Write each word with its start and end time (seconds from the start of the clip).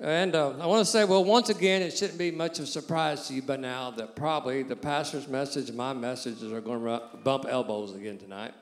And 0.00 0.34
uh, 0.34 0.58
I 0.58 0.66
want 0.66 0.84
to 0.84 0.90
say, 0.90 1.04
well, 1.04 1.24
once 1.24 1.50
again, 1.50 1.80
it 1.80 1.96
shouldn't 1.96 2.18
be 2.18 2.30
much 2.30 2.58
of 2.58 2.64
a 2.64 2.66
surprise 2.66 3.28
to 3.28 3.34
you 3.34 3.42
by 3.42 3.56
now 3.56 3.92
that 3.92 4.16
probably 4.16 4.62
the 4.64 4.74
pastor's 4.74 5.28
message 5.28 5.68
and 5.68 5.78
my 5.78 5.92
messages 5.92 6.52
are 6.52 6.60
going 6.60 6.82
to 6.82 7.00
bump 7.22 7.46
elbows 7.48 7.94
again 7.94 8.18
tonight. 8.18 8.54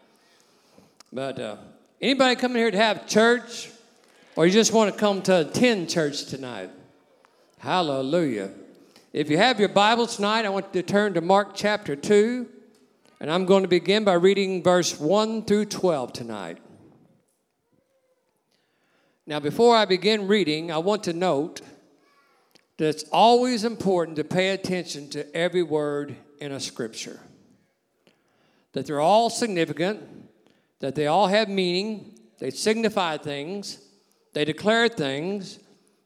But 1.10 1.38
uh, 1.38 1.56
anybody 2.00 2.37
coming 2.37 2.58
here 2.58 2.71
to 2.71 2.76
have 2.76 3.06
church, 3.06 3.71
or 4.37 4.46
you 4.46 4.53
just 4.53 4.72
want 4.72 4.92
to 4.92 4.98
come 4.98 5.22
to 5.22 5.40
attend 5.40 5.88
church 5.88 6.26
tonight? 6.26 6.71
Hallelujah. 7.59 8.51
If 9.12 9.30
you 9.30 9.39
have 9.39 9.59
your 9.59 9.69
Bibles 9.69 10.17
tonight, 10.17 10.45
I 10.45 10.51
want 10.51 10.67
you 10.73 10.83
to 10.83 10.89
turn 10.89 11.14
to 11.14 11.21
Mark 11.21 11.53
chapter 11.55 11.96
2, 11.96 12.46
and 13.21 13.30
I'm 13.30 13.46
going 13.46 13.62
to 13.62 13.69
begin 13.69 14.05
by 14.05 14.14
reading 14.14 14.62
verse 14.62 14.99
1 15.01 15.45
through 15.45 15.67
12 15.67 16.12
tonight. 16.12 16.59
Now, 19.27 19.39
before 19.39 19.77
I 19.77 19.84
begin 19.84 20.27
reading, 20.27 20.73
I 20.73 20.79
want 20.79 21.04
to 21.04 21.12
note 21.12 21.61
that 22.79 22.89
it's 22.89 23.04
always 23.12 23.64
important 23.64 24.17
to 24.17 24.25
pay 24.25 24.50
attention 24.50 25.08
to 25.11 25.36
every 25.36 25.62
word 25.62 26.17
in 26.40 26.50
a 26.50 26.58
scripture. 26.58 27.21
That 28.72 28.86
they're 28.86 29.00
all 29.00 29.31
significant, 29.31 30.00
that 30.81 30.96
they 30.96 31.07
all 31.07 31.29
have 31.29 31.48
meaning, 31.48 32.19
they 32.39 32.50
signify 32.50 33.19
things, 33.19 33.78
they 34.33 34.45
declare 34.45 34.89
things, 34.89 35.61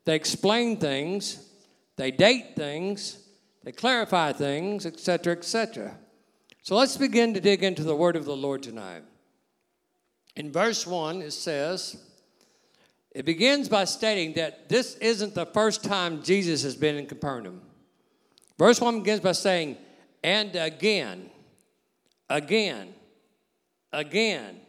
they 0.05 0.14
explain 0.14 0.77
things, 0.77 1.48
they 1.97 2.11
date 2.11 2.55
things, 2.55 3.19
they 3.64 3.73
clarify 3.73 4.33
things, 4.33 4.84
etc., 4.84 5.33
etc. 5.33 5.97
So 6.62 6.77
let's 6.77 6.98
begin 6.98 7.33
to 7.33 7.41
dig 7.41 7.64
into 7.64 7.83
the 7.83 7.97
word 7.97 8.17
of 8.17 8.27
the 8.27 8.37
Lord 8.37 8.62
tonight. 8.62 9.05
In 10.34 10.53
verse 10.53 10.87
1, 10.87 11.23
it 11.23 11.33
says, 11.33 11.97
it 13.16 13.25
begins 13.25 13.70
by 13.70 13.87
stating 13.87 14.34
that 14.34 14.69
this 14.69 14.95
isn't 14.97 15.34
the 15.34 15.47
first 15.47 15.83
time 15.83 16.23
Jesus 16.23 16.62
has 16.65 16.77
been 16.77 16.97
in 16.97 17.06
Capernaum. 17.06 17.62
Verse 18.59 18.78
1 18.78 18.98
begins 18.98 19.20
by 19.20 19.33
saying, 19.33 19.78
and 20.22 20.55
again, 20.55 21.31
again, 22.28 22.92
again, 23.91 24.61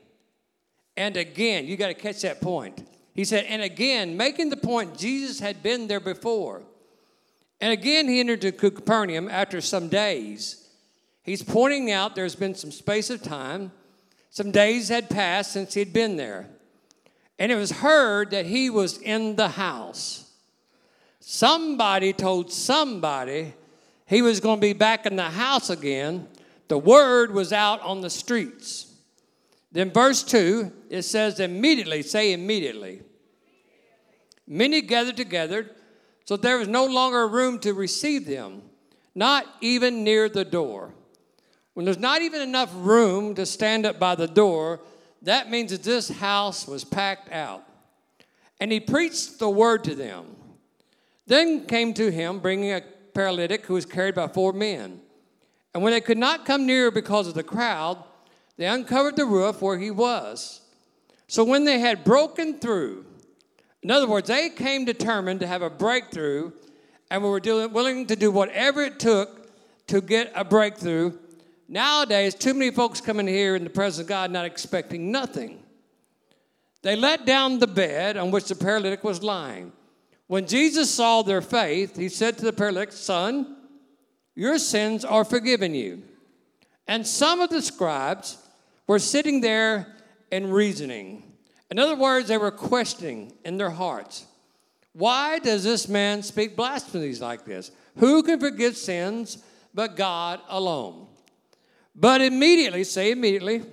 and 0.95 1.17
again. 1.17 1.67
You 1.67 1.75
got 1.75 1.89
to 1.89 1.93
catch 1.93 2.21
that 2.21 2.39
point. 2.39 2.87
He 3.13 3.25
said, 3.25 3.43
and 3.49 3.61
again, 3.61 4.15
making 4.15 4.49
the 4.49 4.55
point 4.55 4.97
Jesus 4.97 5.41
had 5.41 5.61
been 5.61 5.89
there 5.89 5.99
before. 5.99 6.61
And 7.59 7.73
again, 7.73 8.07
he 8.07 8.21
entered 8.21 8.39
to 8.43 8.53
Capernaum 8.53 9.27
after 9.27 9.59
some 9.59 9.89
days. 9.89 10.69
He's 11.21 11.43
pointing 11.43 11.91
out 11.91 12.15
there's 12.15 12.37
been 12.37 12.55
some 12.55 12.71
space 12.71 13.09
of 13.09 13.21
time. 13.21 13.73
Some 14.29 14.51
days 14.51 14.87
had 14.87 15.09
passed 15.09 15.51
since 15.51 15.73
he'd 15.73 15.91
been 15.91 16.15
there 16.15 16.47
and 17.39 17.51
it 17.51 17.55
was 17.55 17.71
heard 17.71 18.31
that 18.31 18.45
he 18.45 18.69
was 18.69 18.97
in 18.97 19.35
the 19.35 19.49
house. 19.49 20.31
Somebody 21.19 22.13
told 22.13 22.51
somebody 22.51 23.53
he 24.05 24.21
was 24.21 24.39
going 24.39 24.57
to 24.57 24.61
be 24.61 24.73
back 24.73 25.05
in 25.05 25.15
the 25.15 25.23
house 25.23 25.69
again. 25.69 26.27
The 26.67 26.77
word 26.77 27.33
was 27.33 27.51
out 27.51 27.81
on 27.81 28.01
the 28.01 28.09
streets. 28.09 28.93
Then, 29.71 29.91
verse 29.91 30.23
2, 30.23 30.71
it 30.89 31.01
says, 31.03 31.39
immediately, 31.39 32.01
say 32.01 32.31
immediately. 32.31 33.01
Many 34.47 34.81
gathered 34.81 35.17
together, 35.17 35.69
so 36.23 36.37
there 36.37 36.57
was 36.57 36.69
no 36.69 36.85
longer 36.85 37.27
room 37.27 37.59
to 37.59 37.73
receive 37.73 38.25
them, 38.25 38.61
not 39.13 39.45
even 39.61 40.03
near 40.03 40.29
the 40.29 40.45
door. 40.45 40.93
When 41.73 41.85
there's 41.85 41.99
not 41.99 42.21
even 42.21 42.41
enough 42.41 42.71
room 42.73 43.35
to 43.35 43.45
stand 43.45 43.85
up 43.85 43.99
by 43.99 44.15
the 44.15 44.27
door, 44.27 44.79
that 45.21 45.49
means 45.49 45.71
that 45.71 45.83
this 45.83 46.09
house 46.09 46.67
was 46.67 46.83
packed 46.83 47.31
out. 47.31 47.63
And 48.59 48.71
he 48.71 48.79
preached 48.79 49.39
the 49.39 49.49
word 49.49 49.83
to 49.85 49.95
them. 49.95 50.35
Then 51.25 51.65
came 51.65 51.93
to 51.95 52.11
him, 52.11 52.39
bringing 52.39 52.71
a 52.71 52.81
paralytic 53.13 53.65
who 53.65 53.73
was 53.73 53.85
carried 53.85 54.15
by 54.15 54.27
four 54.27 54.53
men. 54.53 55.01
And 55.73 55.83
when 55.83 55.91
they 55.91 56.01
could 56.01 56.17
not 56.17 56.45
come 56.45 56.65
near 56.65 56.89
because 56.89 57.27
of 57.27 57.33
the 57.33 57.43
crowd, 57.43 58.03
they 58.57 58.65
uncovered 58.65 59.15
the 59.15 59.25
roof 59.25 59.61
where 59.61 59.77
he 59.77 59.91
was. 59.91 60.61
So 61.27 61.43
when 61.43 61.65
they 61.65 61.79
had 61.79 62.03
broken 62.03 62.59
through, 62.59 63.05
in 63.83 63.91
other 63.91 64.07
words, 64.07 64.27
they 64.27 64.49
came 64.49 64.85
determined 64.85 65.41
to 65.41 65.47
have 65.47 65.61
a 65.61 65.69
breakthrough 65.69 66.51
and 67.11 67.21
were 67.21 67.39
willing 67.39 68.07
to 68.07 68.15
do 68.15 68.31
whatever 68.31 68.81
it 68.81 68.99
took 68.99 69.49
to 69.87 70.01
get 70.01 70.31
a 70.35 70.43
breakthrough 70.43 71.17
Nowadays, 71.67 72.33
too 72.33 72.53
many 72.53 72.71
folks 72.71 73.01
come 73.01 73.19
in 73.19 73.27
here 73.27 73.55
in 73.55 73.63
the 73.63 73.69
presence 73.69 74.03
of 74.03 74.07
God 74.07 74.31
not 74.31 74.45
expecting 74.45 75.11
nothing. 75.11 75.61
They 76.81 76.95
let 76.95 77.25
down 77.25 77.59
the 77.59 77.67
bed 77.67 78.15
on 78.15 78.31
which 78.31 78.45
the 78.45 78.55
paralytic 78.55 79.03
was 79.03 79.23
lying. 79.23 79.73
When 80.27 80.47
Jesus 80.47 80.89
saw 80.89 81.21
their 81.21 81.41
faith, 81.41 81.97
he 81.97 82.09
said 82.09 82.37
to 82.37 82.45
the 82.45 82.53
paralytic, 82.53 82.93
Son, 82.93 83.57
your 84.35 84.57
sins 84.59 85.03
are 85.03 85.25
forgiven 85.25 85.73
you. 85.73 86.03
And 86.87 87.05
some 87.05 87.41
of 87.41 87.49
the 87.49 87.61
scribes 87.61 88.37
were 88.87 88.99
sitting 88.99 89.41
there 89.41 89.95
and 90.31 90.53
reasoning. 90.53 91.23
In 91.69 91.79
other 91.79 91.95
words, 91.95 92.27
they 92.29 92.37
were 92.37 92.51
questioning 92.51 93.33
in 93.43 93.57
their 93.57 93.71
hearts 93.71 94.25
why 94.93 95.37
does 95.37 95.63
this 95.63 95.87
man 95.87 96.23
speak 96.23 96.55
blasphemies 96.55 97.21
like 97.21 97.45
this? 97.45 97.69
Who 97.97 98.23
can 98.23 98.39
forgive 98.39 98.75
sins 98.75 99.37
but 99.71 99.95
God 99.95 100.39
alone? 100.49 101.06
But 101.97 102.21
immediately, 102.21 102.83
say 102.83 103.11
immediately, 103.11 103.63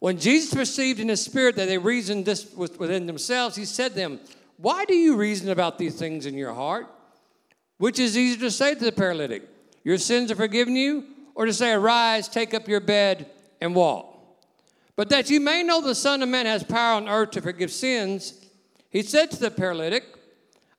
when 0.00 0.18
Jesus 0.18 0.52
perceived 0.52 0.98
in 1.00 1.08
his 1.08 1.22
spirit 1.22 1.56
that 1.56 1.68
they 1.68 1.78
reasoned 1.78 2.26
this 2.26 2.52
within 2.52 3.06
themselves, 3.06 3.56
he 3.56 3.64
said 3.64 3.90
to 3.90 3.94
them, 3.94 4.20
Why 4.56 4.84
do 4.84 4.94
you 4.94 5.16
reason 5.16 5.50
about 5.50 5.78
these 5.78 5.94
things 5.94 6.26
in 6.26 6.34
your 6.34 6.52
heart? 6.52 6.88
Which 7.78 7.98
is 7.98 8.18
easier 8.18 8.40
to 8.40 8.50
say 8.50 8.74
to 8.74 8.84
the 8.84 8.92
paralytic, 8.92 9.48
Your 9.84 9.98
sins 9.98 10.30
are 10.30 10.36
forgiven 10.36 10.74
you, 10.74 11.04
or 11.34 11.46
to 11.46 11.52
say, 11.52 11.72
Arise, 11.72 12.28
take 12.28 12.52
up 12.52 12.68
your 12.68 12.80
bed, 12.80 13.30
and 13.60 13.74
walk. 13.74 14.10
But 14.96 15.08
that 15.10 15.30
you 15.30 15.40
may 15.40 15.62
know 15.62 15.80
the 15.80 15.94
Son 15.94 16.22
of 16.22 16.28
Man 16.28 16.46
has 16.46 16.64
power 16.64 16.96
on 16.96 17.08
earth 17.08 17.30
to 17.32 17.40
forgive 17.40 17.70
sins, 17.70 18.44
he 18.90 19.02
said 19.02 19.30
to 19.30 19.40
the 19.40 19.50
paralytic, 19.50 20.04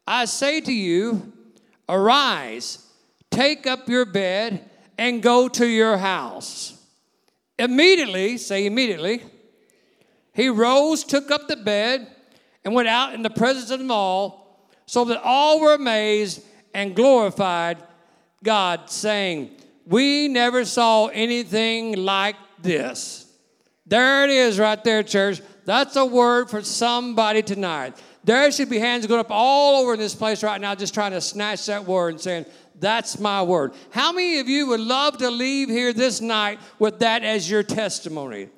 I 0.08 0.26
say 0.26 0.62
to 0.62 0.72
you, 0.74 1.34
Arise, 1.90 2.86
take 3.32 3.66
up 3.66 3.90
your 3.90 4.06
bed, 4.06 4.70
and 4.98 5.22
go 5.22 5.48
to 5.48 5.66
your 5.66 5.98
house. 5.98 6.82
Immediately, 7.58 8.38
say 8.38 8.66
immediately, 8.66 9.24
he 10.34 10.50
rose, 10.50 11.04
took 11.04 11.32
up 11.32 11.48
the 11.48 11.56
bed, 11.56 12.08
and 12.64 12.74
went 12.74 12.88
out 12.88 13.14
in 13.14 13.22
the 13.22 13.30
presence 13.30 13.72
of 13.72 13.80
them 13.80 13.92
all, 13.92 14.70
so 14.86 15.06
that 15.06 15.22
all 15.24 15.62
were 15.62 15.74
amazed 15.74 16.44
and 16.74 16.96
glorified 16.96 17.82
God, 18.44 18.90
saying, 18.90 19.52
We 19.86 20.28
never 20.28 20.66
saw 20.66 21.08
anything 21.08 21.96
like 21.96 22.36
this. 22.62 23.32
There 23.86 24.26
it 24.26 24.30
is, 24.30 24.60
right 24.60 24.84
there, 24.84 25.04
church. 25.04 25.42
That's 25.66 25.96
a 25.96 26.06
word 26.06 26.50
for 26.50 26.62
somebody 26.62 27.42
tonight. 27.42 28.02
There 28.24 28.52
should 28.52 28.70
be 28.70 28.80
hands 28.80 29.06
going 29.06 29.20
up 29.20 29.30
all 29.30 29.84
over 29.84 29.96
this 29.96 30.16
place 30.16 30.44
right 30.44 30.60
now, 30.60 30.74
just 30.76 30.94
trying 30.94 31.12
to 31.12 31.22
snatch 31.22 31.68
that 31.68 31.86
word 31.86 32.10
and 32.10 32.22
saying, 32.22 32.46
that's 32.80 33.20
my 33.20 33.42
word. 33.42 33.74
How 33.92 34.12
many 34.12 34.40
of 34.40 34.50
you 34.50 34.68
would 34.68 34.80
love 34.80 35.18
to 35.18 35.30
leave 35.30 35.70
here 35.70 35.94
this 35.94 36.22
night 36.22 36.60
with 36.80 37.00
that 37.00 37.24
as 37.24 37.50
your 37.50 37.64
testimony? 37.64 38.50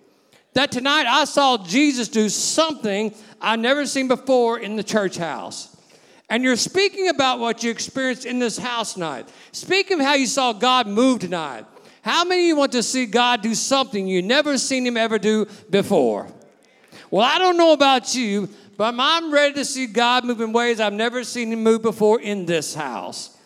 That 0.54 0.72
tonight 0.72 1.06
I 1.06 1.26
saw 1.26 1.58
Jesus 1.64 2.08
do 2.08 2.30
something 2.30 3.14
I've 3.40 3.60
never 3.60 3.86
seen 3.86 4.08
before 4.08 4.60
in 4.60 4.76
the 4.76 4.84
church 4.84 5.18
house. 5.18 5.76
And 6.30 6.44
you're 6.44 6.56
speaking 6.56 7.10
about 7.10 7.40
what 7.40 7.64
you 7.64 7.72
experienced 7.72 8.26
in 8.26 8.40
this 8.40 8.58
house 8.58 8.96
tonight. 8.96 9.30
Speaking 9.52 10.00
of 10.00 10.06
how 10.06 10.16
you 10.16 10.26
saw 10.26 10.52
God 10.52 10.88
move 10.88 11.20
tonight. 11.20 11.66
How 12.02 12.24
many 12.24 12.42
of 12.42 12.48
you 12.48 12.56
want 12.56 12.72
to 12.72 12.84
see 12.84 13.06
God 13.06 13.42
do 13.42 13.54
something 13.54 14.08
you 14.08 14.22
never 14.22 14.58
seen 14.58 14.86
him 14.86 14.98
ever 14.98 15.20
do 15.20 15.46
before? 15.70 16.28
Well, 17.12 17.24
I 17.24 17.38
don't 17.38 17.58
know 17.58 17.74
about 17.74 18.16
you, 18.16 18.50
but 18.78 18.96
I'm 18.98 19.32
ready 19.32 19.54
to 19.56 19.66
see 19.66 19.88
God 19.88 20.26
move 20.26 20.42
in 20.42 20.54
ways 20.54 20.80
I've 20.80 20.94
never 20.94 21.24
seen 21.24 21.54
him 21.54 21.64
move 21.64 21.82
before 21.82 22.20
in 22.20 22.46
this 22.46 22.74
house. 22.74 23.37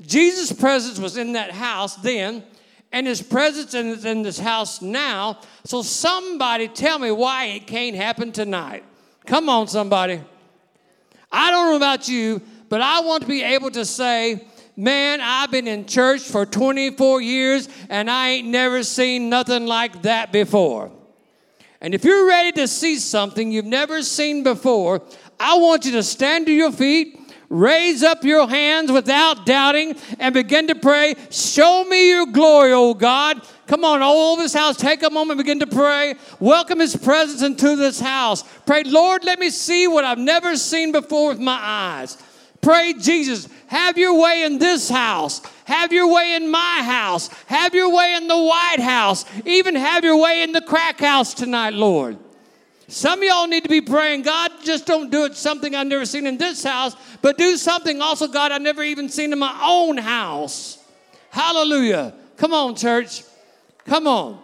Jesus' 0.00 0.52
presence 0.52 0.98
was 0.98 1.16
in 1.16 1.32
that 1.32 1.50
house 1.50 1.96
then, 1.96 2.42
and 2.92 3.06
his 3.06 3.22
presence 3.22 3.74
is 3.74 4.04
in 4.04 4.22
this 4.22 4.38
house 4.38 4.82
now. 4.82 5.40
So 5.64 5.82
somebody 5.82 6.68
tell 6.68 6.98
me 6.98 7.10
why 7.10 7.46
it 7.46 7.66
can't 7.66 7.94
happen 7.94 8.32
tonight. 8.32 8.84
Come 9.26 9.48
on, 9.48 9.68
somebody. 9.68 10.20
I 11.30 11.50
don't 11.50 11.70
know 11.70 11.76
about 11.76 12.08
you, 12.08 12.42
but 12.68 12.80
I 12.80 13.00
want 13.00 13.22
to 13.22 13.28
be 13.28 13.42
able 13.42 13.70
to 13.72 13.84
say, 13.84 14.44
man, 14.76 15.20
I've 15.20 15.50
been 15.50 15.68
in 15.68 15.86
church 15.86 16.22
for 16.22 16.46
24 16.46 17.20
years 17.20 17.68
and 17.88 18.10
I 18.10 18.30
ain't 18.30 18.48
never 18.48 18.82
seen 18.82 19.28
nothing 19.28 19.66
like 19.66 20.02
that 20.02 20.32
before. 20.32 20.90
And 21.80 21.94
if 21.94 22.04
you're 22.04 22.26
ready 22.26 22.52
to 22.52 22.66
see 22.66 22.96
something 22.96 23.52
you've 23.52 23.64
never 23.64 24.02
seen 24.02 24.42
before, 24.42 25.02
I 25.38 25.56
want 25.58 25.84
you 25.84 25.92
to 25.92 26.02
stand 26.02 26.46
to 26.46 26.52
your 26.52 26.72
feet 26.72 27.19
Raise 27.50 28.04
up 28.04 28.22
your 28.22 28.48
hands 28.48 28.92
without 28.92 29.44
doubting 29.44 29.96
and 30.20 30.32
begin 30.32 30.68
to 30.68 30.76
pray. 30.76 31.16
Show 31.30 31.84
me 31.84 32.10
your 32.10 32.26
glory, 32.26 32.72
oh 32.72 32.94
God. 32.94 33.42
Come 33.66 33.84
on, 33.84 34.02
all 34.02 34.32
over 34.32 34.42
this 34.42 34.54
house, 34.54 34.76
take 34.76 35.02
a 35.02 35.10
moment, 35.10 35.38
begin 35.38 35.58
to 35.58 35.66
pray. 35.66 36.14
Welcome 36.38 36.78
His 36.78 36.94
presence 36.94 37.42
into 37.42 37.74
this 37.74 37.98
house. 37.98 38.44
Pray, 38.66 38.84
Lord, 38.84 39.24
let 39.24 39.40
me 39.40 39.50
see 39.50 39.88
what 39.88 40.04
I've 40.04 40.18
never 40.18 40.56
seen 40.56 40.92
before 40.92 41.30
with 41.30 41.40
my 41.40 41.58
eyes. 41.60 42.16
Pray, 42.60 42.94
Jesus, 42.94 43.48
have 43.66 43.98
your 43.98 44.20
way 44.20 44.44
in 44.44 44.58
this 44.58 44.88
house. 44.88 45.42
Have 45.64 45.92
your 45.92 46.12
way 46.12 46.34
in 46.34 46.50
my 46.50 46.82
house. 46.84 47.28
Have 47.46 47.74
your 47.74 47.92
way 47.92 48.14
in 48.14 48.28
the 48.28 48.38
White 48.38 48.80
House. 48.80 49.24
Even 49.44 49.74
have 49.74 50.04
your 50.04 50.20
way 50.20 50.42
in 50.42 50.52
the 50.52 50.60
crack 50.60 51.00
house 51.00 51.34
tonight, 51.34 51.74
Lord. 51.74 52.16
Some 52.90 53.20
of 53.20 53.24
y'all 53.24 53.46
need 53.46 53.62
to 53.62 53.68
be 53.68 53.80
praying, 53.80 54.22
God, 54.22 54.50
just 54.64 54.84
don't 54.84 55.12
do 55.12 55.24
it 55.24 55.36
something 55.36 55.76
I've 55.76 55.86
never 55.86 56.04
seen 56.04 56.26
in 56.26 56.36
this 56.38 56.64
house, 56.64 56.96
but 57.22 57.38
do 57.38 57.56
something 57.56 58.02
also, 58.02 58.26
God, 58.26 58.50
I've 58.50 58.62
never 58.62 58.82
even 58.82 59.08
seen 59.08 59.32
in 59.32 59.38
my 59.38 59.56
own 59.62 59.96
house. 59.96 60.82
Hallelujah. 61.30 62.12
Come 62.36 62.52
on, 62.52 62.74
church. 62.74 63.22
Come 63.86 64.08
on. 64.08 64.40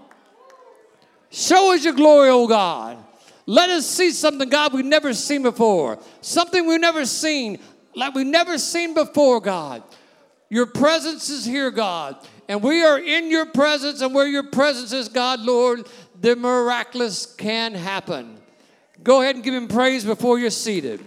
Show 1.30 1.74
us 1.74 1.84
your 1.84 1.94
glory, 1.94 2.30
oh 2.30 2.46
God. 2.46 2.98
Let 3.46 3.68
us 3.68 3.84
see 3.84 4.12
something, 4.12 4.48
God, 4.48 4.72
we've 4.72 4.84
never 4.84 5.12
seen 5.12 5.42
before. 5.42 5.98
Something 6.20 6.68
we've 6.68 6.80
never 6.80 7.04
seen, 7.04 7.58
like 7.96 8.14
we've 8.14 8.26
never 8.26 8.58
seen 8.58 8.94
before, 8.94 9.40
God. 9.40 9.82
Your 10.50 10.66
presence 10.66 11.30
is 11.30 11.44
here, 11.44 11.72
God. 11.72 12.16
And 12.48 12.62
we 12.62 12.84
are 12.84 12.98
in 13.00 13.28
your 13.28 13.46
presence, 13.46 14.02
and 14.02 14.14
where 14.14 14.28
your 14.28 14.44
presence 14.44 14.92
is, 14.92 15.08
God, 15.08 15.40
Lord, 15.40 15.88
the 16.20 16.36
miraculous 16.36 17.26
can 17.26 17.74
happen. 17.74 18.35
Go 19.06 19.22
ahead 19.22 19.36
and 19.36 19.44
give 19.44 19.54
him 19.54 19.68
praise 19.68 20.04
before 20.04 20.36
you're 20.36 20.50
seated. 20.50 21.00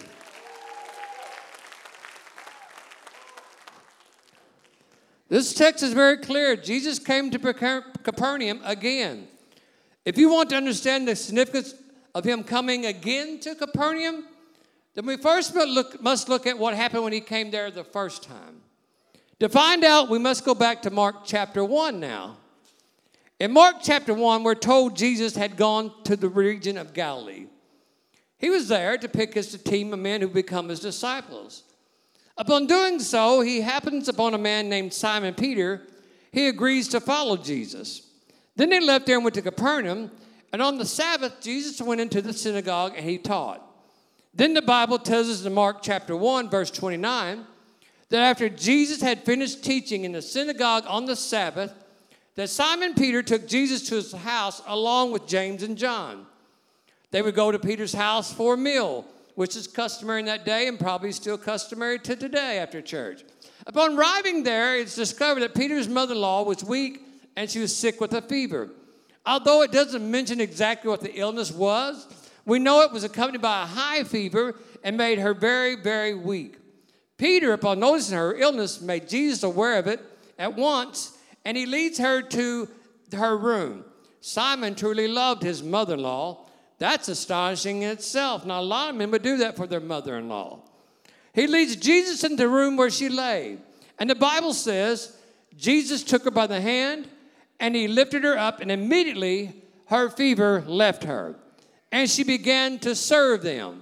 This 5.28 5.54
text 5.54 5.84
is 5.84 5.92
very 5.92 6.16
clear. 6.16 6.56
Jesus 6.56 6.98
came 6.98 7.30
to 7.30 7.38
Capernaum 7.38 8.62
again. 8.63 9.28
If 10.06 10.18
you 10.18 10.31
want 10.31 10.50
to 10.51 10.56
understand 10.56 11.10
the 11.10 11.16
significance 11.18 11.75
of 12.16 12.24
him 12.24 12.46
coming 12.46 12.86
again 12.86 13.38
to 13.42 13.54
Capernaum, 13.54 14.24
then 14.94 15.06
we 15.06 15.18
first 15.18 15.54
must 16.00 16.30
look 16.30 16.48
at 16.48 16.57
what 16.57 16.75
happened 16.75 17.04
when 17.04 17.12
he 17.12 17.19
came 17.19 17.51
there 17.51 17.69
the 17.69 17.84
first 17.84 18.24
time. 18.24 18.62
To 19.42 19.50
find 19.50 19.84
out, 19.84 20.10
we 20.10 20.19
must 20.19 20.46
go 20.46 20.56
back 20.56 20.84
to 20.84 20.90
Mark 20.90 21.25
chapter 21.25 21.66
1 21.66 22.00
now. 22.00 22.38
In 23.42 23.51
Mark 23.51 23.75
chapter 23.84 24.13
1, 24.13 24.44
we're 24.44 24.56
told 24.56 24.96
Jesus 24.96 25.36
had 25.36 25.57
gone 25.57 25.92
to 26.06 26.16
the 26.16 26.30
region 26.30 26.78
of 26.78 26.94
Galilee. 26.94 27.48
He 28.39 28.50
was 28.50 28.69
there 28.69 28.97
to 28.97 29.09
pick 29.09 29.33
his 29.33 29.62
team 29.62 29.94
of 29.94 30.00
men 30.00 30.21
who 30.21 30.30
become 30.30 30.69
his 30.69 30.80
disciples. 30.80 31.63
Upon 32.38 32.68
doing 32.68 33.00
so, 33.00 33.41
he 33.41 33.59
happens 33.59 34.07
upon 34.07 34.33
a 34.33 34.38
man 34.38 34.69
named 34.69 34.94
Simon 34.94 35.33
Peter. 35.33 35.81
He 36.31 36.47
agrees 36.47 36.88
to 36.89 37.01
follow 37.01 37.36
Jesus. 37.36 38.07
Then 38.56 38.69
they 38.69 38.80
left 38.80 39.06
there 39.06 39.15
and 39.15 39.25
went 39.25 39.36
to 39.36 39.41
Capernaum. 39.41 40.09
And 40.53 40.62
on 40.62 40.77
the 40.77 40.86
Sabbath, 40.86 41.41
Jesus 41.41 41.81
went 41.81 42.00
into 42.00 42.21
the 42.21 42.33
synagogue 42.33 42.94
and 42.95 43.07
he 43.07 43.18
taught. 43.18 43.62
Then 44.33 44.53
the 44.53 44.62
Bible 44.62 45.00
tells 45.00 45.30
us 45.30 45.45
in 45.45 45.53
Mark 45.53 45.81
chapter 45.81 46.15
1, 46.15 46.50
verse 46.50 46.71
29, 46.71 47.45
that 48.07 48.21
after 48.21 48.47
Jesus 48.47 49.01
had 49.01 49.25
finished 49.25 49.63
teaching 49.63 50.06
in 50.06 50.13
the 50.13 50.21
synagogue 50.21 50.86
on 50.88 51.06
the 51.06 51.15
Sabbath, 51.15 51.74
that 52.36 52.50
Simon 52.50 52.94
Peter 52.94 53.21
took 53.21 53.50
Jesus 53.50 53.89
to 53.89 53.95
his 53.95 54.13
house 54.13 54.62
along 54.65 55.12
with 55.12 55.27
James 55.27 55.62
and 55.62 55.77
John. 55.77 56.25
They 57.11 57.21
would 57.21 57.35
go 57.35 57.51
to 57.51 57.59
Peter's 57.59 57.94
house 57.94 58.31
for 58.31 58.53
a 58.53 58.57
meal, 58.57 59.06
which 59.35 59.56
is 59.56 59.67
customary 59.67 60.19
in 60.19 60.25
that 60.27 60.45
day 60.45 60.67
and 60.67 60.79
probably 60.79 61.11
still 61.11 61.38
customary 61.38 62.00
to 62.00 62.15
today 62.15 62.59
after 62.59 62.81
church. 62.81 63.23
Upon 63.65 63.97
arriving 63.97 64.44
there, 64.44 64.77
it's 64.77 64.95
discovered 64.95 65.41
that 65.41 65.56
Peter's 65.56 65.88
mother 65.88 66.13
in 66.13 66.21
law 66.21 66.44
was 66.44 66.63
weak 66.63 67.01
and 67.35 67.50
she 67.50 67.59
was 67.59 67.75
sick 67.75 68.00
with 68.00 68.13
a 68.13 68.21
fever. 68.21 68.69
Although 69.25 69.61
it 69.61 69.71
doesn't 69.71 70.09
mention 70.09 70.39
exactly 70.39 70.89
what 70.89 71.01
the 71.01 71.13
illness 71.13 71.51
was, 71.51 72.07
we 72.45 72.59
know 72.59 72.81
it 72.81 72.91
was 72.91 73.03
accompanied 73.03 73.41
by 73.41 73.63
a 73.63 73.65
high 73.65 74.03
fever 74.03 74.55
and 74.83 74.97
made 74.97 75.19
her 75.19 75.33
very, 75.33 75.75
very 75.75 76.13
weak. 76.13 76.57
Peter, 77.17 77.53
upon 77.53 77.79
noticing 77.79 78.17
her 78.17 78.35
illness, 78.35 78.81
made 78.81 79.09
Jesus 79.09 79.44
aware 79.44 79.77
of 79.77 79.88
it 79.88 80.00
at 80.38 80.55
once 80.55 81.17
and 81.45 81.57
he 81.57 81.65
leads 81.65 81.97
her 81.97 82.21
to 82.21 82.67
her 83.13 83.38
room. 83.38 83.85
Simon 84.21 84.75
truly 84.75 85.07
loved 85.07 85.44
his 85.44 85.63
mother 85.63 85.94
in 85.94 86.01
law. 86.01 86.49
That's 86.79 87.09
astonishing 87.09 87.83
in 87.83 87.89
itself. 87.91 88.45
Now, 88.45 88.59
a 88.59 88.63
lot 88.63 88.89
of 88.89 88.95
men 88.95 89.11
would 89.11 89.21
do 89.21 89.37
that 89.37 89.55
for 89.55 89.67
their 89.67 89.79
mother 89.79 90.17
in 90.17 90.29
law. 90.29 90.61
He 91.33 91.45
leads 91.45 91.75
Jesus 91.75 92.23
into 92.23 92.37
the 92.37 92.47
room 92.49 92.77
where 92.77 92.89
she 92.89 93.09
lay. 93.09 93.57
And 93.99 94.09
the 94.09 94.15
Bible 94.15 94.53
says 94.53 95.15
Jesus 95.55 96.03
took 96.03 96.23
her 96.23 96.31
by 96.31 96.47
the 96.47 96.61
hand 96.61 97.07
and 97.59 97.75
he 97.75 97.89
lifted 97.89 98.23
her 98.23 98.37
up, 98.37 98.61
and 98.61 98.71
immediately 98.71 99.53
her 99.87 100.09
fever 100.09 100.63
left 100.65 101.03
her. 101.03 101.35
And 101.91 102.09
she 102.09 102.23
began 102.23 102.79
to 102.79 102.95
serve 102.95 103.41
them. 103.41 103.81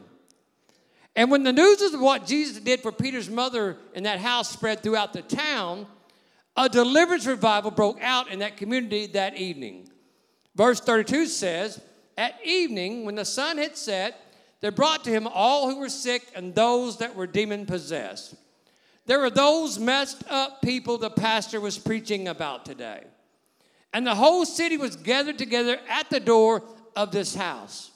And 1.15 1.29
when 1.29 1.43
the 1.43 1.53
news 1.53 1.81
of 1.81 1.99
what 1.99 2.25
Jesus 2.25 2.59
did 2.59 2.81
for 2.81 2.91
Peter's 2.91 3.29
mother 3.29 3.77
in 3.93 4.03
that 4.03 4.19
house 4.19 4.49
spread 4.49 4.81
throughout 4.81 5.13
the 5.13 5.21
town, 5.21 5.85
a 6.55 6.67
deliverance 6.67 7.27
revival 7.27 7.69
broke 7.69 8.01
out 8.01 8.31
in 8.31 8.39
that 8.39 8.57
community 8.57 9.05
that 9.07 9.37
evening. 9.37 9.87
Verse 10.55 10.79
32 10.79 11.27
says, 11.27 11.79
At 12.17 12.43
evening, 12.43 13.05
when 13.05 13.15
the 13.15 13.25
sun 13.25 13.57
had 13.57 13.77
set, 13.77 14.19
they 14.59 14.69
brought 14.69 15.03
to 15.03 15.11
him 15.11 15.27
all 15.27 15.69
who 15.69 15.79
were 15.79 15.89
sick 15.89 16.23
and 16.35 16.55
those 16.55 16.97
that 16.97 17.15
were 17.15 17.27
demon 17.27 17.65
possessed. 17.65 18.35
There 19.05 19.19
were 19.19 19.29
those 19.29 19.77
messed 19.79 20.23
up 20.29 20.61
people 20.61 20.97
the 20.97 21.09
pastor 21.09 21.61
was 21.61 21.77
preaching 21.77 22.27
about 22.27 22.65
today. 22.65 23.03
And 23.93 24.05
the 24.05 24.15
whole 24.15 24.45
city 24.45 24.77
was 24.77 24.95
gathered 24.95 25.37
together 25.37 25.79
at 25.87 26.09
the 26.09 26.19
door 26.19 26.63
of 26.95 27.11
this 27.11 27.35
house. 27.35 27.91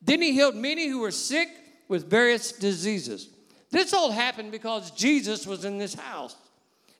Then 0.00 0.22
he 0.22 0.32
healed 0.32 0.54
many 0.54 0.88
who 0.88 1.00
were 1.00 1.10
sick 1.10 1.48
with 1.88 2.08
various 2.08 2.52
diseases. 2.52 3.28
This 3.70 3.92
all 3.92 4.12
happened 4.12 4.52
because 4.52 4.92
Jesus 4.92 5.46
was 5.46 5.64
in 5.64 5.78
this 5.78 5.94
house. 5.94 6.36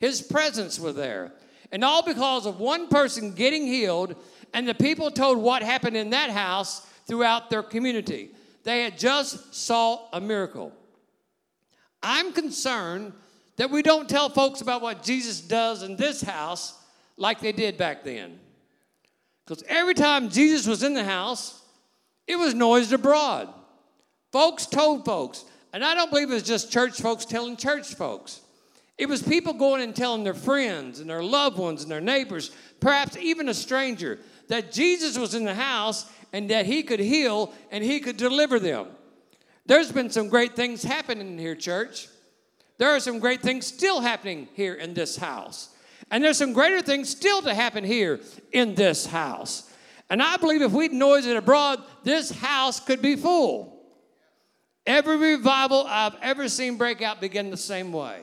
His 0.01 0.21
presence 0.21 0.79
was 0.79 0.97
there. 0.97 1.33
And 1.73 1.83
all 1.83 2.03
because 2.03 2.47
of 2.47 2.61
one 2.61 2.89
person 2.89 3.33
getting 3.33 3.67
healed, 3.67 4.17
and 4.53 4.67
the 4.67 4.75
people 4.75 5.11
told 5.11 5.39
what 5.39 5.63
happened 5.63 5.97
in 5.97 6.11
that 6.11 6.31
house 6.31 6.87
throughout 7.07 7.51
their 7.51 7.63
community. 7.63 8.31
They 8.65 8.83
had 8.83 8.99
just 8.99 9.55
saw 9.55 10.09
a 10.13 10.21
miracle. 10.21 10.73
I'm 12.03 12.33
concerned 12.33 13.13
that 13.57 13.71
we 13.71 13.83
don't 13.83 14.09
tell 14.09 14.29
folks 14.29 14.61
about 14.61 14.83
what 14.83 15.03
Jesus 15.03 15.41
does 15.41 15.83
in 15.83 15.97
this 15.97 16.21
house 16.21 16.75
like 17.17 17.41
they 17.41 17.53
did 17.53 17.79
back 17.79 18.05
then. 18.05 18.39
Because 19.45 19.63
every 19.69 19.95
time 19.95 20.29
Jesus 20.29 20.67
was 20.67 20.83
in 20.83 20.95
the 20.95 21.05
house, 21.05 21.63
it 22.27 22.37
was 22.37 22.55
noised 22.55 22.93
abroad. 22.93 23.49
Folks 24.33 24.67
told 24.67 25.05
folks. 25.05 25.45
And 25.73 25.85
I 25.85 25.95
don't 25.95 26.11
believe 26.11 26.31
it 26.31 26.35
was 26.35 26.43
just 26.43 26.73
church 26.73 27.01
folks 27.01 27.25
telling 27.25 27.57
church 27.57 27.95
folks. 27.95 28.41
It 28.99 29.09
was 29.09 29.23
people 29.23 29.53
going 29.53 29.83
and 29.83 29.95
telling 29.95 30.25
their 30.25 30.35
friends 30.35 31.01
and 31.01 31.11
their 31.11 31.23
loved 31.23 31.59
ones 31.59 31.83
and 31.83 31.91
their 31.91 32.01
neighbors, 32.01 32.51
perhaps 32.81 33.17
even 33.19 33.49
a 33.49 33.55
stranger, 33.55 34.19
that 34.49 34.73
Jesus 34.73 35.19
was 35.19 35.35
in 35.35 35.45
the 35.45 35.55
house 35.55 36.11
and 36.33 36.51
that 36.51 36.67
he 36.67 36.83
could 36.83 37.01
heal 37.01 37.53
and 37.71 37.83
he 37.83 38.01
could 38.01 38.17
deliver 38.17 38.59
them. 38.59 38.89
There's 39.67 39.91
been 39.91 40.11
some 40.11 40.29
great 40.29 40.55
things 40.55 40.83
happening 40.83 41.39
here, 41.39 41.55
church. 41.55 42.09
There 42.79 42.91
are 42.91 43.01
some 43.01 43.19
great 43.19 43.43
things 43.43 43.67
still 43.67 44.01
happening 44.01 44.49
here 44.55 44.75
in 44.75 44.95
this 44.95 45.17
house. 45.17 45.71
And 46.11 46.23
there's 46.23 46.39
some 46.39 46.53
greater 46.53 46.83
things 46.83 47.09
still 47.09 47.43
to 47.43 47.55
happen 47.55 47.83
here 47.83 48.21
in 48.53 48.75
this 48.75 49.07
house. 49.07 49.69
And 50.09 50.23
I 50.23 50.37
believe 50.37 50.63
if 50.63 50.73
we'd 50.73 50.93
noise 50.93 51.27
it 51.27 51.37
abroad, 51.37 51.83
this 52.05 52.31
house 52.31 52.79
could 52.79 53.03
be 53.03 53.17
full. 53.17 53.73
Every 54.87 55.17
revival 55.17 55.85
I've 55.89 56.15
ever 56.23 56.49
seen 56.49 56.77
break 56.77 57.03
out 57.03 57.21
begin 57.21 57.51
the 57.51 57.57
same 57.57 57.93
way. 57.93 58.23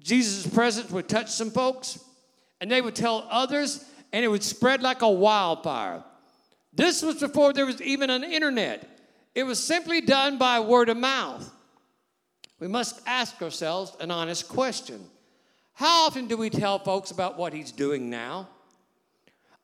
Jesus' 0.00 0.46
presence 0.46 0.90
would 0.90 1.08
touch 1.08 1.30
some 1.30 1.50
folks, 1.50 1.98
and 2.60 2.70
they 2.70 2.82
would 2.82 2.94
tell 2.94 3.26
others, 3.30 3.84
and 4.12 4.24
it 4.24 4.28
would 4.28 4.42
spread 4.42 4.82
like 4.82 5.02
a 5.02 5.10
wildfire. 5.10 6.02
This 6.72 7.02
was 7.02 7.20
before 7.20 7.52
there 7.52 7.66
was 7.66 7.80
even 7.82 8.10
an 8.10 8.24
internet. 8.24 8.88
It 9.34 9.44
was 9.44 9.62
simply 9.62 10.00
done 10.00 10.38
by 10.38 10.60
word 10.60 10.88
of 10.88 10.96
mouth. 10.96 11.50
We 12.60 12.68
must 12.68 13.00
ask 13.06 13.40
ourselves 13.42 13.96
an 14.00 14.10
honest 14.10 14.48
question 14.48 15.04
How 15.74 16.06
often 16.06 16.28
do 16.28 16.36
we 16.36 16.50
tell 16.50 16.78
folks 16.78 17.10
about 17.10 17.36
what 17.36 17.52
he's 17.52 17.72
doing 17.72 18.10
now? 18.10 18.48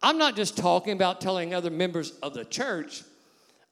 I'm 0.02 0.18
not 0.18 0.36
just 0.36 0.56
talking 0.56 0.92
about 0.92 1.20
telling 1.20 1.54
other 1.54 1.70
members 1.70 2.12
of 2.22 2.34
the 2.34 2.44
church, 2.44 3.02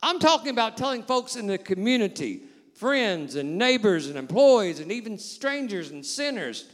I'm 0.02 0.18
talking 0.18 0.50
about 0.50 0.76
telling 0.76 1.02
folks 1.02 1.36
in 1.36 1.46
the 1.46 1.58
community 1.58 2.42
friends 2.74 3.36
and 3.36 3.56
neighbors 3.56 4.06
and 4.06 4.18
employees 4.18 4.80
and 4.80 4.92
even 4.92 5.18
strangers 5.18 5.90
and 5.90 6.04
sinners. 6.04 6.68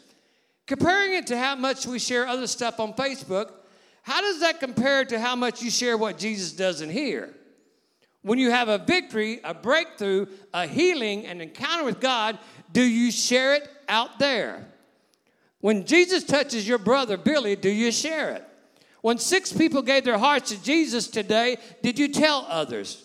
Comparing 0.67 1.15
it 1.15 1.29
to 1.29 1.39
how 1.39 1.55
much 1.55 1.87
we 1.87 1.99
share 1.99 2.27
other 2.27 2.49
stuff 2.49 2.81
on 2.81 2.93
Facebook, 2.95 3.53
how 4.03 4.21
does 4.21 4.41
that 4.41 4.61
compare 4.61 5.05
to 5.05 5.19
how 5.19 5.37
much 5.37 5.63
you 5.63 5.71
share 5.71 5.97
what 5.97 6.19
Jesus 6.19 6.53
does 6.53 6.81
in 6.81 6.91
here? 6.91 7.33
When 8.23 8.39
you 8.39 8.51
have 8.51 8.69
a 8.69 8.79
victory, 8.79 9.41
a 9.43 9.55
breakthrough, 9.55 10.27
a 10.53 10.67
healing, 10.67 11.27
an 11.27 11.41
encounter 11.41 11.85
with 11.85 12.01
God, 12.01 12.39
do 12.73 12.83
you 12.83 13.11
share 13.11 13.55
it 13.55 13.69
out 13.89 14.19
there? 14.19 14.67
When 15.61 15.87
Jesus 15.87 16.25
touches 16.25 16.67
your 16.67 16.79
brother 16.79 17.17
Billy, 17.17 17.57
do 17.57 17.71
you 17.71 17.93
share 17.93 18.31
it? 18.31 18.45
When 19.01 19.19
six 19.19 19.53
people 19.53 19.83
gave 19.83 20.05
their 20.05 20.19
hearts 20.19 20.51
to 20.51 20.63
Jesus 20.63 21.09
today, 21.09 21.57
did 21.83 21.99
you 21.99 22.09
tell 22.09 22.47
others? 22.49 23.05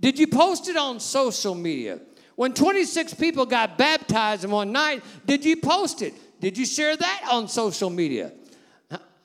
Did 0.00 0.18
you 0.18 0.26
post 0.26 0.68
it 0.68 0.76
on 0.76 1.00
social 1.00 1.54
media? 1.54 2.00
When 2.34 2.54
26 2.54 3.14
people 3.14 3.46
got 3.46 3.78
baptized 3.78 4.44
in 4.44 4.50
one 4.50 4.72
night, 4.72 5.02
did 5.26 5.44
you 5.44 5.56
post 5.56 6.02
it? 6.02 6.14
Did 6.40 6.58
you 6.58 6.66
share 6.66 6.96
that 6.96 7.28
on 7.30 7.46
social 7.46 7.90
media? 7.90 8.32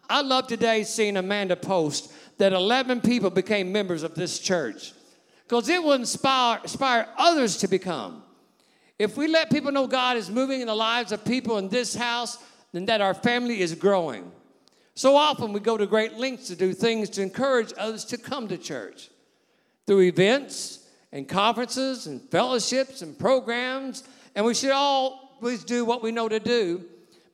I 0.10 0.22
love 0.22 0.48
today 0.48 0.84
seeing 0.84 1.18
Amanda 1.18 1.56
post 1.56 2.12
that 2.38 2.54
11 2.54 3.02
people 3.02 3.30
became 3.30 3.72
members 3.72 4.04
of 4.04 4.16
this 4.16 4.40
church 4.40 4.94
because 5.44 5.70
it 5.70 5.82
will 5.82 5.94
inspire, 5.94 6.60
inspire 6.62 7.08
others 7.18 7.58
to 7.58 7.68
become. 7.68 8.24
If 9.00 9.16
we 9.16 9.28
let 9.28 9.52
people 9.52 9.72
know 9.72 9.88
God 9.88 10.18
is 10.18 10.30
moving 10.30 10.62
in 10.62 10.68
the 10.68 10.76
lives 10.76 11.12
of 11.12 11.24
people 11.24 11.58
in 11.58 11.70
this 11.70 11.96
house, 11.96 12.38
then 12.74 12.86
that 12.86 13.02
our 13.02 13.14
family 13.14 13.62
is 13.62 13.76
growing. 13.76 14.32
So 14.96 15.16
often 15.16 15.54
we 15.54 15.60
go 15.60 15.78
to 15.78 15.86
great 15.86 16.14
lengths 16.14 16.48
to 16.48 16.56
do 16.56 16.74
things 16.74 17.10
to 17.12 17.22
encourage 17.22 17.74
others 17.78 18.04
to 18.06 18.18
come 18.18 18.48
to 18.48 18.58
church 18.58 19.10
through 19.86 20.02
events 20.02 20.88
and 21.12 21.28
conferences 21.28 22.08
and 22.08 22.22
fellowships 22.30 23.02
and 23.02 23.18
programs, 23.18 24.04
and 24.36 24.46
we 24.46 24.54
should 24.54 24.72
all 24.72 25.38
always 25.42 25.64
do 25.64 25.86
what 25.86 26.02
we 26.02 26.12
know 26.12 26.28
to 26.28 26.40
do. 26.40 26.84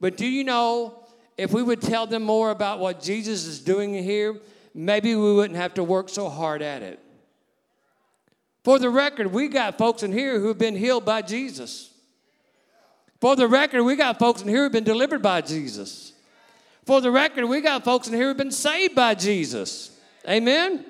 But 0.02 0.18
do 0.18 0.26
you 0.26 0.44
know 0.44 1.03
if 1.38 1.52
we 1.52 1.64
would 1.64 1.82
tell 1.82 2.06
them 2.06 2.24
more 2.24 2.52
about 2.52 2.80
what 2.80 3.02
Jesus 3.02 3.46
is 3.46 3.60
doing 3.60 3.94
here, 3.94 4.40
maybe 4.74 5.16
we 5.16 5.34
wouldn't 5.34 5.58
have 5.58 5.74
to 5.76 5.84
work 5.84 6.10
so 6.10 6.30
hard 6.30 6.62
at 6.62 6.82
it. 6.82 7.00
For 8.64 8.80
the 8.80 8.90
record, 8.90 9.28
we 9.28 9.50
got 9.50 9.78
folks 9.78 10.04
in 10.04 10.12
here 10.12 10.40
who've 10.40 10.58
been 10.58 10.76
healed 10.76 11.06
by 11.06 11.22
Jesus. 11.22 11.92
For 13.20 13.36
the 13.36 13.48
record, 13.48 13.84
we 13.84 13.96
got 13.96 14.20
folks 14.20 14.42
in 14.42 14.48
here 14.48 14.64
who've 14.64 14.72
been 14.72 14.84
delivered 14.84 15.22
by 15.22 15.42
Jesus. 15.42 16.14
For 16.86 17.02
the 17.02 17.12
record, 17.12 17.46
we 17.46 17.62
got 17.62 17.84
folks 17.84 18.08
in 18.08 18.14
here 18.14 18.28
who've 18.28 18.38
been 18.38 18.52
saved 18.52 18.96
by 18.96 19.16
Jesus. 19.16 19.98
Amen? 20.28 20.86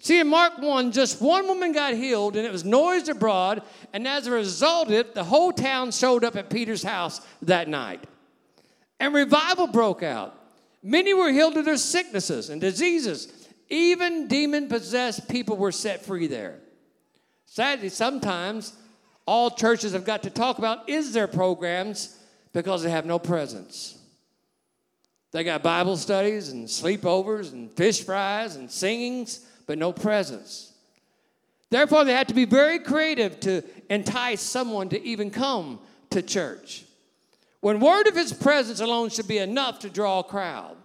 See, 0.00 0.20
in 0.20 0.28
Mark 0.28 0.58
1, 0.58 0.92
just 0.92 1.20
one 1.20 1.46
woman 1.48 1.72
got 1.72 1.94
healed, 1.94 2.36
and 2.36 2.46
it 2.46 2.52
was 2.52 2.64
noised 2.64 3.08
abroad, 3.08 3.62
and 3.92 4.06
as 4.06 4.26
a 4.26 4.30
result 4.30 4.88
of 4.88 4.94
it, 4.94 5.14
the 5.14 5.24
whole 5.24 5.50
town 5.50 5.90
showed 5.90 6.24
up 6.24 6.36
at 6.36 6.50
Peter's 6.50 6.84
house 6.84 7.20
that 7.42 7.68
night. 7.68 8.04
And 9.00 9.14
revival 9.14 9.66
broke 9.66 10.02
out. 10.02 10.34
Many 10.82 11.14
were 11.14 11.30
healed 11.30 11.56
of 11.56 11.64
their 11.64 11.76
sicknesses 11.76 12.50
and 12.50 12.60
diseases. 12.60 13.32
Even 13.68 14.28
demon 14.28 14.68
possessed 14.68 15.28
people 15.28 15.56
were 15.56 15.72
set 15.72 16.04
free 16.04 16.26
there. 16.26 16.58
Sadly, 17.46 17.88
sometimes 17.88 18.72
all 19.26 19.50
churches 19.50 19.92
have 19.92 20.04
got 20.04 20.22
to 20.22 20.30
talk 20.30 20.58
about 20.58 20.88
is 20.88 21.12
their 21.12 21.26
programs 21.26 22.16
because 22.52 22.82
they 22.82 22.90
have 22.90 23.06
no 23.06 23.18
presence. 23.18 23.98
They 25.32 25.44
got 25.44 25.62
Bible 25.62 25.96
studies 25.96 26.48
and 26.48 26.66
sleepovers 26.66 27.52
and 27.52 27.70
fish 27.72 28.02
fries 28.04 28.56
and 28.56 28.70
singings, 28.70 29.44
but 29.66 29.78
no 29.78 29.92
presence. 29.92 30.72
Therefore, 31.70 32.04
they 32.04 32.14
have 32.14 32.28
to 32.28 32.34
be 32.34 32.46
very 32.46 32.78
creative 32.78 33.38
to 33.40 33.62
entice 33.90 34.40
someone 34.40 34.88
to 34.88 35.02
even 35.02 35.30
come 35.30 35.80
to 36.10 36.22
church. 36.22 36.84
When 37.60 37.80
word 37.80 38.06
of 38.06 38.14
his 38.14 38.32
presence 38.32 38.80
alone 38.80 39.10
should 39.10 39.28
be 39.28 39.38
enough 39.38 39.80
to 39.80 39.90
draw 39.90 40.20
a 40.20 40.24
crowd. 40.24 40.76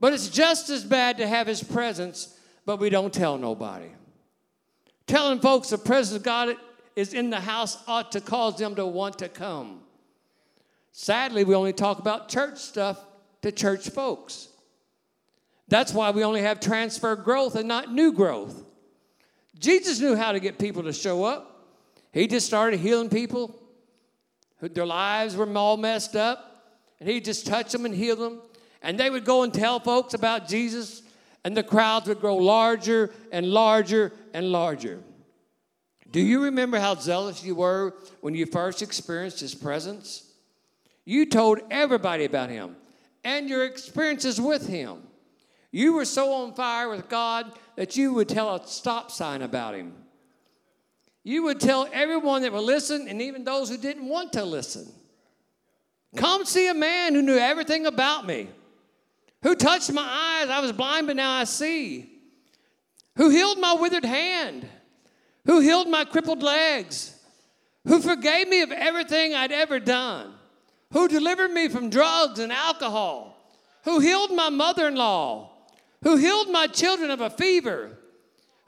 But 0.00 0.12
it's 0.12 0.28
just 0.28 0.68
as 0.68 0.84
bad 0.84 1.18
to 1.18 1.26
have 1.26 1.46
his 1.46 1.62
presence, 1.62 2.38
but 2.66 2.78
we 2.78 2.90
don't 2.90 3.14
tell 3.14 3.38
nobody. 3.38 3.90
Telling 5.06 5.40
folks 5.40 5.70
the 5.70 5.78
presence 5.78 6.16
of 6.16 6.22
God 6.22 6.56
is 6.96 7.14
in 7.14 7.30
the 7.30 7.40
house 7.40 7.78
ought 7.86 8.12
to 8.12 8.20
cause 8.20 8.58
them 8.58 8.74
to 8.74 8.86
want 8.86 9.18
to 9.20 9.28
come. 9.28 9.80
Sadly, 10.90 11.44
we 11.44 11.54
only 11.54 11.72
talk 11.72 11.98
about 11.98 12.28
church 12.28 12.58
stuff 12.58 13.02
to 13.40 13.50
church 13.50 13.88
folks. 13.88 14.48
That's 15.68 15.94
why 15.94 16.10
we 16.10 16.22
only 16.22 16.42
have 16.42 16.60
transfer 16.60 17.16
growth 17.16 17.54
and 17.54 17.66
not 17.66 17.92
new 17.92 18.12
growth. 18.12 18.62
Jesus 19.58 20.00
knew 20.00 20.16
how 20.16 20.32
to 20.32 20.40
get 20.40 20.58
people 20.58 20.82
to 20.82 20.92
show 20.92 21.24
up. 21.24 21.66
He 22.12 22.26
just 22.26 22.46
started 22.46 22.80
healing 22.80 23.08
people, 23.08 23.58
their 24.68 24.86
lives 24.86 25.36
were 25.36 25.58
all 25.58 25.76
messed 25.76 26.16
up, 26.16 26.64
and 27.00 27.08
he'd 27.08 27.24
just 27.24 27.46
touch 27.46 27.72
them 27.72 27.84
and 27.84 27.94
heal 27.94 28.16
them. 28.16 28.40
And 28.80 28.98
they 28.98 29.10
would 29.10 29.24
go 29.24 29.42
and 29.42 29.52
tell 29.52 29.80
folks 29.80 30.14
about 30.14 30.48
Jesus, 30.48 31.02
and 31.44 31.56
the 31.56 31.62
crowds 31.62 32.08
would 32.08 32.20
grow 32.20 32.36
larger 32.36 33.12
and 33.32 33.46
larger 33.46 34.12
and 34.32 34.50
larger. 34.52 35.00
Do 36.10 36.20
you 36.20 36.44
remember 36.44 36.78
how 36.78 36.94
zealous 36.94 37.42
you 37.42 37.54
were 37.54 37.94
when 38.20 38.34
you 38.34 38.46
first 38.46 38.82
experienced 38.82 39.40
his 39.40 39.54
presence? 39.54 40.30
You 41.04 41.26
told 41.26 41.60
everybody 41.70 42.24
about 42.24 42.50
him 42.50 42.76
and 43.24 43.48
your 43.48 43.64
experiences 43.64 44.40
with 44.40 44.68
him. 44.68 44.98
You 45.70 45.94
were 45.94 46.04
so 46.04 46.32
on 46.32 46.54
fire 46.54 46.90
with 46.90 47.08
God 47.08 47.50
that 47.76 47.96
you 47.96 48.12
would 48.12 48.28
tell 48.28 48.54
a 48.54 48.66
stop 48.66 49.10
sign 49.10 49.42
about 49.42 49.74
him. 49.74 49.94
You 51.24 51.44
would 51.44 51.60
tell 51.60 51.88
everyone 51.92 52.42
that 52.42 52.52
would 52.52 52.64
listen, 52.64 53.06
and 53.08 53.22
even 53.22 53.44
those 53.44 53.68
who 53.68 53.76
didn't 53.76 54.08
want 54.08 54.32
to 54.32 54.44
listen. 54.44 54.90
Come 56.16 56.44
see 56.44 56.68
a 56.68 56.74
man 56.74 57.14
who 57.14 57.22
knew 57.22 57.38
everything 57.38 57.86
about 57.86 58.26
me, 58.26 58.48
who 59.42 59.54
touched 59.54 59.92
my 59.92 60.02
eyes. 60.02 60.50
I 60.50 60.60
was 60.60 60.72
blind, 60.72 61.06
but 61.06 61.16
now 61.16 61.32
I 61.32 61.44
see. 61.44 62.10
Who 63.16 63.28
healed 63.28 63.58
my 63.58 63.74
withered 63.74 64.04
hand, 64.04 64.66
who 65.46 65.60
healed 65.60 65.88
my 65.88 66.04
crippled 66.04 66.42
legs, 66.42 67.14
who 67.86 68.00
forgave 68.00 68.48
me 68.48 68.62
of 68.62 68.72
everything 68.72 69.34
I'd 69.34 69.52
ever 69.52 69.78
done, 69.78 70.34
who 70.92 71.08
delivered 71.08 71.50
me 71.52 71.68
from 71.68 71.90
drugs 71.90 72.38
and 72.38 72.52
alcohol, 72.52 73.36
who 73.84 74.00
healed 74.00 74.32
my 74.32 74.50
mother 74.50 74.88
in 74.88 74.96
law, 74.96 75.50
who 76.02 76.16
healed 76.16 76.50
my 76.50 76.66
children 76.66 77.10
of 77.10 77.20
a 77.20 77.30
fever 77.30 77.98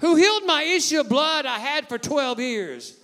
who 0.00 0.16
healed 0.16 0.44
my 0.44 0.62
issue 0.62 1.00
of 1.00 1.08
blood 1.08 1.46
I 1.46 1.58
had 1.58 1.88
for 1.88 1.98
12 1.98 2.40
years, 2.40 2.96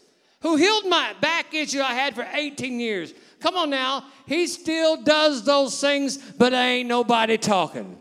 who 0.43 0.57
healed 0.57 0.87
my 0.87 1.15
back 1.21 1.55
issue 1.55 1.81
I 1.81 1.95
had 1.95 2.15
for 2.15 2.27
18 2.33 2.81
years. 2.81 3.15
Come 3.41 3.57
on 3.57 3.71
now, 3.71 4.05
he 4.27 4.47
still 4.47 5.03
does 5.03 5.45
those 5.45 5.81
things, 5.81 6.19
but 6.19 6.53
ain't 6.53 6.89
nobody 6.89 7.39
talking. 7.39 7.99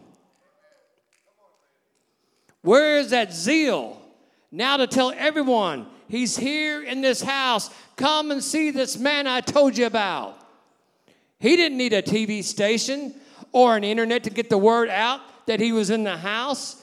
Where 2.61 2.97
is 2.97 3.11
that 3.11 3.33
zeal 3.33 4.01
now 4.51 4.77
to 4.77 4.87
tell 4.87 5.13
everyone 5.15 5.87
he's 6.07 6.35
here 6.35 6.83
in 6.83 7.01
this 7.01 7.21
house? 7.21 7.69
Come 7.95 8.31
and 8.31 8.43
see 8.43 8.71
this 8.71 8.97
man 8.97 9.27
I 9.27 9.41
told 9.41 9.77
you 9.77 9.85
about. 9.85 10.37
He 11.39 11.55
didn't 11.55 11.77
need 11.77 11.93
a 11.93 12.01
TV 12.01 12.43
station 12.43 13.15
or 13.51 13.77
an 13.77 13.83
internet 13.83 14.25
to 14.25 14.29
get 14.29 14.49
the 14.49 14.57
word 14.57 14.89
out 14.89 15.21
that 15.47 15.59
he 15.59 15.71
was 15.71 15.89
in 15.89 16.03
the 16.03 16.17
house. 16.17 16.78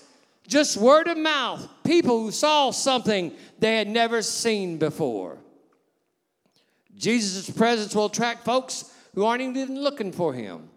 Just 0.46 0.76
word 0.76 1.08
of 1.08 1.18
mouth, 1.18 1.68
people 1.84 2.22
who 2.22 2.30
saw 2.30 2.70
something 2.70 3.32
they 3.58 3.76
had 3.76 3.88
never 3.88 4.22
seen 4.22 4.78
before. 4.78 5.38
Jesus' 6.94 7.50
presence 7.50 7.94
will 7.94 8.06
attract 8.06 8.44
folks 8.44 8.92
who 9.14 9.24
aren't 9.24 9.42
even 9.42 9.80
looking 9.80 10.12
for 10.12 10.32
him. 10.32 10.68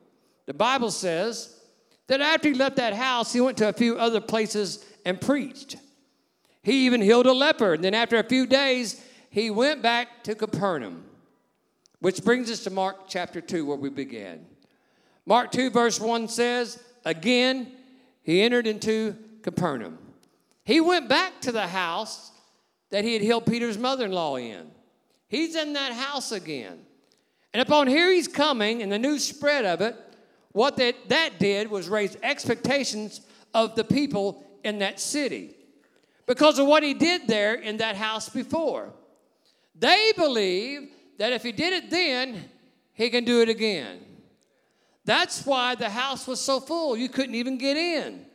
The 0.46 0.54
Bible 0.54 0.92
says 0.92 1.56
that 2.08 2.22
after 2.22 2.50
he 2.50 2.56
left 2.56 2.78
that 2.78 2.94
house, 2.94 3.32
he 3.32 3.42
went 3.42 3.58
to 3.58 3.70
a 3.70 3.74
few 3.74 3.98
other 3.98 4.20
places 4.20 4.84
and 5.06 5.22
preached. 5.22 5.78
He 6.64 6.86
even 6.86 7.02
healed 7.02 7.28
a 7.28 7.34
leper. 7.34 7.74
And 7.74 7.84
then 7.84 7.94
after 7.94 8.18
a 8.18 8.24
few 8.24 8.46
days, 8.46 9.02
he 9.30 9.50
went 9.50 9.82
back 9.82 10.24
to 10.24 10.36
Capernaum, 10.36 11.06
which 12.00 12.24
brings 12.24 12.50
us 12.50 12.64
to 12.64 12.70
Mark 12.70 13.08
chapter 13.08 13.42
2, 13.42 13.66
where 13.66 13.78
we 13.78 13.90
began. 13.90 14.46
Mark 15.26 15.52
2, 15.52 15.70
verse 15.70 16.00
1 16.00 16.28
says, 16.28 16.82
Again, 17.06 17.72
he 18.24 18.42
entered 18.42 18.68
into 18.68 19.16
Capernaum. 19.50 19.98
He 20.64 20.80
went 20.80 21.10
back 21.10 21.42
to 21.42 21.52
the 21.52 21.68
house 21.68 22.32
that 22.92 23.04
he 23.04 23.14
had 23.14 23.22
healed 23.24 23.48
Peter's 23.48 23.80
mother 23.80 24.06
in 24.06 24.12
law 24.12 24.36
in. 24.36 24.70
He's 25.28 25.56
in 25.56 25.74
that 25.74 25.92
house 25.94 26.32
again. 26.32 26.80
And 27.52 27.62
upon 27.62 27.88
hearing 27.88 28.18
he's 28.18 28.28
coming 28.28 28.84
and 28.84 28.92
the 28.92 29.00
news 29.00 29.28
spread 29.28 29.66
of 29.66 29.82
it, 29.82 29.96
what 30.52 30.78
that, 30.78 30.96
that 31.10 31.40
did 31.40 31.70
was 31.70 31.90
raise 31.90 32.16
expectations 32.22 33.22
of 33.54 33.76
the 33.76 33.84
people 33.84 34.44
in 34.64 34.80
that 34.80 35.00
city 35.00 35.56
because 36.28 36.60
of 36.60 36.68
what 36.68 36.84
he 36.84 36.94
did 36.94 37.28
there 37.28 37.56
in 37.56 37.78
that 37.78 37.96
house 37.96 38.30
before. 38.30 38.94
They 39.74 40.12
believe 40.16 40.90
that 41.18 41.34
if 41.34 41.42
he 41.42 41.52
did 41.52 41.74
it 41.74 41.90
then, 41.90 42.50
he 42.94 43.10
can 43.10 43.26
do 43.26 43.42
it 43.42 43.50
again. 43.50 44.00
That's 45.06 45.44
why 45.44 45.74
the 45.74 45.90
house 45.90 46.28
was 46.28 46.40
so 46.40 46.60
full, 46.60 46.96
you 46.96 47.10
couldn't 47.10 47.34
even 47.34 47.58
get 47.58 47.78
in. 47.78 48.26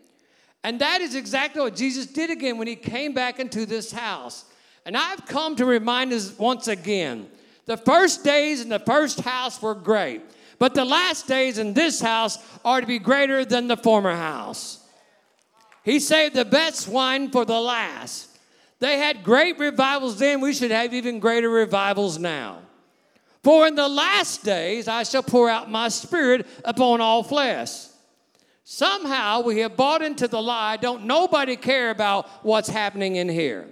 And 0.64 0.80
that 0.80 1.02
is 1.02 1.14
exactly 1.14 1.61
what 1.61 1.76
Jesus 1.76 2.06
did 2.06 2.30
again 2.30 2.56
when 2.56 2.66
he 2.66 2.75
came 2.75 3.12
back 3.12 3.38
into 3.38 3.66
this 3.66 3.92
house. 3.92 4.47
And 4.87 4.97
I've 4.97 5.26
come 5.26 5.56
to 5.56 5.66
remind 5.66 6.12
us 6.12 6.37
once 6.38 6.68
again 6.68 7.28
the 7.66 7.76
first 7.76 8.25
days 8.25 8.61
in 8.61 8.71
the 8.71 8.78
first 8.78 9.21
house 9.21 9.61
were 9.62 9.75
great, 9.75 10.23
but 10.59 10.75
the 10.75 10.85
last 10.85 11.26
days 11.26 11.59
in 11.59 11.73
this 11.75 12.00
house 12.00 12.38
are 12.64 12.80
to 12.80 12.87
be 12.87 12.99
greater 12.99 13.44
than 13.44 13.68
the 13.68 13.76
former 13.76 14.14
house. 14.14 14.80
He 15.83 16.00
saved 16.00 16.35
the 16.35 16.44
best 16.44 16.88
wine 16.88 17.30
for 17.30 17.44
the 17.44 17.61
last. 17.61 18.28
They 18.80 18.99
had 18.99 19.23
great 19.23 19.59
revivals 19.59 20.18
then. 20.18 20.40
We 20.40 20.52
should 20.52 20.71
have 20.71 20.92
even 20.92 21.21
greater 21.21 21.49
revivals 21.49 22.18
now. 22.18 22.59
For 23.42 23.66
in 23.66 23.75
the 23.75 23.88
last 23.88 24.44
days 24.44 24.88
I 24.88 25.02
shall 25.02 25.23
pour 25.23 25.49
out 25.49 25.71
my 25.71 25.88
spirit 25.88 26.47
upon 26.64 27.02
all 27.02 27.23
flesh. 27.23 27.87
Somehow 28.64 29.42
we 29.42 29.61
have 29.61 29.76
bought 29.76 30.02
into 30.02 30.26
the 30.26 30.40
lie, 30.40 30.78
don't 30.78 31.04
nobody 31.04 31.54
care 31.54 31.90
about 31.90 32.26
what's 32.42 32.68
happening 32.68 33.16
in 33.16 33.28
here. 33.28 33.68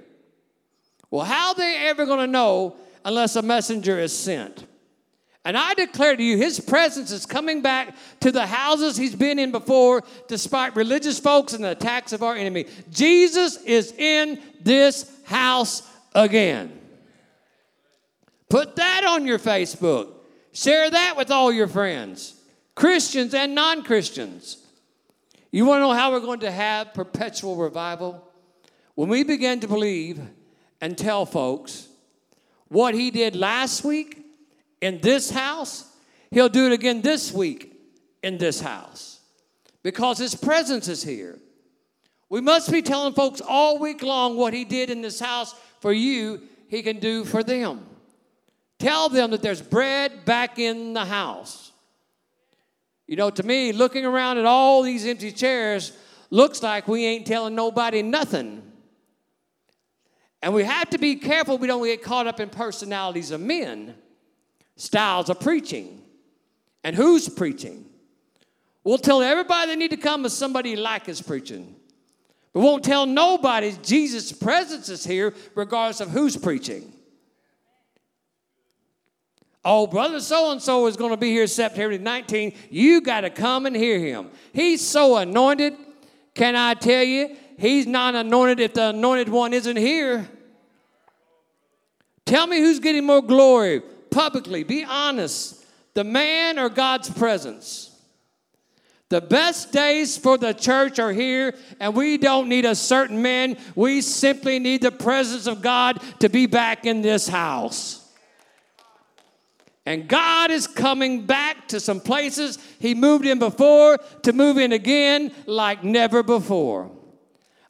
Well, 1.10 1.24
how 1.24 1.54
they 1.54 1.88
ever 1.88 2.04
going 2.04 2.20
to 2.20 2.26
know 2.26 2.76
unless 3.04 3.34
a 3.36 3.42
messenger 3.42 3.98
is 3.98 4.16
sent? 4.16 4.66
And 5.44 5.56
I 5.56 5.74
declare 5.74 6.14
to 6.14 6.22
you, 6.22 6.36
his 6.36 6.60
presence 6.60 7.10
is 7.10 7.26
coming 7.26 7.62
back 7.62 7.96
to 8.20 8.30
the 8.30 8.46
houses 8.46 8.96
he's 8.96 9.16
been 9.16 9.38
in 9.38 9.50
before, 9.50 10.04
despite 10.28 10.76
religious 10.76 11.18
folks 11.18 11.52
and 11.52 11.64
the 11.64 11.72
attacks 11.72 12.12
of 12.12 12.22
our 12.22 12.36
enemy. 12.36 12.66
Jesus 12.90 13.56
is 13.62 13.92
in 13.92 14.40
this 14.60 15.10
house 15.24 15.82
again. 16.14 16.78
Put 18.48 18.76
that 18.76 19.04
on 19.04 19.26
your 19.26 19.38
Facebook. 19.38 20.12
Share 20.52 20.90
that 20.90 21.16
with 21.16 21.30
all 21.30 21.50
your 21.50 21.66
friends, 21.66 22.34
Christians 22.74 23.34
and 23.34 23.54
non 23.54 23.82
Christians. 23.82 24.61
You 25.52 25.66
want 25.66 25.78
to 25.80 25.82
know 25.82 25.92
how 25.92 26.10
we're 26.10 26.20
going 26.20 26.40
to 26.40 26.50
have 26.50 26.94
perpetual 26.94 27.56
revival? 27.56 28.26
When 28.94 29.10
we 29.10 29.22
begin 29.22 29.60
to 29.60 29.68
believe 29.68 30.18
and 30.80 30.96
tell 30.96 31.26
folks 31.26 31.88
what 32.68 32.94
he 32.94 33.10
did 33.10 33.36
last 33.36 33.84
week 33.84 34.24
in 34.80 34.98
this 35.02 35.30
house, 35.30 35.94
he'll 36.30 36.48
do 36.48 36.66
it 36.66 36.72
again 36.72 37.02
this 37.02 37.32
week 37.32 37.70
in 38.22 38.38
this 38.38 38.60
house 38.60 39.20
because 39.82 40.16
his 40.16 40.34
presence 40.34 40.88
is 40.88 41.02
here. 41.02 41.38
We 42.30 42.40
must 42.40 42.72
be 42.72 42.80
telling 42.80 43.12
folks 43.12 43.42
all 43.46 43.78
week 43.78 44.02
long 44.02 44.38
what 44.38 44.54
he 44.54 44.64
did 44.64 44.88
in 44.88 45.02
this 45.02 45.20
house 45.20 45.54
for 45.80 45.92
you, 45.92 46.40
he 46.68 46.82
can 46.82 46.98
do 46.98 47.24
for 47.24 47.42
them. 47.42 47.84
Tell 48.78 49.10
them 49.10 49.32
that 49.32 49.42
there's 49.42 49.60
bread 49.60 50.24
back 50.24 50.58
in 50.58 50.94
the 50.94 51.04
house. 51.04 51.71
You 53.12 53.16
know, 53.16 53.28
to 53.28 53.42
me, 53.42 53.72
looking 53.72 54.06
around 54.06 54.38
at 54.38 54.46
all 54.46 54.80
these 54.80 55.04
empty 55.04 55.32
chairs 55.32 55.92
looks 56.30 56.62
like 56.62 56.88
we 56.88 57.04
ain't 57.04 57.26
telling 57.26 57.54
nobody 57.54 58.00
nothing. 58.00 58.62
And 60.40 60.54
we 60.54 60.64
have 60.64 60.88
to 60.88 60.98
be 60.98 61.16
careful 61.16 61.58
we 61.58 61.66
don't 61.66 61.84
get 61.84 62.02
caught 62.02 62.26
up 62.26 62.40
in 62.40 62.48
personalities 62.48 63.30
of 63.30 63.42
men, 63.42 63.96
styles 64.76 65.28
of 65.28 65.40
preaching, 65.40 66.00
and 66.84 66.96
who's 66.96 67.28
preaching. 67.28 67.84
We'll 68.82 68.96
tell 68.96 69.20
everybody 69.20 69.72
they 69.72 69.76
need 69.76 69.90
to 69.90 69.98
come 69.98 70.24
if 70.24 70.32
somebody 70.32 70.74
like 70.74 71.06
is 71.06 71.20
preaching. 71.20 71.76
But 72.54 72.60
won't 72.60 72.82
tell 72.82 73.04
nobody 73.04 73.74
Jesus' 73.82 74.32
presence 74.32 74.88
is 74.88 75.04
here, 75.04 75.34
regardless 75.54 76.00
of 76.00 76.08
who's 76.08 76.38
preaching. 76.38 76.94
Oh, 79.64 79.86
brother 79.86 80.20
so 80.20 80.50
and 80.50 80.60
so 80.60 80.86
is 80.86 80.96
going 80.96 81.12
to 81.12 81.16
be 81.16 81.30
here 81.30 81.46
September 81.46 81.96
19. 81.96 82.52
You 82.70 83.00
got 83.00 83.20
to 83.20 83.30
come 83.30 83.66
and 83.66 83.76
hear 83.76 83.98
him. 83.98 84.30
He's 84.52 84.84
so 84.84 85.16
anointed. 85.16 85.74
Can 86.34 86.56
I 86.56 86.74
tell 86.74 87.04
you? 87.04 87.36
He's 87.58 87.86
not 87.86 88.14
anointed 88.14 88.58
if 88.58 88.74
the 88.74 88.88
anointed 88.88 89.28
one 89.28 89.52
isn't 89.52 89.76
here. 89.76 90.28
Tell 92.26 92.46
me 92.46 92.58
who's 92.58 92.80
getting 92.80 93.06
more 93.06 93.22
glory 93.22 93.82
publicly. 94.10 94.64
Be 94.64 94.84
honest. 94.84 95.64
The 95.94 96.04
man 96.04 96.58
or 96.58 96.68
God's 96.68 97.10
presence? 97.10 97.90
The 99.10 99.20
best 99.20 99.72
days 99.72 100.16
for 100.16 100.38
the 100.38 100.54
church 100.54 100.98
are 100.98 101.12
here, 101.12 101.54
and 101.78 101.94
we 101.94 102.16
don't 102.16 102.48
need 102.48 102.64
a 102.64 102.74
certain 102.74 103.20
man. 103.20 103.58
We 103.74 104.00
simply 104.00 104.58
need 104.58 104.80
the 104.80 104.90
presence 104.90 105.46
of 105.46 105.60
God 105.60 106.00
to 106.20 106.30
be 106.30 106.46
back 106.46 106.86
in 106.86 107.02
this 107.02 107.28
house. 107.28 108.01
And 109.84 110.06
God 110.06 110.50
is 110.50 110.66
coming 110.66 111.26
back 111.26 111.68
to 111.68 111.80
some 111.80 112.00
places 112.00 112.58
He 112.78 112.94
moved 112.94 113.26
in 113.26 113.38
before 113.38 113.98
to 114.22 114.32
move 114.32 114.58
in 114.58 114.72
again 114.72 115.32
like 115.46 115.82
never 115.82 116.22
before. 116.22 116.90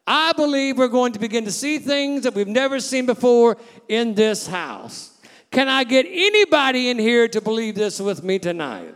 I 0.07 0.33
believe 0.33 0.79
we're 0.79 0.89
going 0.89 1.13
to 1.13 1.19
begin 1.19 1.45
to 1.45 1.53
see 1.53 1.79
things 1.79 2.25
that 2.25 2.35
we've 2.35 2.49
never 2.49 2.81
seen 2.81 3.07
before 3.07 3.57
in 3.89 4.15
this 4.15 4.47
house. 4.47 5.17
Can 5.51 5.69
I 5.69 5.85
get 5.85 6.07
anybody 6.09 6.91
in 6.91 6.99
here 6.99 7.29
to 7.29 7.41
believe 7.41 7.77
this 7.77 8.01
with 8.01 8.23
me 8.23 8.39
tonight? 8.39 8.95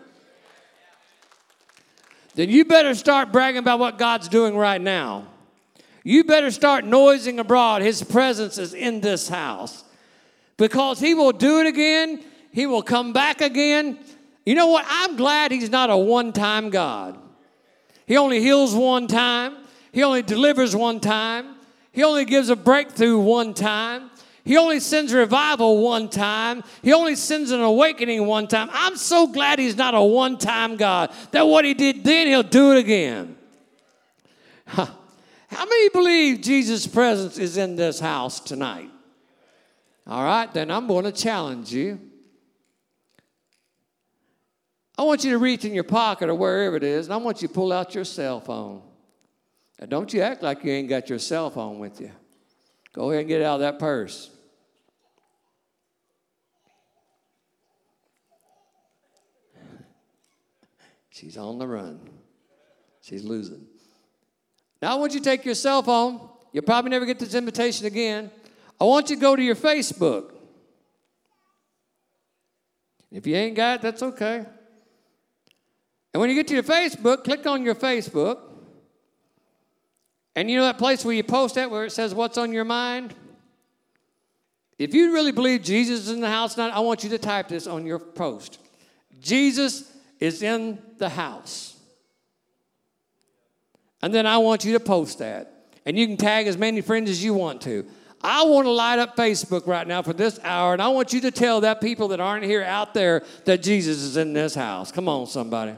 Then 2.35 2.51
you 2.51 2.65
better 2.67 2.95
start 2.95 3.33
bragging 3.33 3.61
about 3.61 3.79
what 3.79 3.99
God's 3.99 4.29
doing 4.29 4.57
right 4.57 4.81
now. 4.81 5.27
You 6.05 6.25
better 6.25 6.51
start 6.51 6.85
noising 6.85 7.39
abroad. 7.39 7.83
His 7.83 8.03
presence 8.03 8.59
is 8.59 8.75
in 8.75 9.01
this 9.01 9.29
house 9.29 9.85
because 10.57 11.01
He 11.01 11.15
will 11.15 11.33
do 11.33 11.61
it 11.61 11.67
again 11.67 12.23
he 12.57 12.65
will 12.65 12.81
come 12.81 13.13
back 13.13 13.43
again. 13.43 13.99
You 14.47 14.55
know 14.55 14.69
what? 14.69 14.87
I'm 14.89 15.17
glad 15.17 15.53
He's 15.53 15.69
not 15.69 15.91
a 15.91 15.97
one 15.99 16.33
time 16.33 16.71
God. 16.71 17.19
He 18.07 18.17
only 18.17 18.41
heals 18.41 18.75
one 18.75 19.09
time, 19.09 19.59
He 19.93 20.03
only 20.03 20.23
delivers 20.23 20.75
one 20.75 20.99
time, 20.99 21.57
He 21.93 22.03
only 22.03 22.25
gives 22.25 22.49
a 22.49 22.57
breakthrough 22.57 23.19
one 23.19 23.53
time. 23.53 24.11
He 24.43 24.57
only 24.57 24.81
sends 24.81 25.13
revival 25.13 25.83
one 25.83 26.09
time. 26.09 26.65
He 26.81 26.95
only 26.95 27.15
sends 27.15 27.51
an 27.51 27.61
awakening 27.61 28.25
one 28.25 28.47
time. 28.47 28.71
I'm 28.73 28.97
so 28.97 29.27
glad 29.27 29.59
he's 29.59 29.77
not 29.77 29.95
a 29.95 30.01
one 30.01 30.39
time 30.39 30.77
God. 30.77 31.13
That 31.33 31.49
what 31.49 31.65
he 31.65 31.75
did 31.75 32.05
then, 32.05 32.29
he'll 32.29 32.45
do 32.45 32.73
it 32.73 32.79
again. 32.79 33.37
How 34.67 34.89
many 35.51 35.89
believe 35.89 36.43
Jesus' 36.43 36.87
presence 36.87 37.39
is 37.39 37.57
in 37.57 37.75
this 37.75 37.99
house 37.99 38.39
tonight? 38.39 38.89
All 40.07 40.23
right, 40.23 40.51
then 40.55 40.71
I'm 40.71 40.87
going 40.87 41.05
to 41.05 41.13
challenge 41.13 41.73
you. 41.73 41.99
I 44.99 45.03
want 45.03 45.25
you 45.25 45.31
to 45.31 45.39
reach 45.39 45.65
in 45.65 45.75
your 45.75 45.85
pocket 45.85 46.29
or 46.29 46.35
wherever 46.35 46.77
it 46.77 46.83
is, 46.83 47.07
and 47.07 47.15
I 47.15 47.19
want 47.19 47.43
you 47.43 47.49
to 47.49 47.55
pull 47.55 47.73
out 47.73 47.95
your 47.95 48.05
cell 48.05 48.41
phone. 48.41 48.83
Now, 49.79 49.87
don't 49.87 50.13
you 50.13 50.23
act 50.23 50.43
like 50.43 50.65
you 50.65 50.73
ain't 50.73 50.89
got 50.89 51.11
your 51.11 51.19
cell 51.19 51.51
phone 51.51 51.79
with 51.79 52.01
you. 52.01 52.11
Go 52.93 53.11
ahead 53.11 53.21
and 53.21 53.29
get 53.29 53.43
out 53.43 53.57
of 53.57 53.61
that 53.61 53.79
purse. 53.79 54.31
She's 61.11 61.37
on 61.37 61.59
the 61.59 61.67
run. 61.67 62.01
She's 63.03 63.25
losing. 63.25 63.67
Now, 64.81 64.93
I 64.93 64.95
want 64.97 65.13
you 65.13 65.21
to 65.21 65.25
take 65.25 65.45
your 65.45 65.55
cell 65.55 65.83
phone. 65.83 66.27
You'll 66.53 66.65
probably 66.65 66.91
never 66.91 67.05
get 67.05 67.19
this 67.19 67.35
invitation 67.35 67.87
again. 67.87 68.31
I 68.81 68.85
want 68.85 69.11
you 69.11 69.17
to 69.17 69.23
go 69.23 69.37
to 69.37 69.43
your 69.43 69.55
Facebook. 69.57 70.33
If 73.11 73.27
you 73.27 73.35
ain't 73.35 73.57
got 73.57 73.77
it, 73.77 73.83
that's 73.83 74.03
okay. 74.03 74.45
And 76.17 76.21
when 76.23 76.31
you 76.31 76.35
get 76.35 76.49
to 76.49 76.55
your 76.55 76.63
Facebook, 76.63 77.25
click 77.25 77.47
on 77.47 77.63
your 77.63 77.75
Facebook. 77.75 78.39
And 80.35 80.51
you 80.51 80.57
know 80.57 80.63
that 80.63 80.79
place 80.79 81.05
where 81.05 81.15
you 81.15 81.23
post 81.23 81.57
that 81.57 81.71
where 81.71 81.85
it 81.85 81.93
says 81.93 82.15
what's 82.15 82.39
on 82.39 82.55
your 82.55 82.65
mind? 82.65 83.13
If 84.79 84.95
you 84.95 85.13
really 85.13 85.31
believe 85.31 85.63
Jesus 85.63 86.05
is 86.07 86.11
in 86.11 86.23
the 86.23 86.31
house 86.31 86.55
tonight, 86.55 86.71
I 86.71 86.81
want 86.81 87.05
you 87.05 87.11
to 87.11 87.19
type 87.19 87.49
this 87.49 87.67
on 87.67 87.85
your 87.85 87.99
post. 87.99 88.61
Jesus 89.21 89.93
is 90.19 90.41
in 90.43 90.79
the 90.97 91.11
house. 91.11 91.79
And 94.01 94.15
then 94.15 94.27
I 94.27 94.39
want 94.39 94.65
you 94.65 94.73
to 94.73 94.81
post 94.81 95.19
that. 95.19 95.67
And 95.85 95.99
you 95.99 96.07
can 96.07 96.17
tag 96.17 96.47
as 96.47 96.57
many 96.57 96.81
friends 96.81 97.11
as 97.11 97.23
you 97.23 97.35
want 97.35 97.61
to. 97.61 97.85
I 98.23 98.45
want 98.45 98.65
to 98.65 98.73
light 98.73 98.99
up 98.99 99.19
Facebook 99.19 99.67
right 99.67 99.87
now 99.87 100.01
for 100.01 100.15
this 100.15 100.41
hour, 100.43 100.73
and 100.73 100.81
I 100.81 100.89
want 100.89 101.13
you 101.13 101.21
to 101.21 101.31
tell 101.31 101.61
that 101.61 101.83
people 101.83 102.09
that 102.09 102.21
aren't 102.21 102.45
here 102.45 102.65
out 102.65 102.95
there 102.95 103.23
that 103.45 103.63
Jesus 103.63 103.99
is 103.99 104.17
in 104.17 104.33
this 104.33 104.55
house. 104.55 104.91
Come 104.91 105.11
on, 105.11 105.27
somebody. 105.27 105.77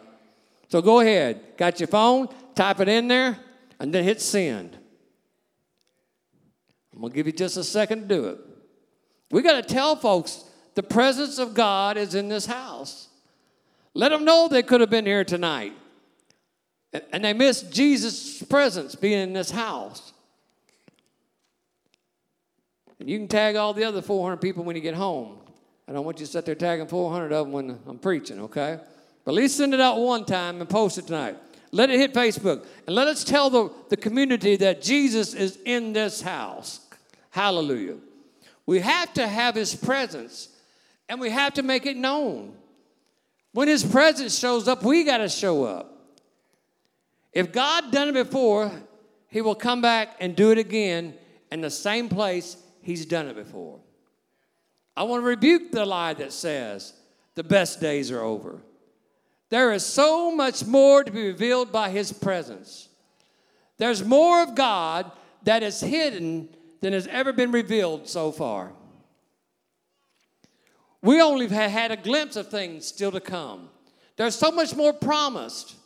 So 0.68 0.82
go 0.82 1.00
ahead. 1.00 1.56
Got 1.56 1.80
your 1.80 1.86
phone? 1.86 2.28
Type 2.54 2.80
it 2.80 2.88
in 2.88 3.08
there 3.08 3.38
and 3.80 3.92
then 3.92 4.04
hit 4.04 4.20
send. 4.20 4.76
I'm 6.92 7.00
going 7.00 7.12
to 7.12 7.16
give 7.16 7.26
you 7.26 7.32
just 7.32 7.56
a 7.56 7.64
second 7.64 8.02
to 8.02 8.14
do 8.14 8.24
it. 8.26 8.38
We 9.30 9.42
got 9.42 9.62
to 9.62 9.74
tell 9.74 9.96
folks 9.96 10.44
the 10.74 10.82
presence 10.82 11.38
of 11.38 11.54
God 11.54 11.96
is 11.96 12.14
in 12.14 12.28
this 12.28 12.46
house. 12.46 13.08
Let 13.94 14.10
them 14.10 14.24
know 14.24 14.48
they 14.48 14.62
could 14.62 14.80
have 14.80 14.90
been 14.90 15.06
here 15.06 15.24
tonight. 15.24 15.74
And 17.12 17.24
they 17.24 17.32
missed 17.32 17.72
Jesus' 17.72 18.42
presence 18.42 18.94
being 18.94 19.20
in 19.20 19.32
this 19.32 19.50
house. 19.50 20.12
And 22.98 23.08
you 23.08 23.18
can 23.18 23.28
tag 23.28 23.56
all 23.56 23.74
the 23.74 23.84
other 23.84 24.02
400 24.02 24.38
people 24.38 24.64
when 24.64 24.74
you 24.74 24.82
get 24.82 24.94
home. 24.94 25.38
I 25.86 25.92
don't 25.92 26.04
want 26.04 26.18
you 26.18 26.26
to 26.26 26.32
sit 26.32 26.44
there 26.44 26.54
tagging 26.54 26.86
400 26.86 27.32
of 27.32 27.46
them 27.46 27.52
when 27.52 27.78
I'm 27.86 27.98
preaching, 27.98 28.40
okay? 28.40 28.80
But 29.28 29.32
at 29.32 29.42
least 29.42 29.58
send 29.58 29.74
it 29.74 29.80
out 29.80 29.98
one 29.98 30.24
time 30.24 30.58
and 30.58 30.70
post 30.70 30.96
it 30.96 31.08
tonight. 31.08 31.36
Let 31.70 31.90
it 31.90 32.00
hit 32.00 32.14
Facebook. 32.14 32.64
And 32.86 32.96
let 32.96 33.08
us 33.08 33.24
tell 33.24 33.50
the, 33.50 33.70
the 33.90 33.96
community 33.98 34.56
that 34.56 34.80
Jesus 34.80 35.34
is 35.34 35.58
in 35.66 35.92
this 35.92 36.22
house. 36.22 36.80
Hallelujah. 37.28 37.96
We 38.64 38.78
have 38.78 39.12
to 39.12 39.28
have 39.28 39.54
his 39.54 39.74
presence 39.74 40.48
and 41.10 41.20
we 41.20 41.28
have 41.28 41.52
to 41.52 41.62
make 41.62 41.84
it 41.84 41.98
known. 41.98 42.54
When 43.52 43.68
his 43.68 43.84
presence 43.84 44.38
shows 44.38 44.66
up, 44.66 44.82
we 44.82 45.04
got 45.04 45.18
to 45.18 45.28
show 45.28 45.62
up. 45.62 46.08
If 47.34 47.52
God 47.52 47.92
done 47.92 48.08
it 48.08 48.14
before, 48.14 48.72
he 49.28 49.42
will 49.42 49.54
come 49.54 49.82
back 49.82 50.16
and 50.20 50.34
do 50.34 50.52
it 50.52 50.56
again 50.56 51.12
in 51.52 51.60
the 51.60 51.68
same 51.68 52.08
place 52.08 52.56
He's 52.80 53.04
done 53.04 53.28
it 53.28 53.36
before. 53.36 53.78
I 54.96 55.02
want 55.02 55.22
to 55.22 55.26
rebuke 55.26 55.70
the 55.70 55.84
lie 55.84 56.14
that 56.14 56.32
says 56.32 56.94
the 57.34 57.44
best 57.44 57.78
days 57.78 58.10
are 58.10 58.22
over. 58.22 58.62
There 59.50 59.72
is 59.72 59.84
so 59.84 60.34
much 60.34 60.66
more 60.66 61.02
to 61.04 61.10
be 61.10 61.26
revealed 61.26 61.72
by 61.72 61.90
His 61.90 62.12
presence. 62.12 62.88
There's 63.78 64.04
more 64.04 64.42
of 64.42 64.54
God 64.54 65.10
that 65.44 65.62
is 65.62 65.80
hidden 65.80 66.48
than 66.80 66.92
has 66.92 67.06
ever 67.06 67.32
been 67.32 67.52
revealed 67.52 68.08
so 68.08 68.30
far. 68.30 68.72
We 71.00 71.20
only 71.20 71.46
have 71.48 71.70
had 71.70 71.90
a 71.90 71.96
glimpse 71.96 72.36
of 72.36 72.48
things 72.48 72.86
still 72.86 73.12
to 73.12 73.20
come. 73.20 73.70
There's 74.16 74.34
so 74.34 74.50
much 74.50 74.74
more 74.74 74.92
promised. 74.92 75.76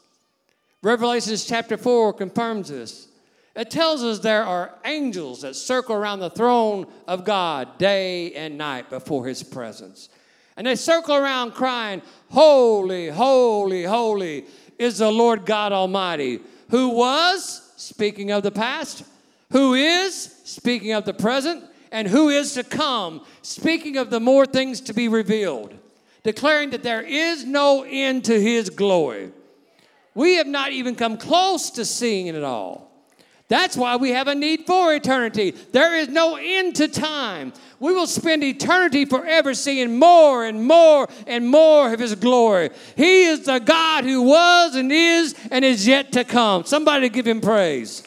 Revelations 0.83 1.45
chapter 1.45 1.77
4 1.77 2.15
confirms 2.15 2.69
this. 2.71 3.09
It 3.55 3.71
tells 3.71 4.03
us 4.03 4.21
there 4.21 4.45
are 4.45 4.75
angels 4.87 5.43
that 5.43 5.55
circle 5.55 5.95
around 5.95 6.21
the 6.21 6.31
throne 6.31 6.87
of 7.07 7.25
God 7.25 7.77
day 7.77 8.33
and 8.33 8.57
night 8.57 8.89
before 8.89 9.27
his 9.27 9.43
presence. 9.43 10.09
And 10.57 10.67
they 10.67 10.77
circle 10.77 11.17
around 11.17 11.53
crying, 11.53 12.03
Holy, 12.31 13.09
holy, 13.09 13.85
holy 13.85 14.45
is 14.79 14.99
the 14.99 15.11
Lord 15.11 15.47
God 15.47 15.73
Almighty, 15.73 16.41
who 16.71 16.91
was, 16.91 17.73
speaking 17.77 18.31
of 18.31 18.43
the 18.43 18.51
past, 18.51 19.05
who 19.51 19.75
is, 19.75 20.35
speaking 20.45 20.93
of 20.93 21.05
the 21.05 21.15
present, 21.15 21.65
and 21.91 22.09
who 22.09 22.31
is 22.31 22.55
to 22.55 22.65
come, 22.65 23.25
speaking 23.43 23.97
of 23.97 24.11
the 24.11 24.21
more 24.21 24.47
things 24.47 24.81
to 24.81 24.95
be 24.95 25.09
revealed, 25.09 25.75
declaring 26.23 26.71
that 26.71 26.83
there 26.83 27.03
is 27.03 27.45
no 27.45 27.85
end 27.89 28.25
to 28.25 28.41
his 28.41 28.71
glory. 28.71 29.31
We 30.15 30.37
have 30.37 30.47
not 30.47 30.73
even 30.73 30.95
come 30.95 31.17
close 31.17 31.71
to 31.73 31.85
seeing 31.85 32.27
it 32.27 32.43
all. 32.43 32.92
That's 33.53 33.77
why 33.77 33.97
we 33.97 34.13
have 34.13 34.29
a 34.29 34.35
need 34.35 34.65
for 34.65 34.95
eternity. 34.95 35.51
There 35.51 35.95
is 35.95 36.09
no 36.09 36.37
end 36.37 36.75
to 36.77 36.89
time. 36.89 37.53
We 37.81 37.93
will 37.93 38.07
spend 38.07 38.43
eternity 38.43 39.05
forever 39.05 39.53
seeing 39.53 39.99
more 39.99 40.47
and 40.47 40.67
more 40.67 41.07
and 41.27 41.51
more 41.51 41.93
of 41.93 42.01
His 42.01 42.15
glory. 42.15 42.71
He 42.97 43.25
is 43.25 43.45
the 43.45 43.59
God 43.59 44.05
who 44.05 44.23
was 44.23 44.75
and 44.75 44.91
is 44.91 45.35
and 45.51 45.67
is 45.67 45.87
yet 45.87 46.13
to 46.13 46.25
come. 46.25 46.65
Somebody 46.65 47.11
give 47.11 47.27
Him 47.27 47.43
praise. 47.43 48.03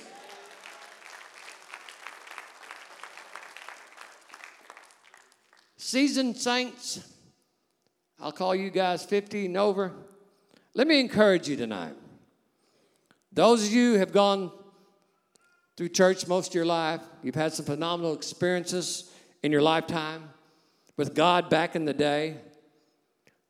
Seasoned 5.78 6.38
saints, 6.38 7.08
I'll 8.20 8.32
call 8.32 8.56
you 8.56 8.72
guys 8.72 9.06
50 9.06 9.46
and 9.46 9.58
over. 9.58 9.92
Let 10.74 10.88
me 10.88 11.00
encourage 11.00 11.48
you 11.48 11.56
tonight. 11.56 11.94
Those 13.32 13.68
of 13.68 13.72
you 13.72 14.00
have 14.00 14.12
gone 14.12 14.52
through 15.78 15.90
church 15.90 16.28
most 16.28 16.50
of 16.50 16.56
your 16.56 16.66
life, 16.66 17.02
you've 17.22 17.36
had 17.36 17.54
some 17.54 17.66
phenomenal 17.66 18.14
experiences 18.14 19.12
in 19.44 19.52
your 19.52 19.62
lifetime 19.62 20.30
with 20.98 21.14
God 21.14 21.50
back 21.50 21.76
in 21.76 21.86
the 21.86 21.94
day, 21.94 22.38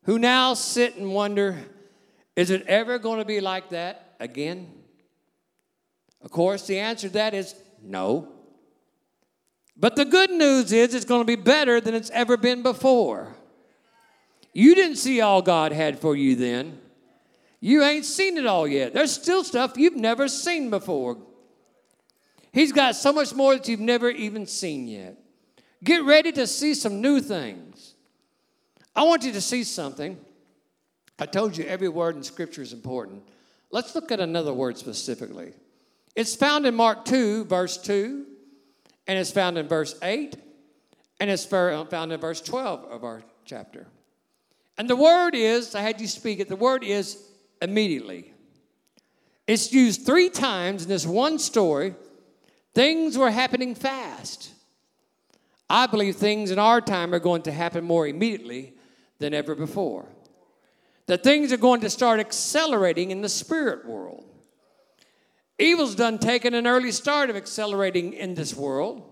who 0.04 0.18
now 0.18 0.54
sit 0.54 0.96
and 0.96 1.12
wonder, 1.12 1.56
is 2.34 2.50
it 2.50 2.66
ever 2.66 2.98
going 2.98 3.18
to 3.18 3.24
be 3.24 3.40
like 3.40 3.70
that 3.70 4.14
again? 4.20 4.72
Of 6.22 6.30
course, 6.30 6.66
the 6.66 6.78
answer 6.78 7.08
to 7.08 7.14
that 7.14 7.34
is 7.34 7.54
no. 7.82 8.28
But 9.76 9.94
the 9.94 10.04
good 10.04 10.30
news 10.30 10.72
is 10.72 10.94
it's 10.94 11.04
going 11.04 11.20
to 11.20 11.26
be 11.26 11.36
better 11.36 11.80
than 11.80 11.94
it's 11.94 12.10
ever 12.10 12.36
been 12.36 12.62
before. 12.62 13.36
You 14.52 14.74
didn't 14.74 14.96
see 14.96 15.20
all 15.20 15.42
God 15.42 15.72
had 15.72 15.98
for 15.98 16.16
you 16.16 16.34
then. 16.34 16.80
You 17.60 17.82
ain't 17.82 18.04
seen 18.04 18.36
it 18.38 18.46
all 18.46 18.66
yet. 18.66 18.94
There's 18.94 19.12
still 19.12 19.44
stuff 19.44 19.76
you've 19.76 19.96
never 19.96 20.28
seen 20.28 20.70
before. 20.70 21.18
He's 22.56 22.72
got 22.72 22.96
so 22.96 23.12
much 23.12 23.32
more 23.34 23.54
that 23.54 23.68
you've 23.68 23.78
never 23.78 24.10
even 24.10 24.46
seen 24.46 24.88
yet. 24.88 25.16
Get 25.84 26.02
ready 26.02 26.32
to 26.32 26.46
see 26.48 26.74
some 26.74 27.00
new 27.00 27.20
things. 27.20 27.94
I 28.96 29.04
want 29.04 29.22
you 29.22 29.32
to 29.32 29.40
see 29.40 29.62
something. 29.62 30.18
I 31.18 31.26
told 31.26 31.56
you 31.56 31.64
every 31.64 31.88
word 31.88 32.16
in 32.16 32.24
Scripture 32.24 32.62
is 32.62 32.72
important. 32.72 33.22
Let's 33.70 33.94
look 33.94 34.10
at 34.10 34.18
another 34.20 34.52
word 34.52 34.76
specifically. 34.76 35.52
It's 36.16 36.34
found 36.34 36.66
in 36.66 36.74
Mark 36.74 37.04
2, 37.04 37.44
verse 37.44 37.76
2 37.76 38.26
and 39.06 39.18
it's 39.18 39.30
found 39.30 39.56
in 39.56 39.68
verse 39.68 39.94
8, 40.02 40.36
and 41.20 41.30
it's 41.30 41.50
uh, 41.52 41.84
found 41.88 42.12
in 42.12 42.20
verse 42.20 42.40
12 42.40 42.84
of 42.84 43.04
our 43.04 43.22
chapter. 43.44 43.86
And 44.78 44.90
the 44.90 44.96
word 44.96 45.34
is, 45.34 45.74
I 45.74 45.80
had 45.80 46.00
you 46.00 46.06
speak 46.06 46.40
it, 46.40 46.48
the 46.48 46.56
word 46.56 46.84
is 46.84 47.22
immediately. 47.62 48.32
It's 49.46 49.72
used 49.72 50.04
three 50.04 50.28
times 50.28 50.82
in 50.82 50.88
this 50.88 51.06
one 51.06 51.38
story. 51.38 51.94
Things 52.76 53.16
were 53.16 53.30
happening 53.30 53.74
fast. 53.74 54.50
I 55.70 55.86
believe 55.86 56.16
things 56.16 56.50
in 56.50 56.58
our 56.58 56.82
time 56.82 57.14
are 57.14 57.18
going 57.18 57.40
to 57.44 57.50
happen 57.50 57.84
more 57.84 58.06
immediately 58.06 58.74
than 59.18 59.32
ever 59.32 59.54
before. 59.54 60.04
That 61.06 61.24
things 61.24 61.54
are 61.54 61.56
going 61.56 61.80
to 61.80 61.88
start 61.88 62.20
accelerating 62.20 63.12
in 63.12 63.22
the 63.22 63.30
spirit 63.30 63.86
world. 63.86 64.26
Evil's 65.58 65.94
done 65.94 66.18
taken 66.18 66.52
an 66.52 66.66
early 66.66 66.92
start 66.92 67.30
of 67.30 67.36
accelerating 67.36 68.12
in 68.12 68.34
this 68.34 68.54
world. 68.54 69.02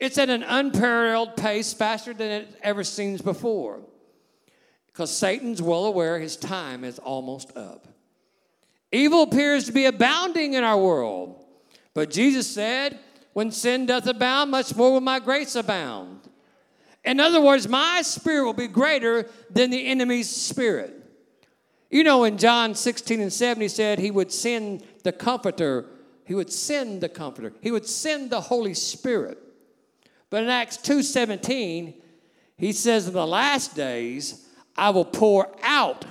It's 0.00 0.18
at 0.18 0.28
an 0.28 0.42
unparalleled 0.42 1.36
pace, 1.36 1.72
faster 1.72 2.12
than 2.14 2.32
it 2.32 2.58
ever 2.62 2.82
seems 2.82 3.22
before. 3.22 3.78
Because 4.88 5.16
Satan's 5.16 5.62
well 5.62 5.84
aware 5.84 6.18
his 6.18 6.36
time 6.36 6.82
is 6.82 6.98
almost 6.98 7.56
up. 7.56 7.86
Evil 8.90 9.22
appears 9.22 9.66
to 9.66 9.72
be 9.72 9.84
abounding 9.84 10.54
in 10.54 10.64
our 10.64 10.80
world. 10.80 11.44
But 11.96 12.10
Jesus 12.10 12.46
said, 12.46 12.98
When 13.32 13.50
sin 13.50 13.86
doth 13.86 14.06
abound, 14.06 14.50
much 14.50 14.76
more 14.76 14.92
will 14.92 15.00
my 15.00 15.18
grace 15.18 15.54
abound. 15.54 16.20
In 17.02 17.18
other 17.18 17.40
words, 17.40 17.66
my 17.68 18.02
spirit 18.02 18.44
will 18.44 18.52
be 18.52 18.68
greater 18.68 19.30
than 19.48 19.70
the 19.70 19.86
enemy's 19.86 20.28
spirit. 20.28 20.92
You 21.90 22.04
know, 22.04 22.24
in 22.24 22.36
John 22.36 22.74
16 22.74 23.18
and 23.18 23.32
7, 23.32 23.62
he 23.62 23.68
said 23.68 23.98
he 23.98 24.10
would 24.10 24.30
send 24.30 24.84
the 25.04 25.12
Comforter. 25.12 25.86
He 26.26 26.34
would 26.34 26.52
send 26.52 27.00
the 27.00 27.08
Comforter. 27.08 27.54
He 27.62 27.70
would 27.70 27.86
send 27.86 28.28
the 28.28 28.42
Holy 28.42 28.74
Spirit. 28.74 29.38
But 30.28 30.42
in 30.42 30.50
Acts 30.50 30.76
2:17, 30.76 31.94
he 32.58 32.72
says, 32.72 33.06
In 33.06 33.14
the 33.14 33.26
last 33.26 33.74
days, 33.74 34.46
I 34.76 34.90
will 34.90 35.06
pour 35.06 35.50
out 35.62 36.04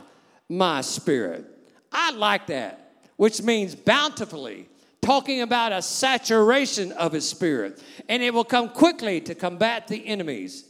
my 0.49 0.81
spirit. 0.81 1.45
I 1.91 2.09
like 2.09 2.47
that, 2.47 2.91
which 3.17 3.43
means 3.43 3.75
bountifully, 3.75 4.67
talking 5.05 5.41
about 5.41 5.71
a 5.71 5.83
saturation 5.83 6.91
of 6.93 7.13
his 7.13 7.29
spirit. 7.29 7.81
And 8.09 8.23
it 8.23 8.33
will 8.33 8.43
come 8.43 8.69
quickly 8.69 9.21
to 9.21 9.35
combat 9.35 9.87
the 9.87 10.05
enemies. 10.05 10.65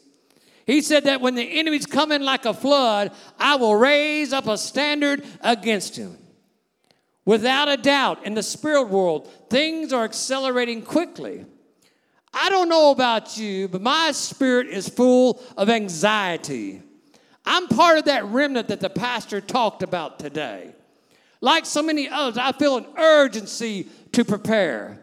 He 0.65 0.81
said 0.81 1.05
that 1.05 1.21
when 1.21 1.35
the 1.35 1.59
enemies 1.59 1.85
come 1.85 2.11
in 2.11 2.23
like 2.23 2.45
a 2.45 2.53
flood, 2.53 3.11
I 3.39 3.55
will 3.55 3.75
raise 3.75 4.33
up 4.33 4.47
a 4.47 4.57
standard 4.57 5.23
against 5.41 5.95
him. 5.95 6.17
Without 7.23 7.69
a 7.69 7.77
doubt, 7.77 8.25
in 8.25 8.33
the 8.33 8.43
spirit 8.43 8.89
world, 8.89 9.31
things 9.49 9.93
are 9.93 10.03
accelerating 10.03 10.81
quickly. 10.81 11.45
I 12.33 12.49
don't 12.49 12.67
know 12.67 12.91
about 12.91 13.37
you, 13.37 13.67
but 13.69 13.81
my 13.81 14.11
spirit 14.11 14.67
is 14.67 14.89
full 14.89 15.41
of 15.55 15.69
anxiety. 15.69 16.81
I'm 17.45 17.67
part 17.67 17.99
of 17.99 18.05
that 18.05 18.25
remnant 18.25 18.67
that 18.67 18.81
the 18.81 18.89
pastor 18.89 19.39
talked 19.39 19.81
about 19.81 20.19
today. 20.19 20.73
Like 21.41 21.65
so 21.65 21.83
many 21.83 22.09
others, 22.09 22.37
I 22.37 22.51
feel 22.53 22.77
an 22.77 22.87
urgency 22.97 23.87
to 24.15 24.25
prepare. 24.25 24.99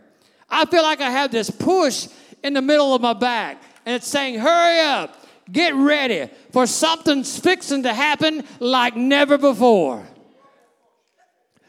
I 0.51 0.67
feel 0.67 0.83
like 0.83 1.01
I 1.01 1.11
have 1.11 1.31
this 1.31 1.51
push 1.51 2.09
in 2.43 2.53
the 2.53 2.63
middle 2.63 2.95
of 2.95 3.01
my 3.01 3.15
back, 3.15 3.63
and 3.87 3.97
it's 3.97 4.09
saying, 4.09 4.39
Hurry 4.39 4.81
up, 4.81 5.23
Get 5.51 5.75
ready 5.75 6.31
for 6.53 6.67
something's 6.67 7.39
fixing 7.39 7.83
to 7.83 7.93
happen 7.93 8.45
like 8.61 8.97
never 8.97 9.37
before. 9.39 10.07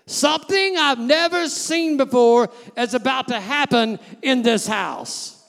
Something 0.05 0.77
I've 0.77 0.99
never 0.99 1.47
seen 1.47 1.97
before 1.97 2.49
is 2.77 2.93
about 2.93 3.29
to 3.29 3.39
happen 3.39 3.99
in 4.21 4.41
this 4.41 4.67
house. 4.67 5.41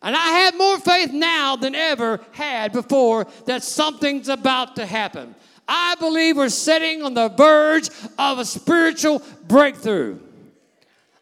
And 0.00 0.14
I 0.14 0.28
have 0.40 0.56
more 0.56 0.78
faith 0.78 1.12
now 1.12 1.56
than 1.56 1.74
ever 1.74 2.20
had 2.32 2.72
before 2.72 3.26
that 3.46 3.62
something's 3.62 4.28
about 4.28 4.76
to 4.76 4.86
happen. 4.86 5.34
I 5.66 5.96
believe 5.96 6.36
we're 6.36 6.48
sitting 6.48 7.02
on 7.02 7.14
the 7.14 7.28
verge 7.28 7.90
of 8.18 8.38
a 8.38 8.44
spiritual 8.44 9.22
breakthrough. 9.48 10.18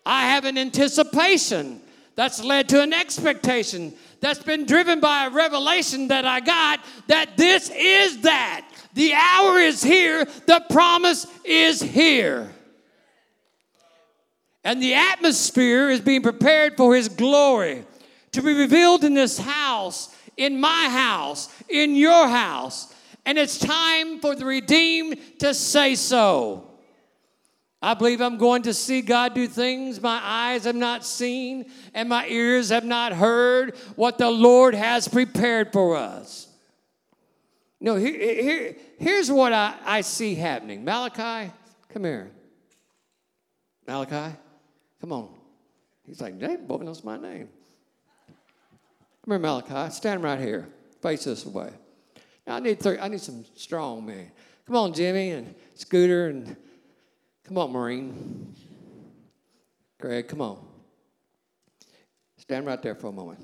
I 0.07 0.29
have 0.29 0.45
an 0.45 0.59
anticipation 0.59 1.81
that's 2.17 2.43
led 2.43 2.69
to 2.71 2.83
an 2.83 2.93
expectation 2.93 3.95
that's 4.21 4.43
been 4.43 4.67
driven 4.67 5.01
by 5.01 5.27
a 5.27 5.31
revelation 5.31 6.09
that 6.09 6.25
I 6.25 6.40
got 6.40 6.81
that 7.09 7.37
this 7.37 7.71
is 7.75 8.23
that. 8.23 8.69
The 8.95 9.12
hour 9.12 9.59
is 9.59 9.83
here, 9.83 10.25
the 10.47 10.64
promise 10.71 11.27
is 11.45 11.83
here. 11.83 12.53
And 14.62 14.83
the 14.83 14.95
atmosphere 14.95 15.90
is 15.90 16.01
being 16.01 16.23
prepared 16.23 16.77
for 16.77 16.95
His 16.95 17.09
glory 17.09 17.85
to 18.33 18.43
be 18.43 18.55
revealed 18.55 19.05
in 19.05 19.14
this 19.14 19.38
house, 19.38 20.14
in 20.37 20.61
my 20.61 20.88
house, 20.88 21.49
in 21.69 21.95
your 21.95 22.29
house. 22.29 22.95
And 23.27 23.38
it's 23.38 23.59
time 23.59 24.21
for 24.21 24.35
the 24.35 24.45
redeemed 24.45 25.19
to 25.40 25.55
say 25.55 25.95
so. 25.95 26.71
I 27.85 27.92
believe 27.92 28.23
I'm 28.23 28.38
going 28.38 28.62
to 28.62 28.73
see 28.73 29.03
God 29.03 29.35
do 29.35 29.47
things 29.47 30.01
my 30.01 30.18
eyes 30.23 30.64
have 30.64 30.75
not 30.75 31.05
seen 31.05 31.70
and 31.92 32.09
my 32.09 32.27
ears 32.29 32.70
have 32.70 32.87
not 32.87 33.12
heard 33.12 33.77
what 33.94 34.16
the 34.16 34.31
Lord 34.31 34.75
has 34.75 35.07
prepared 35.07 35.70
for 35.70 35.94
us. 35.94 36.49
No, 37.79 37.97
here, 37.97 38.18
here, 38.18 38.77
here's 38.99 39.31
what 39.31 39.53
I, 39.53 39.75
I 39.85 40.01
see 40.01 40.35
happening. 40.35 40.83
Malachi, 40.83 41.53
come 41.90 42.05
here. 42.05 42.31
Malachi, 43.87 44.35
come 45.03 45.12
on. 45.12 45.29
He's 46.07 46.23
like, 46.23 46.38
Dave, 46.38 46.66
boy 46.66 46.79
knows 46.79 47.05
my 47.05 47.18
name. 47.18 47.51
Come 49.27 49.33
here, 49.33 49.38
Malachi. 49.38 49.92
Stand 49.92 50.23
right 50.23 50.40
here. 50.40 50.70
Face 51.03 51.25
this 51.25 51.44
way. 51.44 51.68
Now 52.47 52.57
I 52.57 52.61
need 52.61 52.81
three, 52.81 52.99
I 52.99 53.09
need 53.09 53.20
some 53.20 53.44
strong 53.57 54.07
men. 54.07 54.31
Come 54.66 54.77
on, 54.77 54.94
Jimmy 54.94 55.33
and 55.33 55.55
Scooter 55.75 56.29
and 56.29 56.57
come 57.47 57.59
on, 57.59 57.73
Marine. 57.73 58.55
Greg, 60.01 60.29
come 60.29 60.41
on. 60.41 60.59
Stand 62.37 62.67
right 62.67 62.83
there 62.83 62.95
for 62.95 63.07
a 63.07 63.13
moment. 63.13 63.41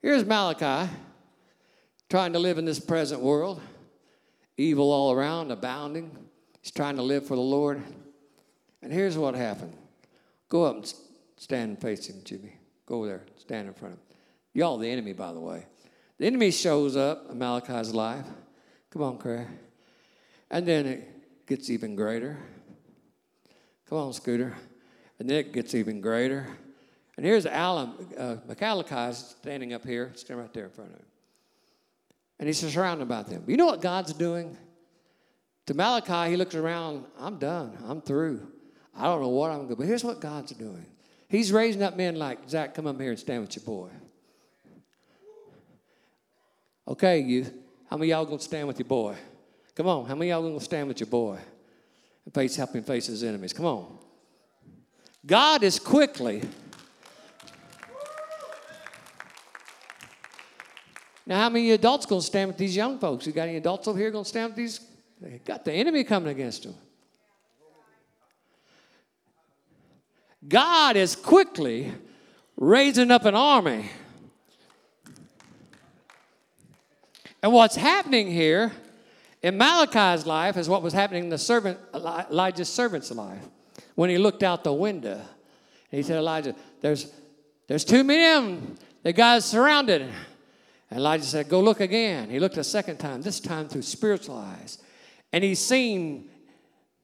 Here's 0.00 0.24
Malachi 0.24 0.90
trying 2.08 2.32
to 2.32 2.38
live 2.38 2.58
in 2.58 2.64
this 2.64 2.78
present 2.78 3.20
world, 3.20 3.60
evil 4.56 4.90
all 4.90 5.12
around, 5.12 5.50
abounding. 5.50 6.10
He's 6.60 6.70
trying 6.70 6.96
to 6.96 7.02
live 7.02 7.26
for 7.26 7.36
the 7.36 7.42
Lord. 7.42 7.82
And 8.82 8.92
here's 8.92 9.16
what 9.16 9.34
happened. 9.34 9.76
Go 10.48 10.64
up 10.64 10.76
and 10.76 10.94
stand 11.36 11.70
and 11.70 11.80
face 11.80 12.08
him, 12.08 12.20
Jimmy. 12.24 12.54
Go 12.86 12.98
over 12.98 13.06
there, 13.06 13.22
stand 13.38 13.68
in 13.68 13.74
front 13.74 13.94
of 13.94 14.00
him. 14.00 14.06
Y'all 14.54 14.76
the 14.76 14.90
enemy, 14.90 15.12
by 15.12 15.32
the 15.32 15.40
way. 15.40 15.66
The 16.18 16.26
enemy 16.26 16.50
shows 16.50 16.96
up 16.96 17.30
in 17.30 17.38
Malachi's 17.38 17.94
life. 17.94 18.26
Come 18.90 19.02
on, 19.02 19.18
Craig. 19.18 19.46
And 20.50 20.66
then 20.66 20.86
it 20.86 21.46
gets 21.46 21.70
even 21.70 21.96
greater. 21.96 22.38
Come 23.92 24.06
on, 24.06 24.12
Scooter. 24.14 24.54
And 25.18 25.28
then 25.28 25.36
it 25.36 25.52
gets 25.52 25.74
even 25.74 26.00
greater. 26.00 26.46
And 27.18 27.26
here's 27.26 27.44
Alan 27.44 27.92
uh, 28.16 28.36
McAllikai 28.48 29.12
standing 29.12 29.74
up 29.74 29.84
here, 29.84 30.12
standing 30.14 30.46
right 30.46 30.54
there 30.54 30.64
in 30.64 30.70
front 30.70 30.92
of 30.92 30.96
him. 30.96 31.04
And 32.38 32.46
he's 32.46 32.58
surrounded 32.58 33.06
by 33.06 33.22
them. 33.22 33.44
You 33.46 33.58
know 33.58 33.66
what 33.66 33.82
God's 33.82 34.14
doing? 34.14 34.56
To 35.66 35.74
Malachi, 35.74 36.30
he 36.30 36.36
looks 36.38 36.54
around, 36.54 37.04
I'm 37.20 37.38
done. 37.38 37.76
I'm 37.86 38.00
through. 38.00 38.50
I 38.96 39.04
don't 39.04 39.20
know 39.20 39.28
what 39.28 39.50
I'm 39.50 39.58
going 39.58 39.68
to 39.68 39.74
do. 39.74 39.78
But 39.80 39.88
here's 39.88 40.04
what 40.04 40.22
God's 40.22 40.52
doing. 40.52 40.86
He's 41.28 41.52
raising 41.52 41.82
up 41.82 41.94
men 41.94 42.16
like, 42.16 42.48
Zach, 42.48 42.74
come 42.74 42.86
up 42.86 42.98
here 42.98 43.10
and 43.10 43.18
stand 43.18 43.42
with 43.42 43.54
your 43.56 43.66
boy. 43.66 43.90
Okay, 46.88 47.18
you. 47.18 47.44
How 47.90 47.98
many 47.98 48.08
y'all 48.08 48.24
going 48.24 48.38
to 48.38 48.44
stand 48.44 48.68
with 48.68 48.78
your 48.78 48.88
boy? 48.88 49.16
Come 49.74 49.86
on. 49.86 50.06
How 50.06 50.14
many 50.14 50.30
y'all 50.30 50.40
going 50.40 50.58
to 50.58 50.64
stand 50.64 50.88
with 50.88 50.98
your 50.98 51.08
boy 51.08 51.38
and 52.24 52.34
face, 52.34 52.56
help 52.56 52.74
him 52.74 52.84
face 52.84 53.06
his 53.06 53.24
enemies? 53.24 53.52
Come 53.52 53.66
on. 53.66 53.98
God 55.24 55.62
is 55.62 55.78
quickly. 55.78 56.42
Now, 61.26 61.38
how 61.38 61.48
many 61.48 61.70
adults 61.70 62.06
going 62.06 62.20
to 62.20 62.26
stand 62.26 62.48
with 62.48 62.58
these 62.58 62.74
young 62.74 62.98
folks? 62.98 63.26
You 63.26 63.32
got 63.32 63.48
any 63.48 63.56
adults 63.56 63.86
over 63.86 63.98
here 63.98 64.10
going 64.10 64.24
to 64.24 64.28
stand 64.28 64.50
with 64.50 64.56
these? 64.56 64.80
They 65.20 65.40
got 65.44 65.64
the 65.64 65.72
enemy 65.72 66.02
coming 66.02 66.30
against 66.30 66.64
them. 66.64 66.74
God 70.48 70.96
is 70.96 71.14
quickly 71.14 71.92
raising 72.56 73.12
up 73.12 73.24
an 73.24 73.36
army. 73.36 73.88
And 77.40 77.52
what's 77.52 77.76
happening 77.76 78.30
here 78.30 78.72
in 79.42 79.58
Malachi's 79.58 80.26
life 80.26 80.56
is 80.56 80.68
what 80.68 80.82
was 80.82 80.92
happening 80.92 81.24
in 81.24 81.30
the 81.30 81.38
servant 81.38 81.78
Elijah's 81.94 82.68
servant's 82.68 83.10
life 83.10 83.44
when 83.94 84.08
he 84.08 84.18
looked 84.18 84.42
out 84.42 84.64
the 84.64 84.72
window. 84.72 85.16
And 85.16 85.98
he 85.98 86.02
said, 86.02 86.16
Elijah, 86.16 86.54
there's 86.80 87.12
there's 87.66 87.84
too 87.84 88.04
many 88.04 88.24
of 88.24 88.44
them. 88.44 88.76
The 89.02 89.12
guy's 89.12 89.44
surrounded. 89.44 90.02
And 90.02 90.98
Elijah 90.98 91.24
said, 91.24 91.48
Go 91.48 91.60
look 91.60 91.80
again. 91.80 92.30
He 92.30 92.38
looked 92.38 92.56
a 92.56 92.64
second 92.64 92.98
time, 92.98 93.22
this 93.22 93.40
time 93.40 93.68
through 93.68 93.82
spiritual 93.82 94.36
eyes. 94.36 94.78
And 95.32 95.42
he's 95.42 95.58
seen 95.58 96.28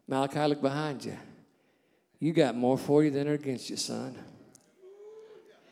Malachi, 0.07 0.41
look 0.41 0.63
behind 0.63 1.05
you. 1.05 1.17
You 2.19 2.33
got 2.33 2.57
more 2.57 2.79
for 2.79 3.05
you 3.05 3.11
than 3.11 3.29
against 3.29 3.71
you, 3.71 3.77
son. 3.77 4.17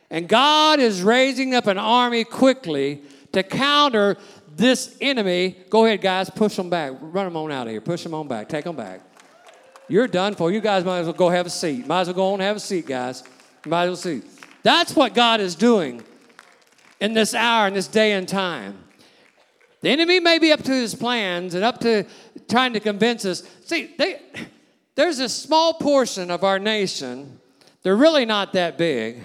And 0.09 0.29
God 0.29 0.79
is 0.79 1.01
raising 1.01 1.53
up 1.55 1.67
an 1.67 1.77
army 1.77 2.23
quickly 2.23 3.01
to 3.33 3.43
counter 3.43 4.15
this 4.57 4.97
enemy. 4.99 5.55
Go 5.69 5.85
ahead, 5.85 6.01
guys, 6.01 6.29
push 6.29 6.55
them 6.55 6.69
back. 6.69 6.93
Run 6.99 7.25
them 7.25 7.37
on 7.37 7.51
out 7.51 7.67
of 7.67 7.71
here. 7.71 7.81
Push 7.81 8.03
them 8.03 8.13
on 8.13 8.27
back. 8.27 8.49
Take 8.49 8.65
them 8.65 8.75
back. 8.75 9.01
You're 9.87 10.07
done 10.07 10.35
for. 10.35 10.51
You 10.51 10.59
guys 10.59 10.83
might 10.83 10.99
as 10.99 11.05
well 11.05 11.13
go 11.13 11.29
have 11.29 11.45
a 11.45 11.49
seat. 11.49 11.87
Might 11.87 12.01
as 12.01 12.07
well 12.07 12.15
go 12.15 12.33
on 12.33 12.39
have 12.39 12.57
a 12.57 12.59
seat, 12.59 12.85
guys. 12.85 13.23
Might 13.65 13.83
as 13.83 13.89
well 13.89 13.95
see. 13.95 14.21
That's 14.63 14.95
what 14.95 15.13
God 15.13 15.39
is 15.39 15.55
doing 15.55 16.03
in 16.99 17.13
this 17.13 17.33
hour, 17.33 17.67
in 17.67 17.73
this 17.73 17.87
day 17.87 18.13
and 18.13 18.27
time. 18.27 18.83
The 19.81 19.89
enemy 19.89 20.19
may 20.19 20.39
be 20.39 20.51
up 20.51 20.63
to 20.63 20.71
his 20.71 20.95
plans 20.95 21.53
and 21.53 21.63
up 21.63 21.79
to 21.81 22.05
trying 22.49 22.73
to 22.73 22.79
convince 22.79 23.23
us. 23.25 23.43
See, 23.65 23.93
they 23.97 24.19
there's 24.95 25.19
a 25.19 25.29
small 25.29 25.75
portion 25.75 26.31
of 26.31 26.43
our 26.43 26.57
nation, 26.57 27.39
they're 27.83 27.95
really 27.95 28.25
not 28.25 28.53
that 28.53 28.79
big, 28.79 29.23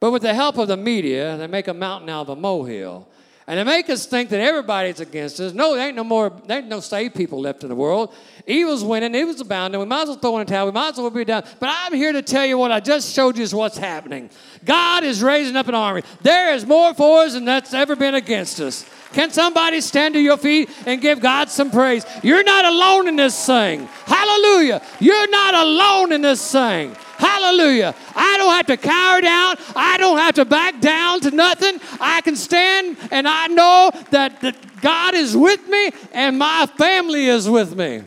but 0.00 0.10
with 0.12 0.22
the 0.22 0.32
help 0.32 0.56
of 0.56 0.68
the 0.68 0.78
media, 0.78 1.36
they 1.36 1.46
make 1.46 1.68
a 1.68 1.74
mountain 1.74 2.08
out 2.08 2.22
of 2.22 2.30
a 2.30 2.36
molehill. 2.36 3.06
And 3.48 3.58
they 3.58 3.64
make 3.64 3.88
us 3.88 4.04
think 4.04 4.28
that 4.28 4.40
everybody's 4.40 5.00
against 5.00 5.40
us. 5.40 5.54
No, 5.54 5.74
there 5.74 5.86
ain't 5.86 5.96
no 5.96 6.04
more, 6.04 6.30
there 6.46 6.58
ain't 6.58 6.68
no 6.68 6.80
saved 6.80 7.14
people 7.14 7.40
left 7.40 7.62
in 7.62 7.70
the 7.70 7.74
world. 7.74 8.12
Evil's 8.46 8.84
winning, 8.84 9.14
evil's 9.14 9.40
abounding. 9.40 9.80
We 9.80 9.86
might 9.86 10.02
as 10.02 10.08
well 10.08 10.18
throw 10.18 10.36
in 10.36 10.42
a 10.42 10.44
towel, 10.44 10.66
we 10.66 10.72
might 10.72 10.90
as 10.90 10.98
well 10.98 11.08
be 11.08 11.24
down. 11.24 11.44
But 11.58 11.70
I'm 11.72 11.94
here 11.94 12.12
to 12.12 12.20
tell 12.20 12.44
you 12.44 12.58
what 12.58 12.70
I 12.70 12.80
just 12.80 13.14
showed 13.14 13.38
you 13.38 13.42
is 13.42 13.54
what's 13.54 13.78
happening. 13.78 14.28
God 14.66 15.02
is 15.02 15.22
raising 15.22 15.56
up 15.56 15.66
an 15.66 15.74
army. 15.74 16.02
There 16.20 16.52
is 16.52 16.66
more 16.66 16.92
for 16.92 17.22
us 17.22 17.32
than 17.32 17.46
that's 17.46 17.72
ever 17.72 17.96
been 17.96 18.14
against 18.14 18.60
us. 18.60 18.84
Can 19.12 19.30
somebody 19.30 19.80
stand 19.80 20.14
to 20.14 20.20
your 20.20 20.36
feet 20.36 20.68
and 20.86 21.00
give 21.00 21.20
God 21.20 21.48
some 21.48 21.70
praise? 21.70 22.04
You're 22.22 22.44
not 22.44 22.64
alone 22.64 23.08
in 23.08 23.16
this 23.16 23.46
thing. 23.46 23.88
Hallelujah. 24.04 24.82
You're 25.00 25.30
not 25.30 25.54
alone 25.54 26.12
in 26.12 26.20
this 26.20 26.52
thing. 26.52 26.94
Hallelujah. 27.16 27.94
I 28.14 28.36
don't 28.36 28.54
have 28.54 28.66
to 28.66 28.76
cower 28.76 29.20
down. 29.20 29.56
I 29.74 29.96
don't 29.98 30.18
have 30.18 30.34
to 30.34 30.44
back 30.44 30.80
down 30.80 31.20
to 31.20 31.30
nothing. 31.30 31.80
I 32.00 32.20
can 32.20 32.36
stand 32.36 32.96
and 33.10 33.26
I 33.26 33.46
know 33.48 33.90
that, 34.10 34.40
that 34.42 34.80
God 34.80 35.14
is 35.14 35.36
with 35.36 35.66
me 35.68 35.90
and 36.12 36.38
my 36.38 36.66
family 36.76 37.26
is 37.26 37.48
with 37.48 37.76
me. 37.76 38.02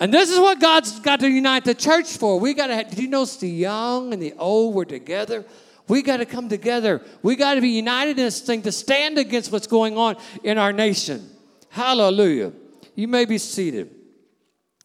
And 0.00 0.12
this 0.12 0.30
is 0.30 0.40
what 0.40 0.60
God's 0.60 0.98
got 0.98 1.20
to 1.20 1.28
unite 1.30 1.64
the 1.64 1.76
church 1.76 2.16
for. 2.16 2.40
We 2.40 2.54
got 2.54 2.66
to, 2.66 2.82
did 2.82 2.98
you 2.98 3.08
notice 3.08 3.36
the 3.36 3.48
young 3.48 4.12
and 4.12 4.20
the 4.20 4.34
old 4.36 4.74
were 4.74 4.84
together? 4.84 5.44
We 5.88 6.02
got 6.02 6.18
to 6.18 6.26
come 6.26 6.48
together. 6.48 7.02
We 7.22 7.36
got 7.36 7.54
to 7.54 7.60
be 7.60 7.70
united 7.70 8.12
in 8.12 8.24
this 8.24 8.40
thing 8.40 8.62
to 8.62 8.72
stand 8.72 9.18
against 9.18 9.50
what's 9.50 9.66
going 9.66 9.98
on 9.98 10.16
in 10.42 10.58
our 10.58 10.72
nation. 10.72 11.28
Hallelujah. 11.68 12.52
You 12.94 13.08
may 13.08 13.24
be 13.24 13.38
seated. 13.38 13.90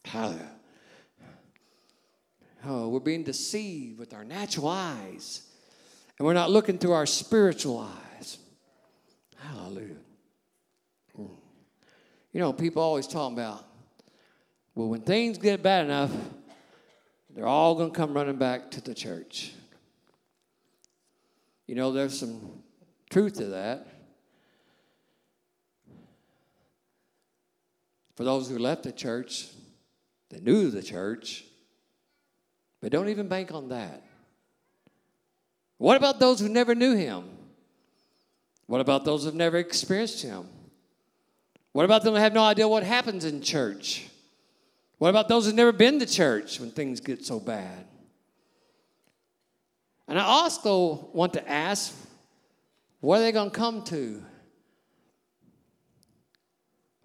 Hallelujah. 0.03 0.51
Oh, 2.65 2.89
we're 2.89 2.99
being 2.99 3.23
deceived 3.23 3.99
with 3.99 4.13
our 4.13 4.25
natural 4.25 4.67
eyes, 4.67 5.43
and 6.17 6.25
we're 6.25 6.33
not 6.33 6.49
looking 6.49 6.77
through 6.77 6.93
our 6.93 7.05
spiritual 7.05 7.79
eyes. 7.79 8.37
Hallelujah. 9.37 9.95
Hmm. 11.15 11.25
You 12.33 12.41
know, 12.41 12.51
people 12.51 12.81
always 12.81 13.07
talk 13.07 13.31
about, 13.31 13.63
well, 14.75 14.89
when 14.89 15.01
things 15.01 15.37
get 15.37 15.63
bad 15.63 15.85
enough, 15.85 16.11
they're 17.33 17.47
all 17.47 17.75
going 17.75 17.91
to 17.91 17.95
come 17.95 18.13
running 18.13 18.37
back 18.37 18.71
to 18.71 18.81
the 18.81 18.93
church. 18.93 19.53
You 21.67 21.75
know, 21.75 21.91
there's 21.91 22.17
some 22.17 22.63
truth 23.09 23.35
to 23.35 23.45
that. 23.47 23.87
For 28.15 28.23
those 28.23 28.49
who 28.49 28.57
left 28.57 28.83
the 28.83 28.91
church, 28.91 29.47
they 30.29 30.39
knew 30.39 30.71
the 30.71 30.81
church, 30.81 31.45
but 32.81 32.91
don't 32.91 33.09
even 33.09 33.27
bank 33.27 33.53
on 33.53 33.69
that. 33.69 34.01
What 35.77 35.97
about 35.97 36.19
those 36.19 36.39
who 36.39 36.49
never 36.49 36.73
knew 36.73 36.95
him? 36.95 37.25
What 38.65 38.81
about 38.81 39.05
those 39.05 39.23
who've 39.23 39.35
never 39.35 39.57
experienced 39.57 40.23
him? 40.23 40.47
What 41.73 41.85
about 41.85 42.03
them 42.03 42.15
who 42.15 42.19
have 42.19 42.33
no 42.33 42.43
idea 42.43 42.67
what 42.67 42.83
happens 42.83 43.23
in 43.23 43.41
church? 43.41 44.07
What 44.97 45.09
about 45.09 45.27
those 45.27 45.45
who've 45.45 45.53
never 45.53 45.71
been 45.71 45.99
to 45.99 46.07
church 46.07 46.59
when 46.59 46.71
things 46.71 46.99
get 46.99 47.23
so 47.23 47.39
bad? 47.39 47.85
And 50.07 50.17
I 50.19 50.23
also 50.23 51.09
want 51.13 51.33
to 51.33 51.49
ask, 51.49 51.93
what 53.01 53.19
are 53.19 53.23
they 53.23 53.31
going 53.31 53.51
to 53.51 53.55
come 53.55 53.83
to? 53.85 54.23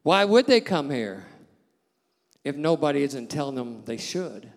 Why 0.02 0.24
would 0.24 0.46
they 0.46 0.60
come 0.60 0.90
here 0.90 1.26
if 2.44 2.56
nobody 2.56 3.02
isn't 3.02 3.28
telling 3.28 3.54
them 3.54 3.84
they 3.84 3.96
should? 3.96 4.50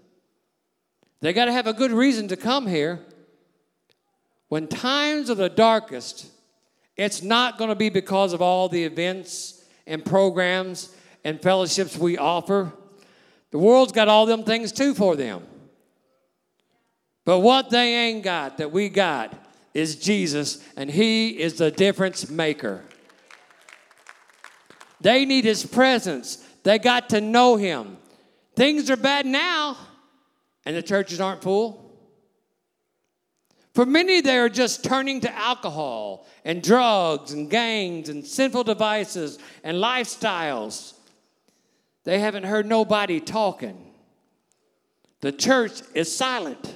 They 1.22 1.34
got 1.34 1.46
to 1.46 1.52
have 1.52 1.68
a 1.68 1.74
good 1.74 1.92
reason 1.92 2.28
to 2.30 2.38
come 2.38 2.68
here. 2.68 3.00
When 4.48 4.68
times 4.68 5.30
are 5.30 5.36
the 5.36 5.50
darkest, 5.50 6.28
it's 6.96 7.22
not 7.22 7.58
going 7.58 7.70
to 7.70 7.76
be 7.76 7.90
because 7.90 8.34
of 8.34 8.42
all 8.42 8.70
the 8.70 8.84
events 8.84 9.64
and 9.88 10.06
programs 10.06 10.96
and 11.24 11.42
fellowships 11.42 11.98
we 11.98 12.18
offer. 12.18 12.72
The 13.52 13.58
world's 13.58 13.92
got 13.92 14.08
all 14.08 14.26
them 14.26 14.44
things 14.44 14.72
too 14.72 14.94
for 14.94 15.16
them. 15.16 15.46
But 17.26 17.40
what 17.40 17.72
they 17.72 17.96
ain't 17.96 18.24
got 18.24 18.60
that 18.60 18.72
we 18.72 18.88
got 18.88 19.34
is 19.74 19.96
Jesus, 19.96 20.64
and 20.78 20.90
He 20.90 21.30
is 21.30 21.56
the 21.56 21.72
difference 21.72 22.30
maker. 22.30 22.84
They 25.02 25.26
need 25.26 25.44
His 25.44 25.66
presence. 25.66 26.38
They 26.64 26.80
got 26.80 27.10
to 27.10 27.20
know 27.20 27.58
Him. 27.58 27.98
Things 28.56 28.90
are 28.90 28.96
bad 28.96 29.26
now, 29.26 29.76
and 30.66 30.76
the 30.76 30.84
churches 30.84 31.20
aren't 31.20 31.42
full. 31.42 31.82
For 33.74 33.86
many, 33.86 34.22
they 34.22 34.38
are 34.38 34.48
just 34.48 34.86
turning 34.86 35.20
to 35.22 35.38
alcohol 35.38 36.26
and 36.46 36.64
drugs 36.64 37.34
and 37.34 37.50
gangs 37.50 38.08
and 38.08 38.26
sinful 38.26 38.64
devices 38.64 39.38
and 39.66 39.78
lifestyles. 39.78 40.94
They 42.06 42.20
haven't 42.20 42.44
heard 42.44 42.66
nobody 42.66 43.20
talking. 43.20 43.92
The 45.20 45.34
church 45.34 45.82
is 45.94 46.16
silent. 46.16 46.75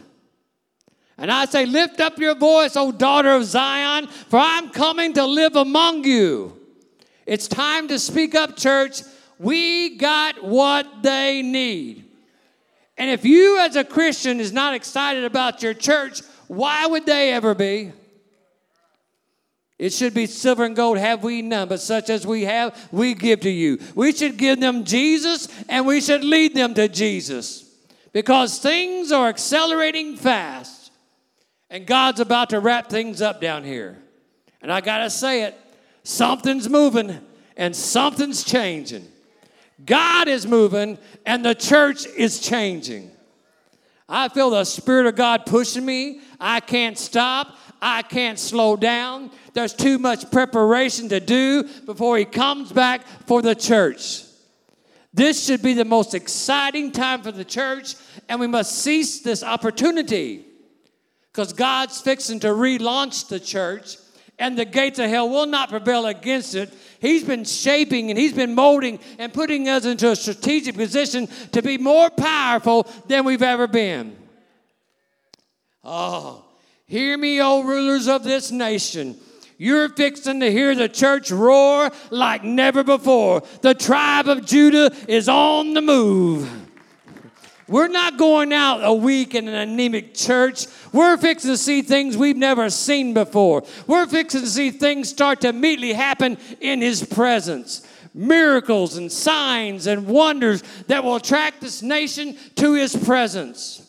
And 1.20 1.32
I 1.32 1.46
say, 1.46 1.66
Lift 1.66 2.00
up 2.00 2.18
your 2.18 2.36
voice, 2.36 2.76
O 2.76 2.92
daughter 2.92 3.34
of 3.34 3.44
Zion, 3.44 4.08
for 4.08 4.40
I'm 4.40 4.70
coming 4.70 5.14
to 5.14 5.26
live 5.26 5.56
among 5.56 6.06
you. 6.06 6.58
It's 7.26 7.48
time 7.48 7.88
to 7.90 8.00
speak 8.00 8.36
up, 8.36 8.56
church. 8.56 9.02
We 9.38 9.98
got 9.98 10.44
what 10.44 11.04
they 11.04 11.42
need. 11.42 12.06
And 12.98 13.10
if 13.10 13.24
you, 13.24 13.60
as 13.60 13.76
a 13.76 13.84
Christian, 13.84 14.40
is 14.40 14.52
not 14.52 14.74
excited 14.74 15.24
about 15.24 15.62
your 15.62 15.74
church, 15.74 16.22
why 16.48 16.86
would 16.86 17.06
they 17.06 17.32
ever 17.32 17.54
be? 17.54 17.92
It 19.78 19.94
should 19.94 20.14
be 20.14 20.26
silver 20.26 20.66
and 20.66 20.76
gold 20.76 20.98
have 20.98 21.24
we 21.24 21.42
none, 21.42 21.70
but 21.70 21.80
such 21.80 22.10
as 22.10 22.28
we 22.28 22.44
have, 22.44 22.90
we 22.92 23.14
give 23.14 23.40
to 23.42 23.50
you. 23.50 23.80
We 23.96 24.12
should 24.12 24.36
give 24.36 24.60
them 24.60 24.84
Jesus 24.84 25.48
and 25.70 25.86
we 25.88 26.02
should 26.02 26.24
lead 26.26 26.54
them 26.54 26.74
to 26.74 26.90
Jesus 26.90 27.64
because 28.12 28.60
things 28.60 29.14
are 29.14 29.30
accelerating 29.30 30.18
fast. 30.18 30.79
And 31.70 31.86
God's 31.86 32.20
about 32.20 32.50
to 32.50 32.60
wrap 32.60 32.90
things 32.90 33.22
up 33.22 33.40
down 33.40 33.64
here. 33.64 33.98
And 34.62 34.72
I 34.72 34.82
got 34.82 35.00
to 35.00 35.10
say 35.10 35.44
it 35.44 35.58
something's 36.04 36.70
moving 36.70 37.20
and 37.56 37.76
something's 37.76 38.44
changing. 38.44 39.08
God 39.86 40.28
is 40.28 40.48
moving 40.48 40.98
and 41.26 41.46
the 41.46 41.56
church 41.56 42.06
is 42.06 42.40
changing. 42.40 43.12
I 44.08 44.28
feel 44.30 44.50
the 44.50 44.64
Spirit 44.64 45.06
of 45.06 45.16
God 45.16 45.46
pushing 45.46 45.86
me. 45.86 46.22
I 46.40 46.60
can't 46.62 46.98
stop. 46.98 47.56
I 47.82 48.02
can't 48.02 48.40
slow 48.40 48.76
down. 48.76 49.30
There's 49.54 49.74
too 49.74 50.00
much 50.00 50.32
preparation 50.32 51.10
to 51.10 51.20
do 51.20 51.64
before 51.86 52.18
He 52.18 52.26
comes 52.26 52.72
back 52.72 53.06
for 53.28 53.42
the 53.42 53.56
church. 53.56 54.24
This 55.14 55.46
should 55.46 55.62
be 55.62 55.74
the 55.74 55.86
most 55.86 56.14
exciting 56.14 56.92
time 56.92 57.22
for 57.22 57.32
the 57.32 57.46
church, 57.46 57.96
and 58.28 58.40
we 58.40 58.48
must 58.48 58.80
seize 58.80 59.22
this 59.22 59.44
opportunity 59.44 60.46
because 61.40 61.54
God's 61.54 62.02
fixing 62.02 62.42
to 62.42 62.48
relaunch 62.48 63.30
the 63.30 63.40
church 63.40 63.96
and 64.40 64.60
the 64.60 64.66
gates 64.66 65.00
of 65.00 65.10
hell 65.10 65.30
will 65.30 65.46
not 65.46 65.70
prevail 65.70 66.06
against 66.06 66.54
it. 66.54 66.74
He's 67.00 67.24
been 67.24 67.46
shaping 67.46 68.10
and 68.10 68.20
he's 68.20 68.34
been 68.34 68.54
molding 68.54 69.00
and 69.18 69.34
putting 69.34 69.70
us 69.70 69.86
into 69.86 70.12
a 70.12 70.18
strategic 70.18 70.76
position 70.76 71.30
to 71.54 71.62
be 71.62 71.78
more 71.78 72.10
powerful 72.10 72.86
than 73.08 73.24
we've 73.24 73.42
ever 73.42 73.68
been. 73.68 74.18
Oh, 75.82 76.44
hear 76.88 77.18
me, 77.18 77.42
O 77.42 77.64
rulers 77.64 78.10
of 78.10 78.26
this 78.26 78.52
nation. 78.52 79.16
You're 79.58 79.88
fixing 79.88 80.42
to 80.42 80.52
hear 80.52 80.76
the 80.76 80.90
church 80.90 81.32
roar 81.32 81.90
like 82.10 82.44
never 82.44 82.84
before. 82.84 83.44
The 83.62 83.76
tribe 83.76 84.28
of 84.28 84.46
Judah 84.46 84.92
is 85.08 85.30
on 85.30 85.74
the 85.74 85.82
move. 85.82 86.69
We're 87.70 87.88
not 87.88 88.18
going 88.18 88.52
out 88.52 88.84
a 88.84 88.94
week 88.94 89.36
in 89.36 89.48
an 89.48 89.54
anemic 89.54 90.16
church. 90.16 90.66
We're 90.92 91.18
fixing 91.18 91.52
to 91.52 91.58
see 91.58 91.84
things 91.84 92.18
we've 92.18 92.36
never 92.36 92.70
seen 92.72 93.14
before. 93.14 93.64
We're 93.86 94.08
fixing 94.08 94.42
to 94.42 94.48
see 94.48 94.72
things 94.72 95.08
start 95.08 95.42
to 95.42 95.50
immediately 95.50 95.94
happen 95.94 96.40
in 96.60 96.82
His 96.82 97.04
presence. 97.06 97.88
Miracles 98.16 98.98
and 98.98 99.12
signs 99.12 99.86
and 99.86 100.08
wonders 100.08 100.64
that 100.88 101.04
will 101.04 101.16
attract 101.16 101.62
this 101.62 101.84
nation 101.84 102.36
to 102.56 102.74
His 102.74 102.96
presence. 102.96 103.86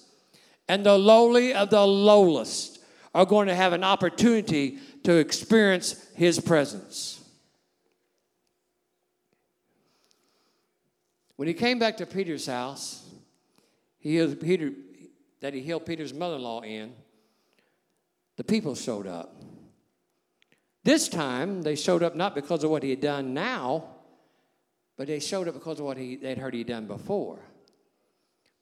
And 0.68 0.84
the 0.84 0.98
lowly 0.98 1.54
of 1.54 1.70
the 1.70 1.86
lowest 1.86 2.80
are 3.14 3.24
going 3.24 3.48
to 3.48 3.54
have 3.54 3.72
an 3.72 3.82
opportunity 3.82 4.78
to 5.04 5.16
experience 5.16 6.06
His 6.14 6.38
presence. 6.38 7.16
When 11.36 11.48
he 11.48 11.54
came 11.54 11.78
back 11.78 11.96
to 11.96 12.04
Peter's 12.04 12.44
house, 12.44 13.09
he 14.00 14.16
healed 14.16 14.40
Peter, 14.40 14.72
that 15.40 15.54
he 15.54 15.60
healed 15.60 15.86
Peter's 15.86 16.12
mother 16.12 16.36
in 16.36 16.42
law 16.42 16.62
in, 16.62 16.92
the 18.36 18.44
people 18.44 18.74
showed 18.74 19.06
up. 19.06 19.36
This 20.82 21.08
time, 21.08 21.62
they 21.62 21.76
showed 21.76 22.02
up 22.02 22.16
not 22.16 22.34
because 22.34 22.64
of 22.64 22.70
what 22.70 22.82
he 22.82 22.90
had 22.90 23.02
done 23.02 23.34
now, 23.34 23.84
but 24.96 25.06
they 25.06 25.20
showed 25.20 25.46
up 25.46 25.54
because 25.54 25.78
of 25.78 25.84
what 25.84 25.98
he, 25.98 26.16
they'd 26.16 26.38
heard 26.38 26.54
he'd 26.54 26.66
done 26.66 26.86
before. 26.86 27.38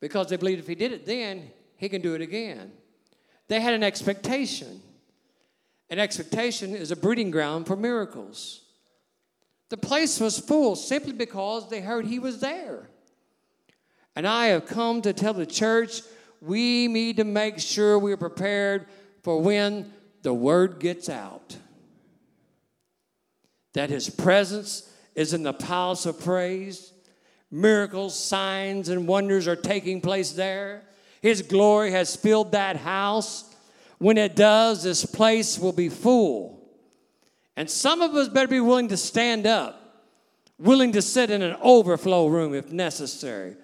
Because 0.01 0.29
they 0.29 0.37
believed 0.37 0.61
if 0.61 0.66
he 0.66 0.74
did 0.74 0.92
it 0.92 1.07
then, 1.07 1.51
he 1.77 1.88
can 1.88 2.03
do 2.03 2.14
it 2.14 2.20
again. 2.20 2.72
They 3.46 3.61
had 3.61 3.74
an 3.74 3.85
expectation. 3.85 4.83
An 5.90 5.98
expectation 5.98 6.74
is 6.74 6.90
a 6.90 6.96
breeding 6.96 7.31
ground 7.31 7.66
for 7.66 7.77
miracles. 7.77 8.62
The 9.68 9.77
place 9.77 10.18
was 10.20 10.38
full 10.38 10.77
simply 10.77 11.12
because 11.12 11.70
they 11.70 11.81
heard 11.81 12.07
he 12.07 12.18
was 12.18 12.40
there. 12.40 12.88
And 14.18 14.26
I 14.26 14.46
have 14.46 14.66
come 14.66 15.00
to 15.02 15.12
tell 15.12 15.33
the 15.33 15.46
church 15.46 16.02
we 16.40 16.88
need 16.88 17.18
to 17.18 17.24
make 17.24 17.61
sure 17.61 18.00
we're 18.00 18.16
prepared 18.16 18.87
for 19.22 19.40
when 19.40 19.92
the 20.22 20.35
word 20.35 20.81
gets 20.81 21.09
out. 21.09 21.57
That 23.74 23.90
his 23.90 24.11
presence 24.11 24.92
is 25.14 25.35
in 25.35 25.44
the 25.44 25.52
palace 25.52 26.04
of 26.04 26.18
praise. 26.18 26.92
Miracles, 27.52 28.18
signs, 28.18 28.88
and 28.88 29.07
wonders 29.07 29.46
are 29.46 29.54
taking 29.54 30.00
place 30.00 30.33
there. 30.33 30.83
His 31.22 31.40
glory 31.42 31.92
has 31.92 32.16
filled 32.16 32.50
that 32.50 32.74
house. 32.74 33.54
When 33.98 34.18
it 34.18 34.35
does, 34.35 34.83
this 34.83 35.07
place 35.07 35.61
will 35.61 35.72
be 35.72 35.88
full. 35.88 36.68
And 37.57 37.70
some 37.70 38.02
of 38.02 38.16
us 38.16 38.28
better 38.28 38.48
be 38.48 38.59
willing 38.59 38.88
to 38.88 38.96
stand 38.96 39.46
up, 39.46 40.11
willing 40.59 40.90
to 40.90 41.02
sit 41.02 41.31
in 41.31 41.40
an 41.40 41.57
overflow 41.62 42.26
room 42.26 42.52
if 42.52 42.72
necessary 42.72 43.54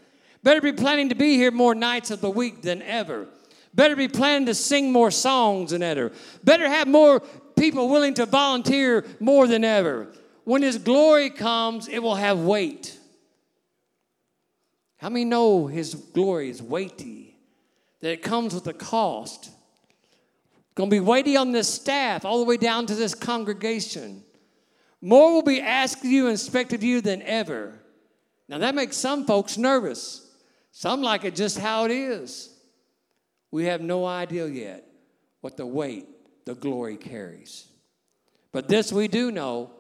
Better 0.44 0.60
be 0.60 0.72
planning 0.72 1.08
to 1.08 1.14
be 1.14 1.36
here 1.36 1.50
more 1.50 1.74
nights 1.74 2.10
of 2.10 2.20
the 2.20 2.30
week 2.30 2.60
than 2.60 2.82
ever. 2.82 3.26
Better 3.72 3.96
be 3.96 4.08
planning 4.08 4.44
to 4.46 4.54
sing 4.54 4.92
more 4.92 5.10
songs 5.10 5.70
than 5.70 5.82
ever. 5.82 6.12
Better 6.44 6.68
have 6.68 6.86
more 6.86 7.20
people 7.56 7.88
willing 7.88 8.12
to 8.14 8.26
volunteer 8.26 9.06
more 9.20 9.46
than 9.46 9.64
ever. 9.64 10.06
When 10.44 10.60
His 10.60 10.76
glory 10.76 11.30
comes, 11.30 11.88
it 11.88 12.00
will 12.00 12.14
have 12.14 12.40
weight. 12.40 12.98
How 14.98 15.08
many 15.08 15.24
know 15.24 15.66
His 15.66 15.94
glory 15.94 16.50
is 16.50 16.62
weighty? 16.62 17.38
That 18.00 18.12
it 18.12 18.22
comes 18.22 18.54
with 18.54 18.66
a 18.66 18.74
cost. 18.74 19.46
It's 19.46 20.74
going 20.74 20.90
to 20.90 20.94
be 20.94 21.00
weighty 21.00 21.38
on 21.38 21.52
this 21.52 21.72
staff, 21.72 22.26
all 22.26 22.38
the 22.38 22.44
way 22.44 22.58
down 22.58 22.84
to 22.86 22.94
this 22.94 23.14
congregation. 23.14 24.22
More 25.00 25.32
will 25.32 25.42
be 25.42 25.62
asked 25.62 26.04
of 26.04 26.10
you 26.10 26.26
and 26.26 26.34
expected 26.34 26.80
of 26.80 26.84
you 26.84 27.00
than 27.00 27.22
ever. 27.22 27.80
Now, 28.46 28.58
that 28.58 28.74
makes 28.74 28.98
some 28.98 29.24
folks 29.24 29.56
nervous. 29.56 30.23
Some 30.76 31.02
like 31.02 31.22
it 31.22 31.36
just 31.36 31.56
how 31.56 31.84
it 31.84 31.92
is. 31.92 32.50
We 33.52 33.66
have 33.66 33.80
no 33.80 34.04
idea 34.04 34.48
yet 34.48 34.84
what 35.40 35.56
the 35.56 35.64
weight 35.64 36.08
the 36.46 36.56
glory 36.56 36.96
carries. 36.96 37.68
But 38.50 38.66
this 38.66 38.92
we 38.92 39.06
do 39.06 39.30
know 39.30 39.70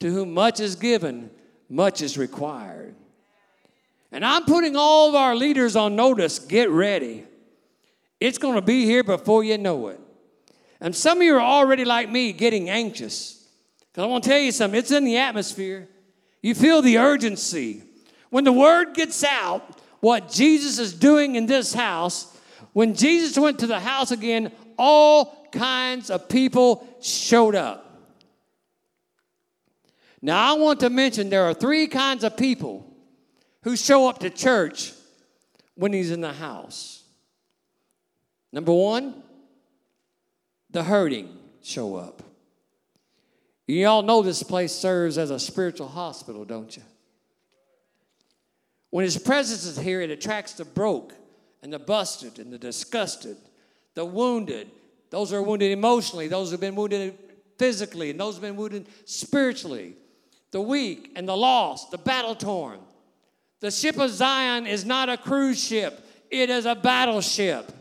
to 0.00 0.10
whom 0.12 0.34
much 0.34 0.60
is 0.60 0.76
given, 0.76 1.30
much 1.70 2.02
is 2.02 2.18
required. 2.18 2.94
And 4.12 4.22
I'm 4.22 4.44
putting 4.44 4.76
all 4.76 5.08
of 5.08 5.14
our 5.14 5.34
leaders 5.34 5.76
on 5.76 5.96
notice 5.96 6.38
get 6.38 6.68
ready. 6.68 7.24
It's 8.20 8.36
going 8.36 8.56
to 8.56 8.62
be 8.62 8.84
here 8.84 9.02
before 9.02 9.44
you 9.44 9.56
know 9.56 9.88
it. 9.88 10.00
And 10.78 10.94
some 10.94 11.18
of 11.18 11.24
you 11.24 11.36
are 11.36 11.40
already 11.40 11.86
like 11.86 12.10
me 12.10 12.34
getting 12.34 12.68
anxious. 12.68 13.48
Because 13.90 14.04
I 14.04 14.06
want 14.08 14.24
to 14.24 14.30
tell 14.30 14.38
you 14.38 14.52
something, 14.52 14.78
it's 14.78 14.90
in 14.90 15.06
the 15.06 15.16
atmosphere. 15.16 15.88
You 16.42 16.54
feel 16.54 16.82
the 16.82 16.98
urgency. 16.98 17.82
When 18.28 18.44
the 18.44 18.52
word 18.52 18.92
gets 18.92 19.24
out, 19.24 19.80
what 20.04 20.30
Jesus 20.30 20.78
is 20.78 20.92
doing 20.92 21.34
in 21.34 21.46
this 21.46 21.72
house. 21.72 22.30
When 22.74 22.94
Jesus 22.94 23.38
went 23.38 23.60
to 23.60 23.66
the 23.66 23.80
house 23.80 24.10
again, 24.10 24.52
all 24.76 25.48
kinds 25.50 26.10
of 26.10 26.28
people 26.28 26.86
showed 27.00 27.54
up. 27.54 28.02
Now, 30.20 30.54
I 30.54 30.58
want 30.58 30.80
to 30.80 30.90
mention 30.90 31.30
there 31.30 31.44
are 31.44 31.54
three 31.54 31.86
kinds 31.86 32.22
of 32.22 32.36
people 32.36 32.86
who 33.62 33.76
show 33.76 34.06
up 34.06 34.18
to 34.18 34.28
church 34.28 34.92
when 35.74 35.94
he's 35.94 36.10
in 36.10 36.20
the 36.20 36.34
house. 36.34 37.02
Number 38.52 38.74
one, 38.74 39.22
the 40.68 40.84
hurting 40.84 41.34
show 41.62 41.96
up. 41.96 42.22
You 43.66 43.86
all 43.86 44.02
know 44.02 44.20
this 44.20 44.42
place 44.42 44.72
serves 44.72 45.16
as 45.16 45.30
a 45.30 45.38
spiritual 45.38 45.88
hospital, 45.88 46.44
don't 46.44 46.76
you? 46.76 46.82
When 48.94 49.02
his 49.02 49.18
presence 49.18 49.66
is 49.66 49.76
here, 49.76 50.02
it 50.02 50.10
attracts 50.10 50.52
the 50.52 50.64
broke 50.64 51.14
and 51.64 51.72
the 51.72 51.80
busted 51.80 52.38
and 52.38 52.52
the 52.52 52.58
disgusted, 52.58 53.36
the 53.94 54.04
wounded. 54.04 54.70
Those 55.10 55.30
who 55.30 55.36
are 55.36 55.42
wounded 55.42 55.72
emotionally, 55.72 56.28
those 56.28 56.50
who 56.50 56.52
have 56.52 56.60
been 56.60 56.76
wounded 56.76 57.18
physically, 57.58 58.10
and 58.10 58.20
those 58.20 58.36
who 58.36 58.42
have 58.42 58.52
been 58.52 58.56
wounded 58.56 58.86
spiritually. 59.04 59.96
The 60.52 60.60
weak 60.60 61.10
and 61.16 61.28
the 61.28 61.36
lost, 61.36 61.90
the 61.90 61.98
battle 61.98 62.36
torn. 62.36 62.78
The 63.58 63.72
ship 63.72 63.98
of 63.98 64.10
Zion 64.10 64.68
is 64.68 64.84
not 64.84 65.08
a 65.08 65.16
cruise 65.16 65.60
ship, 65.60 66.06
it 66.30 66.48
is 66.48 66.64
a 66.64 66.76
battleship. 66.76 67.72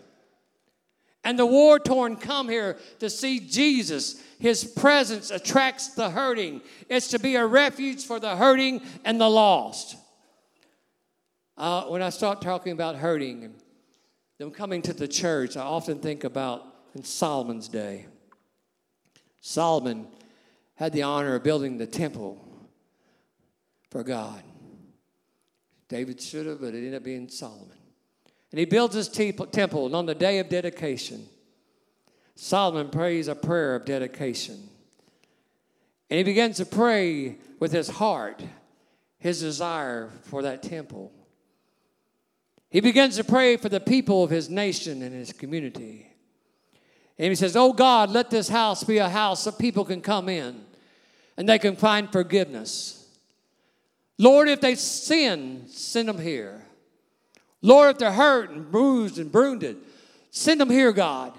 And 1.23 1.37
the 1.37 1.45
war 1.45 1.77
torn 1.77 2.15
come 2.15 2.49
here 2.49 2.79
to 3.01 3.09
see 3.11 3.39
Jesus. 3.39 4.19
His 4.39 4.63
presence 4.63 5.29
attracts 5.29 5.89
the 5.89 6.09
hurting. 6.09 6.61
It's 6.89 7.09
to 7.09 7.19
be 7.19 7.35
a 7.35 7.45
refuge 7.45 8.03
for 8.03 8.19
the 8.19 8.35
hurting 8.35 8.81
and 9.05 9.21
the 9.21 9.29
lost. 9.29 9.97
Uh, 11.55 11.83
when 11.85 12.01
I 12.01 12.09
start 12.09 12.41
talking 12.41 12.71
about 12.71 12.95
hurting 12.95 13.43
and 13.43 13.55
them 14.39 14.51
coming 14.51 14.81
to 14.83 14.93
the 14.93 15.07
church, 15.07 15.55
I 15.55 15.61
often 15.61 15.99
think 15.99 16.23
about 16.23 16.65
in 16.95 17.03
Solomon's 17.03 17.67
day. 17.67 18.07
Solomon 19.39 20.07
had 20.75 20.93
the 20.93 21.03
honor 21.03 21.35
of 21.35 21.43
building 21.43 21.77
the 21.77 21.85
temple 21.85 22.43
for 23.91 24.03
God. 24.03 24.41
David 25.87 26.19
should 26.19 26.47
have, 26.47 26.61
but 26.61 26.73
it 26.73 26.77
ended 26.77 26.95
up 26.95 27.03
being 27.03 27.29
Solomon. 27.29 27.77
And 28.51 28.59
he 28.59 28.65
builds 28.65 28.95
his 28.95 29.09
temple, 29.09 29.85
and 29.85 29.95
on 29.95 30.05
the 30.05 30.15
day 30.15 30.39
of 30.39 30.49
dedication, 30.49 31.27
Solomon 32.35 32.89
prays 32.89 33.27
a 33.27 33.35
prayer 33.35 33.75
of 33.75 33.85
dedication. 33.85 34.69
And 36.09 36.17
he 36.17 36.23
begins 36.23 36.57
to 36.57 36.65
pray 36.65 37.37
with 37.59 37.71
his 37.71 37.89
heart, 37.89 38.43
his 39.19 39.39
desire 39.39 40.09
for 40.23 40.41
that 40.43 40.63
temple. 40.63 41.11
He 42.73 42.81
begins 42.81 43.17
to 43.17 43.23
pray 43.23 43.55
for 43.55 43.69
the 43.69 43.79
people 43.79 44.23
of 44.23 44.31
his 44.31 44.49
nation 44.49 45.03
and 45.03 45.13
his 45.13 45.31
community. 45.31 46.07
And 47.19 47.29
he 47.29 47.35
says, 47.35 47.55
Oh 47.55 47.71
God, 47.71 48.09
let 48.09 48.31
this 48.31 48.49
house 48.49 48.83
be 48.83 48.97
a 48.97 49.07
house 49.07 49.43
that 49.43 49.59
people 49.59 49.85
can 49.85 50.01
come 50.01 50.27
in 50.27 50.65
and 51.37 51.47
they 51.47 51.59
can 51.59 51.75
find 51.75 52.11
forgiveness. 52.11 53.07
Lord, 54.17 54.49
if 54.49 54.59
they 54.59 54.73
sin, 54.73 55.65
send 55.67 56.09
them 56.09 56.17
here. 56.19 56.65
Lord, 57.61 57.91
if 57.91 57.97
they're 57.99 58.11
hurt 58.11 58.49
and 58.49 58.71
bruised 58.71 59.19
and 59.19 59.31
wounded, 59.31 59.77
send 60.31 60.59
them 60.59 60.71
here, 60.71 60.91
God. 60.91 61.33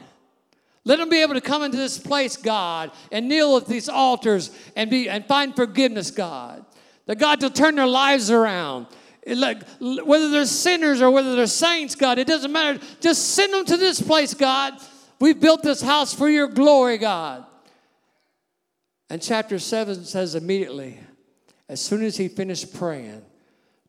Let 0.84 1.00
them 1.00 1.08
be 1.08 1.20
able 1.20 1.34
to 1.34 1.40
come 1.40 1.64
into 1.64 1.76
this 1.76 1.98
place, 1.98 2.36
God, 2.36 2.92
and 3.10 3.28
kneel 3.28 3.56
at 3.56 3.66
these 3.66 3.88
altars 3.88 4.52
and, 4.76 4.88
be, 4.88 5.08
and 5.08 5.26
find 5.26 5.56
forgiveness, 5.56 6.12
God. 6.12 6.64
That 7.06 7.18
God 7.18 7.42
will 7.42 7.50
turn 7.50 7.74
their 7.74 7.88
lives 7.88 8.30
around. 8.30 8.86
Like, 9.26 9.62
whether 9.80 10.28
they're 10.28 10.44
sinners 10.44 11.00
or 11.00 11.10
whether 11.10 11.34
they're 11.34 11.46
saints, 11.46 11.94
God, 11.94 12.18
it 12.18 12.26
doesn't 12.26 12.52
matter. 12.52 12.78
Just 13.00 13.30
send 13.34 13.54
them 13.54 13.64
to 13.66 13.76
this 13.76 14.00
place, 14.00 14.34
God. 14.34 14.74
We've 15.18 15.40
built 15.40 15.62
this 15.62 15.80
house 15.80 16.12
for 16.12 16.28
your 16.28 16.48
glory, 16.48 16.98
God. 16.98 17.46
And 19.08 19.22
chapter 19.22 19.58
7 19.58 20.04
says 20.04 20.34
immediately, 20.34 21.00
as 21.68 21.80
soon 21.80 22.02
as 22.02 22.16
he 22.16 22.28
finished 22.28 22.74
praying, 22.74 23.22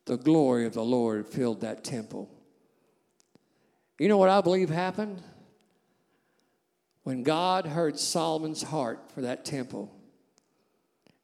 the 0.05 0.17
glory 0.17 0.65
of 0.65 0.73
the 0.73 0.83
Lord 0.83 1.27
filled 1.27 1.61
that 1.61 1.83
temple. 1.83 2.29
You 3.99 4.07
know 4.07 4.17
what 4.17 4.29
I 4.29 4.41
believe 4.41 4.69
happened? 4.69 5.21
When 7.03 7.23
God 7.23 7.65
heard 7.65 7.99
Solomon's 7.99 8.63
heart 8.63 9.11
for 9.13 9.21
that 9.21 9.45
temple 9.45 9.93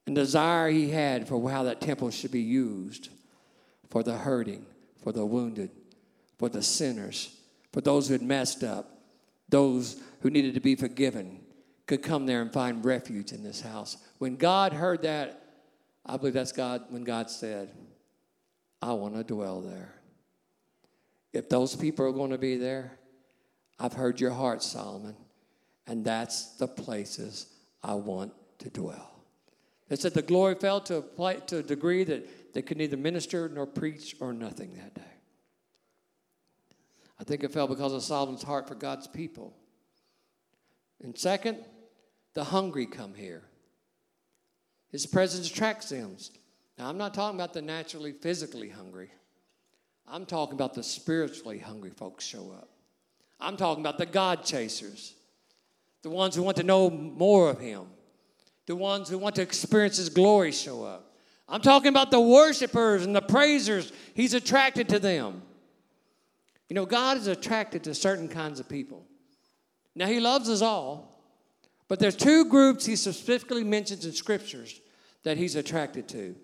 and 0.06 0.16
desire 0.16 0.70
he 0.70 0.90
had 0.90 1.28
for 1.28 1.50
how 1.50 1.64
that 1.64 1.80
temple 1.82 2.12
should 2.12 2.32
be 2.32 2.42
used 2.42 3.10
for 3.92 4.02
the 4.02 4.18
hurting, 4.18 4.66
for 5.04 5.12
the 5.12 5.26
wounded, 5.26 5.70
for 6.40 6.50
the 6.50 6.64
sinners, 6.64 7.38
for 7.72 7.82
those 7.82 8.08
who 8.08 8.14
had 8.14 8.22
messed 8.24 8.64
up, 8.64 9.02
those 9.50 10.02
who 10.22 10.30
needed 10.30 10.56
to 10.56 10.60
be 10.62 10.76
forgiven, 10.76 11.42
could 11.86 12.02
come 12.02 12.26
there 12.26 12.42
and 12.42 12.54
find 12.54 12.86
refuge 12.86 13.34
in 13.34 13.44
this 13.44 13.60
house. 13.62 13.98
When 14.18 14.38
God 14.38 14.72
heard 14.72 15.02
that, 15.02 15.44
I 16.06 16.18
believe 16.18 16.34
that's 16.34 16.54
God 16.54 16.86
when 16.90 17.04
God 17.04 17.30
said, 17.30 17.70
I 18.82 18.94
want 18.94 19.16
to 19.16 19.24
dwell 19.24 19.62
there. 19.62 19.94
If 21.34 21.50
those 21.50 21.76
people 21.76 22.06
are 22.06 22.12
going 22.12 22.32
to 22.32 22.38
be 22.38 22.58
there, 22.58 22.98
I've 23.78 23.94
heard 23.94 24.20
your 24.20 24.32
heart, 24.32 24.64
Solomon, 24.64 25.16
and 25.86 26.06
that's 26.06 26.56
the 26.56 26.68
places 26.68 27.48
I 27.84 27.96
want 27.96 28.32
to 28.60 28.70
dwell. 28.70 29.12
They 29.90 29.98
said 29.98 30.14
the 30.14 30.22
glory 30.22 30.56
fell 30.56 30.80
to 30.82 31.04
a, 31.18 31.34
to 31.48 31.58
a 31.58 31.64
degree 31.64 32.06
that 32.06 32.26
they 32.54 32.62
could 32.62 32.78
neither 32.78 32.98
minister 32.98 33.50
nor 33.50 33.66
preach 33.66 34.16
or 34.20 34.34
nothing 34.34 34.76
that 34.76 34.94
day. 34.94 35.02
I 37.20 37.24
think 37.24 37.44
it 37.44 37.52
fell 37.52 37.68
because 37.68 37.94
of 37.94 38.04
Solomon's 38.04 38.44
heart 38.44 38.68
for 38.68 38.76
God's 38.76 39.08
people. 39.08 39.56
And 41.04 41.18
second, 41.18 41.60
the 42.34 42.44
hungry 42.44 42.86
come 42.86 43.14
here. 43.14 43.44
His 44.92 45.06
presence 45.06 45.50
attracts 45.50 45.90
them. 45.90 46.18
Now, 46.78 46.90
I'm 46.90 46.98
not 46.98 47.14
talking 47.14 47.40
about 47.40 47.54
the 47.54 47.62
naturally, 47.62 48.12
physically 48.12 48.70
hungry. 48.70 49.12
I'm 50.08 50.26
talking 50.26 50.56
about 50.56 50.74
the 50.74 50.84
spiritually 50.84 51.60
hungry 51.60 51.92
folks 51.92 52.26
show 52.26 52.52
up. 52.52 52.70
I'm 53.40 53.56
talking 53.58 53.82
about 53.82 53.98
the 53.98 54.06
God 54.06 54.44
chasers, 54.44 55.14
the 56.02 56.10
ones 56.10 56.36
who 56.36 56.44
want 56.44 56.58
to 56.58 56.64
know 56.64 56.90
more 56.90 57.50
of 57.50 57.60
Him, 57.60 57.86
the 58.66 58.76
ones 58.76 59.10
who 59.10 59.18
want 59.18 59.36
to 59.36 59.42
experience 59.42 59.98
His 59.98 60.10
glory 60.10 60.52
show 60.52 60.84
up. 60.84 61.11
I'm 61.52 61.62
talking 61.62 61.90
about 61.90 62.12
the 62.12 62.20
worshipers 62.20 63.06
and 63.06 63.14
the 63.14 63.22
praisers. 63.22 63.92
He's 64.14 64.34
attracted 64.34 64.88
to 64.90 65.00
them. 65.00 65.42
You 66.70 66.76
know, 66.76 66.86
God 66.86 67.18
is 67.18 67.28
attracted 67.28 67.84
to 67.84 67.94
certain 67.94 68.30
kinds 68.30 68.62
of 68.62 68.70
people. 68.70 69.06
Now, 69.94 70.08
He 70.08 70.22
loves 70.22 70.50
us 70.50 70.62
all, 70.62 71.22
but 71.90 72.00
there's 72.00 72.16
two 72.16 72.46
groups 72.46 72.86
He 72.86 72.96
specifically 72.96 73.66
mentions 73.66 74.06
in 74.06 74.14
scriptures 74.14 74.80
that 75.24 75.38
He's 75.38 75.58
attracted 75.58 76.08
to. 76.10 76.36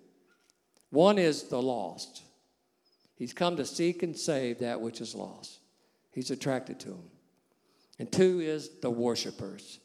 One 0.89 1.17
is 1.17 1.43
the 1.43 1.61
lost. 1.61 2.23
He's 3.15 3.33
come 3.33 3.55
to 3.55 3.65
seek 3.65 4.03
and 4.03 4.15
save 4.15 4.59
that 4.59 4.81
which 4.81 4.99
is 4.99 5.15
lost. 5.15 5.59
He's 6.11 6.31
attracted 6.31 6.81
to 6.81 6.89
them. 6.89 7.09
And 7.97 8.11
two 8.11 8.41
is 8.41 8.69
the 8.81 8.91
worshipers. 8.91 9.79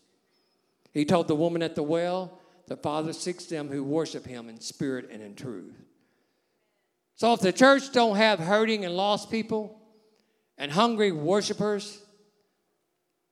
He 0.92 1.04
told 1.04 1.28
the 1.28 1.36
woman 1.36 1.62
at 1.62 1.76
the 1.76 1.82
well, 1.82 2.40
the 2.66 2.76
Father 2.76 3.12
seeks 3.12 3.46
them 3.46 3.68
who 3.68 3.82
worship 3.84 4.26
him 4.26 4.48
in 4.48 4.60
spirit 4.60 5.08
and 5.10 5.22
in 5.22 5.34
truth. 5.34 5.74
So 7.16 7.32
if 7.32 7.40
the 7.40 7.52
church 7.52 7.92
don't 7.92 8.16
have 8.16 8.38
hurting 8.38 8.84
and 8.84 8.96
lost 8.96 9.30
people 9.30 9.80
and 10.58 10.70
hungry 10.70 11.12
worshipers, 11.12 12.00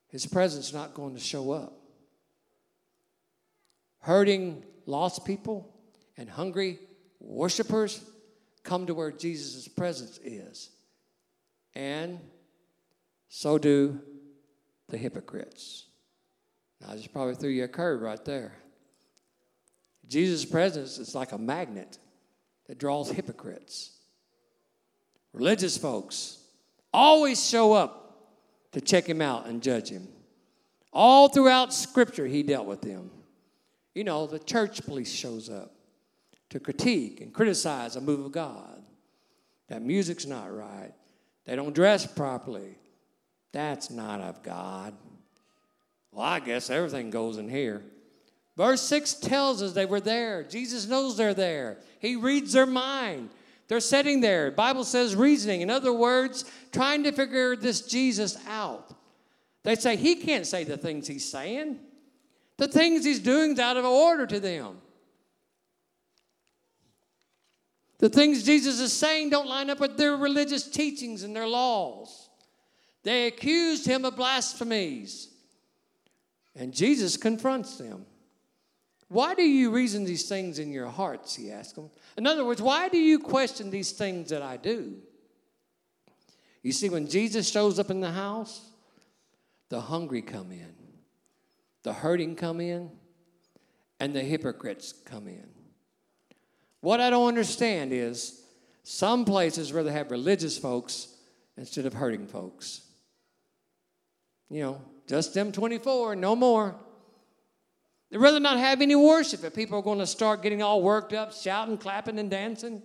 his 0.08 0.26
presence 0.26 0.68
is 0.68 0.74
not 0.74 0.94
going 0.94 1.14
to 1.14 1.20
show 1.20 1.52
up. 1.52 1.72
Hurting, 4.00 4.64
lost 4.86 5.24
people 5.24 5.72
and 6.16 6.28
hungry 6.28 6.78
worshipers 7.20 8.04
come 8.62 8.86
to 8.86 8.94
where 8.94 9.10
Jesus' 9.10 9.68
presence 9.68 10.18
is. 10.18 10.70
And 11.74 12.18
so 13.28 13.58
do 13.58 14.00
the 14.88 14.96
hypocrites. 14.96 15.86
Now, 16.80 16.92
I 16.92 16.96
just 16.96 17.12
probably 17.12 17.34
threw 17.34 17.50
you 17.50 17.64
a 17.64 17.68
curve 17.68 18.00
right 18.00 18.24
there. 18.24 18.54
Jesus' 20.10 20.44
presence 20.44 20.98
is 20.98 21.14
like 21.14 21.30
a 21.30 21.38
magnet 21.38 21.98
that 22.66 22.78
draws 22.78 23.10
hypocrites. 23.10 23.92
Religious 25.32 25.78
folks 25.78 26.38
always 26.92 27.48
show 27.48 27.72
up 27.72 28.28
to 28.72 28.80
check 28.80 29.08
him 29.08 29.22
out 29.22 29.46
and 29.46 29.62
judge 29.62 29.88
him. 29.88 30.08
All 30.92 31.28
throughout 31.28 31.72
Scripture, 31.72 32.26
he 32.26 32.42
dealt 32.42 32.66
with 32.66 32.82
them. 32.82 33.12
You 33.94 34.02
know, 34.02 34.26
the 34.26 34.40
church 34.40 34.84
police 34.84 35.12
shows 35.12 35.48
up 35.48 35.72
to 36.48 36.58
critique 36.58 37.20
and 37.20 37.32
criticize 37.32 37.94
a 37.94 38.00
move 38.00 38.26
of 38.26 38.32
God. 38.32 38.82
That 39.68 39.82
music's 39.82 40.26
not 40.26 40.52
right. 40.52 40.92
They 41.44 41.54
don't 41.54 41.72
dress 41.72 42.04
properly. 42.04 42.76
That's 43.52 43.90
not 43.90 44.20
of 44.20 44.42
God. 44.42 44.94
Well, 46.10 46.26
I 46.26 46.40
guess 46.40 46.68
everything 46.68 47.10
goes 47.10 47.38
in 47.38 47.48
here. 47.48 47.84
Verse 48.60 48.82
6 48.82 49.14
tells 49.14 49.62
us 49.62 49.72
they 49.72 49.86
were 49.86 50.02
there. 50.02 50.42
Jesus 50.42 50.86
knows 50.86 51.16
they're 51.16 51.32
there. 51.32 51.78
He 51.98 52.14
reads 52.14 52.52
their 52.52 52.66
mind. 52.66 53.30
They're 53.68 53.80
sitting 53.80 54.20
there. 54.20 54.50
Bible 54.50 54.84
says 54.84 55.16
reasoning. 55.16 55.62
In 55.62 55.70
other 55.70 55.94
words, 55.94 56.44
trying 56.70 57.04
to 57.04 57.12
figure 57.12 57.56
this 57.56 57.80
Jesus 57.80 58.36
out. 58.46 58.94
They 59.62 59.76
say 59.76 59.96
he 59.96 60.16
can't 60.16 60.46
say 60.46 60.64
the 60.64 60.76
things 60.76 61.06
he's 61.06 61.26
saying. 61.26 61.78
The 62.58 62.68
things 62.68 63.02
he's 63.02 63.20
doing 63.20 63.52
is 63.52 63.58
out 63.58 63.78
of 63.78 63.86
order 63.86 64.26
to 64.26 64.38
them. 64.38 64.76
The 67.96 68.10
things 68.10 68.42
Jesus 68.42 68.78
is 68.78 68.92
saying 68.92 69.30
don't 69.30 69.48
line 69.48 69.70
up 69.70 69.80
with 69.80 69.96
their 69.96 70.16
religious 70.16 70.68
teachings 70.68 71.22
and 71.22 71.34
their 71.34 71.48
laws. 71.48 72.28
They 73.04 73.26
accused 73.26 73.86
him 73.86 74.04
of 74.04 74.16
blasphemies. 74.16 75.30
And 76.54 76.74
Jesus 76.74 77.16
confronts 77.16 77.78
them. 77.78 78.04
Why 79.10 79.34
do 79.34 79.42
you 79.42 79.72
reason 79.72 80.04
these 80.04 80.28
things 80.28 80.60
in 80.60 80.70
your 80.70 80.86
hearts? 80.86 81.34
He 81.34 81.50
asked 81.50 81.74
them. 81.74 81.90
In 82.16 82.28
other 82.28 82.44
words, 82.44 82.62
why 82.62 82.88
do 82.88 82.96
you 82.96 83.18
question 83.18 83.68
these 83.68 83.90
things 83.90 84.30
that 84.30 84.40
I 84.40 84.56
do? 84.56 84.98
You 86.62 86.70
see, 86.70 86.88
when 86.88 87.08
Jesus 87.08 87.50
shows 87.50 87.80
up 87.80 87.90
in 87.90 87.98
the 88.00 88.12
house, 88.12 88.68
the 89.68 89.80
hungry 89.80 90.22
come 90.22 90.52
in, 90.52 90.72
the 91.82 91.92
hurting 91.92 92.36
come 92.36 92.60
in, 92.60 92.88
and 93.98 94.14
the 94.14 94.22
hypocrites 94.22 94.94
come 95.04 95.26
in. 95.26 95.48
What 96.80 97.00
I 97.00 97.10
don't 97.10 97.26
understand 97.26 97.92
is 97.92 98.44
some 98.84 99.24
places 99.24 99.72
they 99.72 99.90
have 99.90 100.12
religious 100.12 100.56
folks 100.56 101.08
instead 101.56 101.84
of 101.84 101.94
hurting 101.94 102.28
folks. 102.28 102.82
You 104.48 104.62
know, 104.62 104.82
just 105.08 105.34
them 105.34 105.50
24, 105.50 106.14
no 106.14 106.36
more. 106.36 106.76
They'd 108.10 108.18
rather 108.18 108.40
not 108.40 108.58
have 108.58 108.82
any 108.82 108.96
worship 108.96 109.44
if 109.44 109.54
people 109.54 109.78
are 109.78 109.82
going 109.82 110.00
to 110.00 110.06
start 110.06 110.42
getting 110.42 110.62
all 110.62 110.82
worked 110.82 111.12
up, 111.12 111.32
shouting, 111.32 111.78
clapping, 111.78 112.18
and 112.18 112.30
dancing. 112.30 112.82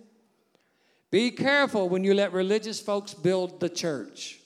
Be 1.10 1.30
careful 1.30 1.88
when 1.88 2.04
you 2.04 2.14
let 2.14 2.32
religious 2.32 2.80
folks 2.80 3.12
build 3.14 3.60
the 3.60 3.68
church. 3.68 4.40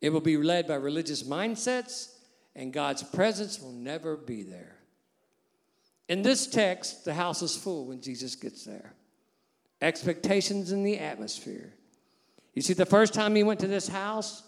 It 0.00 0.10
will 0.10 0.20
be 0.20 0.36
led 0.36 0.68
by 0.68 0.76
religious 0.76 1.22
mindsets, 1.22 2.14
and 2.54 2.72
God's 2.72 3.02
presence 3.02 3.60
will 3.60 3.72
never 3.72 4.16
be 4.16 4.42
there. 4.42 4.76
In 6.08 6.22
this 6.22 6.46
text, 6.46 7.04
the 7.04 7.14
house 7.14 7.42
is 7.42 7.56
full 7.56 7.86
when 7.86 8.00
Jesus 8.00 8.34
gets 8.34 8.64
there. 8.64 8.94
Expectations 9.82 10.72
in 10.72 10.82
the 10.82 10.98
atmosphere. 10.98 11.74
You 12.54 12.62
see, 12.62 12.72
the 12.72 12.86
first 12.86 13.12
time 13.12 13.34
he 13.34 13.42
went 13.42 13.60
to 13.60 13.66
this 13.66 13.88
house, 13.88 14.42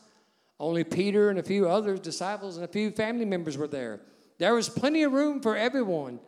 only 0.59 0.85
Peter 0.85 1.31
and 1.31 1.39
a 1.39 1.43
few 1.43 1.69
other 1.69 1.97
disciples 1.97 2.57
and 2.57 2.65
a 2.65 2.69
few 2.69 2.91
family 2.91 3.25
members 3.25 3.59
were 3.59 3.69
there. 3.69 4.01
There 4.41 4.55
was 4.55 4.71
plenty 4.71 5.03
of 5.03 5.13
room 5.13 5.43
for 5.43 5.55
everyone. 5.55 6.19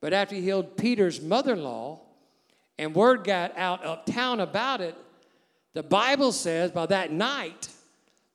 But 0.00 0.12
after 0.12 0.36
he 0.36 0.40
healed 0.40 0.76
Peter's 0.76 1.20
mother 1.20 1.54
in 1.54 1.64
law, 1.64 2.00
and 2.78 2.94
word 2.94 3.24
got 3.24 3.58
out 3.58 3.84
uptown 3.84 4.38
about 4.38 4.80
it, 4.80 4.96
the 5.74 5.82
Bible 5.82 6.30
says 6.30 6.70
by 6.70 6.86
that 6.86 7.10
night, 7.10 7.68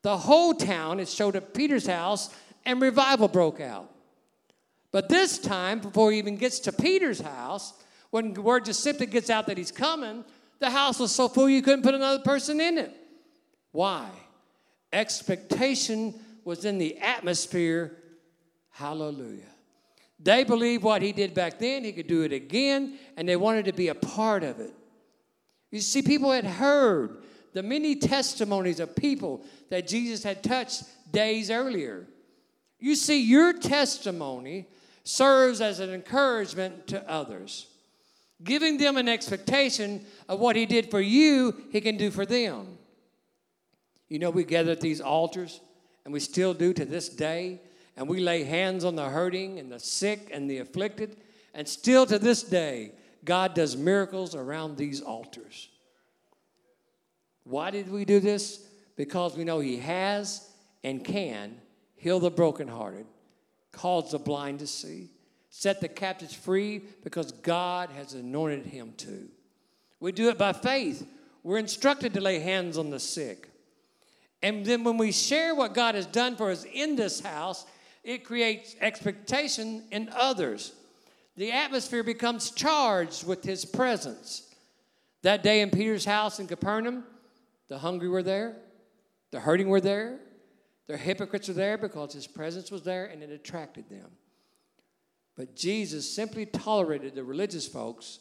the 0.02 0.18
whole 0.18 0.54
town 0.54 1.00
had 1.00 1.08
showed 1.08 1.38
up 1.38 1.54
Peter's 1.54 1.88
house 1.88 2.30
and 2.66 2.82
revival 2.82 3.30
broke 3.30 3.62
out. 3.62 3.90
But 4.92 5.08
this 5.08 5.40
time, 5.40 5.80
before 5.80 6.12
he 6.12 6.18
even 6.18 6.36
gets 6.36 6.60
to 6.62 6.74
Peter's 6.74 7.22
house, 7.22 7.74
when 8.10 8.34
word 8.34 8.66
just 8.66 8.82
simply 8.82 9.06
gets 9.06 9.30
out 9.30 9.48
that 9.48 9.58
he's 9.58 9.72
coming, 9.72 10.26
the 10.60 10.70
house 10.70 11.00
was 11.00 11.14
so 11.14 11.30
full 11.30 11.50
you 11.50 11.62
couldn't 11.62 11.84
put 11.84 11.96
another 11.96 12.22
person 12.22 12.60
in 12.60 12.78
it. 12.78 12.94
Why? 13.72 14.10
Expectation 14.92 16.16
was 16.44 16.66
in 16.66 16.80
the 16.80 16.98
atmosphere 16.98 17.96
Hallelujah. 18.78 19.42
They 20.20 20.44
believed 20.44 20.84
what 20.84 21.02
he 21.02 21.12
did 21.12 21.34
back 21.34 21.58
then, 21.58 21.84
he 21.84 21.92
could 21.92 22.06
do 22.06 22.22
it 22.22 22.32
again, 22.32 23.00
and 23.16 23.28
they 23.28 23.36
wanted 23.36 23.66
to 23.66 23.74
be 23.74 23.88
a 23.88 23.96
part 23.96 24.44
of 24.44 24.60
it. 24.60 24.72
You 25.72 25.80
see, 25.80 26.04
people 26.04 26.32
had 26.32 26.46
heard 26.46 27.18
the 27.54 27.64
many 27.64 27.96
testimonies 27.96 28.80
of 28.80 28.96
people 28.96 29.44
that 29.72 29.88
Jesus 29.88 30.22
had 30.22 30.44
touched 30.44 30.84
days 31.12 31.50
earlier. 31.50 32.06
You 32.80 32.94
see, 32.94 33.20
your 33.20 33.52
testimony 33.52 34.68
serves 35.04 35.60
as 35.60 35.80
an 35.80 35.92
encouragement 35.92 36.86
to 36.90 37.10
others, 37.10 37.66
giving 38.44 38.78
them 38.78 38.96
an 38.96 39.10
expectation 39.10 40.06
of 40.30 40.40
what 40.40 40.56
he 40.56 40.68
did 40.68 40.92
for 40.92 41.02
you, 41.02 41.64
he 41.72 41.82
can 41.82 41.98
do 41.98 42.12
for 42.12 42.28
them. 42.28 42.78
You 44.08 44.20
know, 44.20 44.30
we 44.30 44.44
gather 44.44 44.74
at 44.74 44.82
these 44.82 45.02
altars, 45.02 45.62
and 46.06 46.14
we 46.14 46.20
still 46.20 46.54
do 46.54 46.74
to 46.74 46.86
this 46.86 47.10
day 47.10 47.60
and 47.98 48.08
we 48.08 48.20
lay 48.20 48.44
hands 48.44 48.86
on 48.86 48.96
the 48.96 49.10
hurting 49.10 49.60
and 49.60 49.72
the 49.72 49.80
sick 49.80 50.30
and 50.32 50.50
the 50.50 50.60
afflicted. 50.60 51.18
And 51.56 51.68
still 51.68 52.06
to 52.06 52.20
this 52.20 52.44
day, 52.44 52.92
God 53.26 53.56
does 53.56 53.76
miracles 53.76 54.36
around 54.36 54.78
these 54.78 55.02
altars. 55.02 55.70
Why 57.44 57.72
did 57.72 57.92
we 57.92 58.06
do 58.06 58.20
this? 58.20 58.64
Because 58.96 59.36
we 59.36 59.44
know 59.44 59.60
He 59.60 59.78
has 59.78 60.48
and 60.84 61.04
can 61.04 61.58
heal 61.96 62.20
the 62.20 62.30
brokenhearted, 62.30 63.08
cause 63.72 64.12
the 64.12 64.20
blind 64.20 64.60
to 64.60 64.68
see, 64.68 65.10
set 65.50 65.82
the 65.82 65.88
captives 65.88 66.36
free 66.36 66.84
because 67.04 67.32
God 67.32 67.90
has 67.90 68.14
anointed 68.14 68.68
Him 68.68 68.94
to. 68.98 69.28
We 70.00 70.12
do 70.12 70.30
it 70.30 70.38
by 70.38 70.54
faith. 70.54 71.08
We're 71.42 71.58
instructed 71.58 72.14
to 72.14 72.22
lay 72.22 72.40
hands 72.40 72.78
on 72.78 72.92
the 72.92 73.00
sick. 73.00 73.50
And 74.44 74.64
then 74.64 74.84
when 74.84 74.98
we 74.98 75.12
share 75.12 75.56
what 75.56 75.74
God 75.74 75.96
has 75.96 76.06
done 76.06 76.36
for 76.36 76.52
us 76.52 76.64
in 76.72 76.96
this 76.96 77.22
house, 77.22 77.66
it 78.08 78.24
creates 78.24 78.74
expectation 78.80 79.84
in 79.92 80.10
others. 80.16 80.72
The 81.36 81.52
atmosphere 81.52 82.04
becomes 82.04 82.52
charged 82.52 83.28
with 83.28 83.44
his 83.44 83.66
presence. 83.66 84.50
That 85.24 85.44
day 85.44 85.60
in 85.60 85.70
Peter's 85.70 86.06
house 86.06 86.40
in 86.40 86.48
Capernaum, 86.48 87.04
the 87.68 87.78
hungry 87.78 88.08
were 88.08 88.24
there, 88.24 88.56
the 89.32 89.42
hurting 89.42 89.68
were 89.68 89.82
there, 89.82 90.20
the 90.88 90.96
hypocrites 90.96 91.50
were 91.50 91.54
there 91.54 91.78
because 91.78 92.14
his 92.14 92.28
presence 92.28 92.72
was 92.72 92.84
there 92.84 93.08
and 93.08 93.22
it 93.22 93.30
attracted 93.30 93.90
them. 93.90 94.10
But 95.36 95.58
Jesus 95.58 96.10
simply 96.10 96.46
tolerated 96.46 97.14
the 97.14 97.26
religious 97.26 97.68
folks 97.68 98.20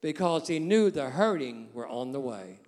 because 0.00 0.48
he 0.48 0.58
knew 0.58 0.90
the 0.90 1.10
hurting 1.10 1.68
were 1.72 1.86
on 1.86 2.10
the 2.10 2.18
way. 2.18 2.58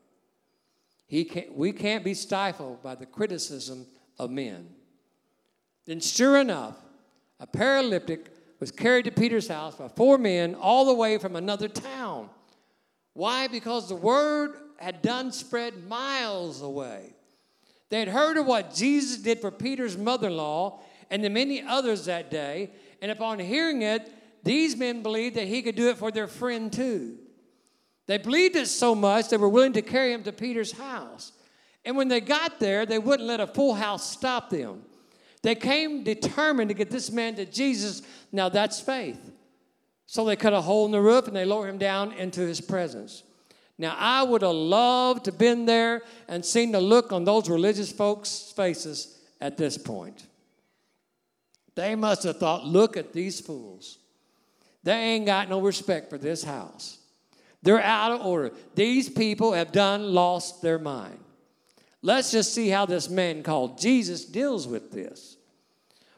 He 1.09 1.25
can't, 1.25 1.53
we 1.53 1.73
can't 1.73 2.05
be 2.05 2.15
stifled 2.15 2.81
by 2.81 2.95
the 2.95 3.07
criticism 3.07 3.87
of 4.21 4.31
men. 4.31 4.69
Then, 5.87 6.01
sure 6.01 6.37
enough, 6.39 6.77
a 7.41 7.47
paralytic 7.47 8.31
was 8.61 8.71
carried 8.71 9.05
to 9.05 9.11
Peter's 9.11 9.49
house 9.49 9.77
by 9.77 9.89
four 9.89 10.17
men 10.17 10.55
all 10.55 10.87
the 10.87 10.95
way 10.95 11.19
from 11.19 11.37
another 11.37 11.69
town. 11.69 12.31
Why? 13.13 13.47
Because 13.49 13.89
the 13.89 13.95
word 13.95 14.55
had 14.79 15.03
done 15.03 15.33
spread 15.33 15.87
miles 15.87 16.63
away. 16.63 17.15
They 17.91 17.99
had 17.99 18.09
heard 18.09 18.37
of 18.37 18.47
what 18.47 18.75
Jesus 18.75 19.19
did 19.19 19.41
for 19.41 19.51
Peter's 19.51 19.97
mother 19.97 20.29
in 20.29 20.37
law 20.37 20.81
and 21.11 21.23
the 21.23 21.31
many 21.31 21.63
others 21.63 22.07
that 22.07 22.31
day, 22.31 22.71
and 23.03 23.11
upon 23.11 23.39
hearing 23.39 23.83
it, 23.83 24.11
these 24.43 24.77
men 24.77 25.03
believed 25.03 25.37
that 25.37 25.47
he 25.47 25.63
could 25.63 25.77
do 25.77 25.91
it 25.91 25.99
for 25.99 26.11
their 26.11 26.27
friend 26.27 26.73
too. 26.73 27.19
They 28.07 28.19
believed 28.19 28.57
it 28.57 28.67
so 28.67 28.95
much 28.95 29.29
they 29.29 29.37
were 29.37 29.49
willing 29.49 29.73
to 29.75 29.83
carry 29.83 30.13
him 30.13 30.23
to 30.25 30.33
Peter's 30.33 30.73
house. 30.73 31.33
And 31.85 31.97
when 31.97 32.09
they 32.09 32.21
got 32.21 32.61
there, 32.61 32.85
they 32.85 32.99
wouldn't 32.99 33.29
let 33.29 33.41
a 33.41 33.47
full 33.47 33.75
house 33.75 34.11
stop 34.11 34.51
them. 34.51 34.83
They 35.45 35.55
came 35.55 36.05
determined 36.05 36.71
to 36.71 36.75
get 36.75 36.91
this 36.91 37.11
man 37.11 37.35
to 37.35 37.45
Jesus. 37.45 38.01
Now 38.33 38.49
that's 38.49 38.81
faith. 38.81 39.31
So 40.07 40.25
they 40.25 40.37
cut 40.37 40.55
a 40.55 40.63
hole 40.63 40.87
in 40.87 40.91
the 40.93 41.03
roof 41.03 41.27
and 41.27 41.37
they 41.37 41.45
lower 41.45 41.69
him 41.69 41.77
down 41.77 42.13
into 42.13 42.41
his 42.41 42.63
presence. 42.63 43.23
Now 43.77 43.95
I 43.99 44.23
would 44.23 44.41
have 44.41 44.55
loved 44.55 45.27
to 45.27 45.33
been 45.33 45.67
there 45.67 46.01
and 46.29 46.43
seen 46.43 46.73
the 46.73 46.81
look 46.81 47.13
on 47.13 47.25
those 47.25 47.51
religious 47.51 47.93
folks' 47.93 48.55
faces 48.57 49.19
at 49.39 49.59
this 49.59 49.77
point. 49.77 50.27
They 51.75 51.95
must 51.95 52.23
have 52.23 52.39
thought, 52.39 52.65
look 52.65 52.97
at 52.97 53.13
these 53.13 53.39
fools. 53.39 53.99
They 54.83 54.95
ain't 54.95 55.27
got 55.27 55.51
no 55.51 55.61
respect 55.61 56.09
for 56.09 56.17
this 56.17 56.43
house. 56.43 56.97
They're 57.63 57.83
out 57.83 58.13
of 58.13 58.25
order. 58.25 58.53
These 58.77 59.11
people 59.11 59.53
have 59.53 59.73
done 59.73 60.15
lost 60.15 60.63
their 60.63 60.79
mind. 60.79 61.19
Let's 62.01 62.31
just 62.31 62.55
see 62.55 62.69
how 62.69 62.87
this 62.87 63.11
man 63.11 63.43
called 63.43 63.79
Jesus 63.79 64.25
deals 64.27 64.67
with 64.67 64.91
this. 64.91 65.34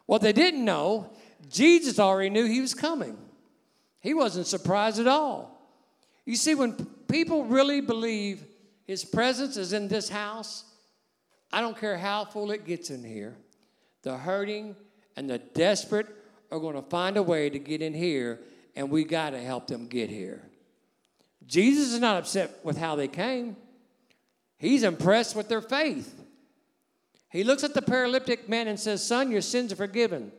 What 0.06 0.22
they 0.22 0.32
didn't 0.32 0.64
know, 0.64 1.10
Jesus 1.50 1.98
already 1.98 2.30
knew 2.30 2.46
he 2.46 2.60
was 2.60 2.74
coming. 2.74 3.18
He 4.00 4.14
wasn't 4.14 4.46
surprised 4.46 5.00
at 5.00 5.06
all. 5.06 5.60
You 6.24 6.36
see, 6.36 6.54
when 6.54 6.74
people 7.08 7.44
really 7.44 7.80
believe 7.80 8.44
his 8.84 9.04
presence 9.04 9.56
is 9.56 9.72
in 9.72 9.88
this 9.88 10.08
house, 10.08 10.64
I 11.52 11.60
don't 11.60 11.78
care 11.78 11.96
how 11.96 12.24
full 12.24 12.50
it 12.50 12.64
gets 12.64 12.90
in 12.90 13.04
here, 13.04 13.36
the 14.02 14.16
hurting 14.16 14.76
and 15.16 15.28
the 15.28 15.38
desperate 15.38 16.06
are 16.50 16.60
going 16.60 16.76
to 16.76 16.82
find 16.82 17.16
a 17.16 17.22
way 17.22 17.50
to 17.50 17.58
get 17.58 17.82
in 17.82 17.94
here, 17.94 18.40
and 18.74 18.90
we 18.90 19.04
got 19.04 19.30
to 19.30 19.40
help 19.40 19.66
them 19.66 19.88
get 19.88 20.10
here. 20.10 20.42
Jesus 21.46 21.92
is 21.92 22.00
not 22.00 22.16
upset 22.16 22.64
with 22.64 22.76
how 22.76 22.96
they 22.96 23.08
came. 23.08 23.56
He's 24.58 24.82
impressed 24.82 25.36
with 25.36 25.48
their 25.48 25.60
faith. 25.60 26.20
He 27.30 27.44
looks 27.44 27.64
at 27.64 27.74
the 27.74 27.82
paralytic 27.82 28.48
man 28.48 28.68
and 28.68 28.78
says, 28.78 29.06
Son, 29.06 29.30
your 29.30 29.42
sins 29.42 29.72
are 29.72 29.76
forgiven. 29.76 30.32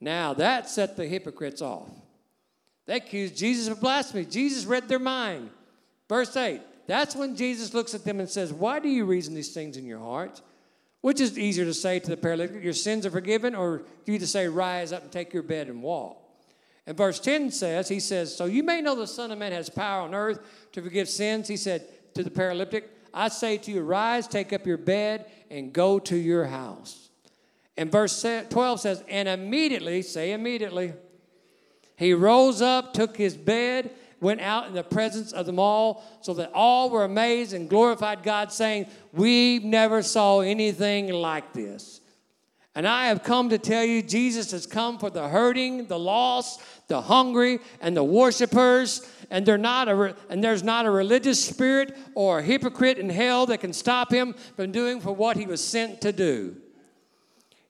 Now 0.00 0.34
that 0.34 0.68
set 0.68 0.96
the 0.96 1.06
hypocrites 1.06 1.62
off. 1.62 1.88
They 2.86 2.96
accused 2.96 3.36
Jesus 3.36 3.68
of 3.68 3.80
blasphemy. 3.80 4.26
Jesus 4.26 4.64
read 4.64 4.88
their 4.88 4.98
mind. 4.98 5.50
Verse 6.08 6.36
8 6.36 6.60
that's 6.86 7.16
when 7.16 7.36
Jesus 7.36 7.72
looks 7.72 7.94
at 7.94 8.04
them 8.04 8.20
and 8.20 8.28
says, 8.28 8.52
Why 8.52 8.78
do 8.78 8.88
you 8.88 9.04
reason 9.04 9.34
these 9.34 9.52
things 9.52 9.76
in 9.76 9.86
your 9.86 10.00
heart? 10.00 10.40
Which 11.00 11.20
is 11.20 11.38
easier 11.38 11.64
to 11.64 11.74
say 11.74 11.98
to 11.98 12.10
the 12.10 12.16
paralytic, 12.16 12.62
Your 12.62 12.72
sins 12.72 13.06
are 13.06 13.10
forgiven, 13.10 13.54
or 13.54 13.82
you 14.06 14.18
to 14.18 14.26
say, 14.26 14.48
Rise 14.48 14.92
up 14.92 15.02
and 15.02 15.12
take 15.12 15.32
your 15.32 15.42
bed 15.42 15.68
and 15.68 15.82
walk? 15.82 16.20
And 16.86 16.96
verse 16.96 17.18
10 17.20 17.50
says, 17.50 17.88
He 17.88 18.00
says, 18.00 18.36
So 18.36 18.44
you 18.44 18.62
may 18.62 18.82
know 18.82 18.94
the 18.94 19.06
Son 19.06 19.30
of 19.30 19.38
Man 19.38 19.52
has 19.52 19.70
power 19.70 20.02
on 20.02 20.14
earth 20.14 20.40
to 20.72 20.82
forgive 20.82 21.08
sins. 21.08 21.48
He 21.48 21.56
said 21.56 21.86
to 22.14 22.22
the 22.22 22.30
paralytic, 22.30 22.90
I 23.12 23.28
say 23.28 23.58
to 23.58 23.70
you, 23.70 23.82
rise, 23.82 24.26
take 24.26 24.52
up 24.52 24.66
your 24.66 24.76
bed, 24.76 25.30
and 25.54 25.72
go 25.72 25.98
to 26.00 26.16
your 26.16 26.46
house. 26.46 27.10
And 27.76 27.90
verse 27.90 28.24
12 28.50 28.80
says, 28.80 29.04
And 29.08 29.28
immediately, 29.28 30.02
say 30.02 30.32
immediately, 30.32 30.92
He 31.96 32.12
rose 32.12 32.60
up, 32.60 32.92
took 32.92 33.16
his 33.16 33.36
bed, 33.36 33.90
went 34.20 34.40
out 34.40 34.66
in 34.66 34.74
the 34.74 34.82
presence 34.82 35.32
of 35.32 35.46
them 35.46 35.58
all, 35.58 36.04
so 36.20 36.34
that 36.34 36.50
all 36.52 36.90
were 36.90 37.04
amazed 37.04 37.52
and 37.52 37.70
glorified 37.70 38.22
God, 38.22 38.52
saying, 38.52 38.86
We 39.12 39.60
never 39.60 40.02
saw 40.02 40.40
anything 40.40 41.12
like 41.12 41.52
this. 41.52 42.00
And 42.74 42.88
I 42.88 43.06
have 43.06 43.22
come 43.22 43.50
to 43.50 43.58
tell 43.58 43.84
you, 43.84 44.02
Jesus 44.02 44.50
has 44.50 44.66
come 44.66 44.98
for 44.98 45.08
the 45.08 45.28
hurting, 45.28 45.86
the 45.86 45.98
lost, 45.98 46.60
the 46.88 47.00
hungry, 47.00 47.60
and 47.80 47.96
the 47.96 48.02
worshipers. 48.02 49.08
And, 49.30 49.46
they're 49.46 49.56
not 49.56 49.88
a, 49.88 50.16
and 50.28 50.42
there's 50.42 50.64
not 50.64 50.84
a 50.84 50.90
religious 50.90 51.42
spirit 51.42 51.96
or 52.14 52.40
a 52.40 52.42
hypocrite 52.42 52.98
in 52.98 53.08
hell 53.10 53.46
that 53.46 53.60
can 53.60 53.72
stop 53.72 54.12
him 54.12 54.34
from 54.56 54.72
doing 54.72 55.00
for 55.00 55.12
what 55.12 55.36
he 55.36 55.46
was 55.46 55.62
sent 55.62 56.00
to 56.00 56.12
do. 56.12 56.56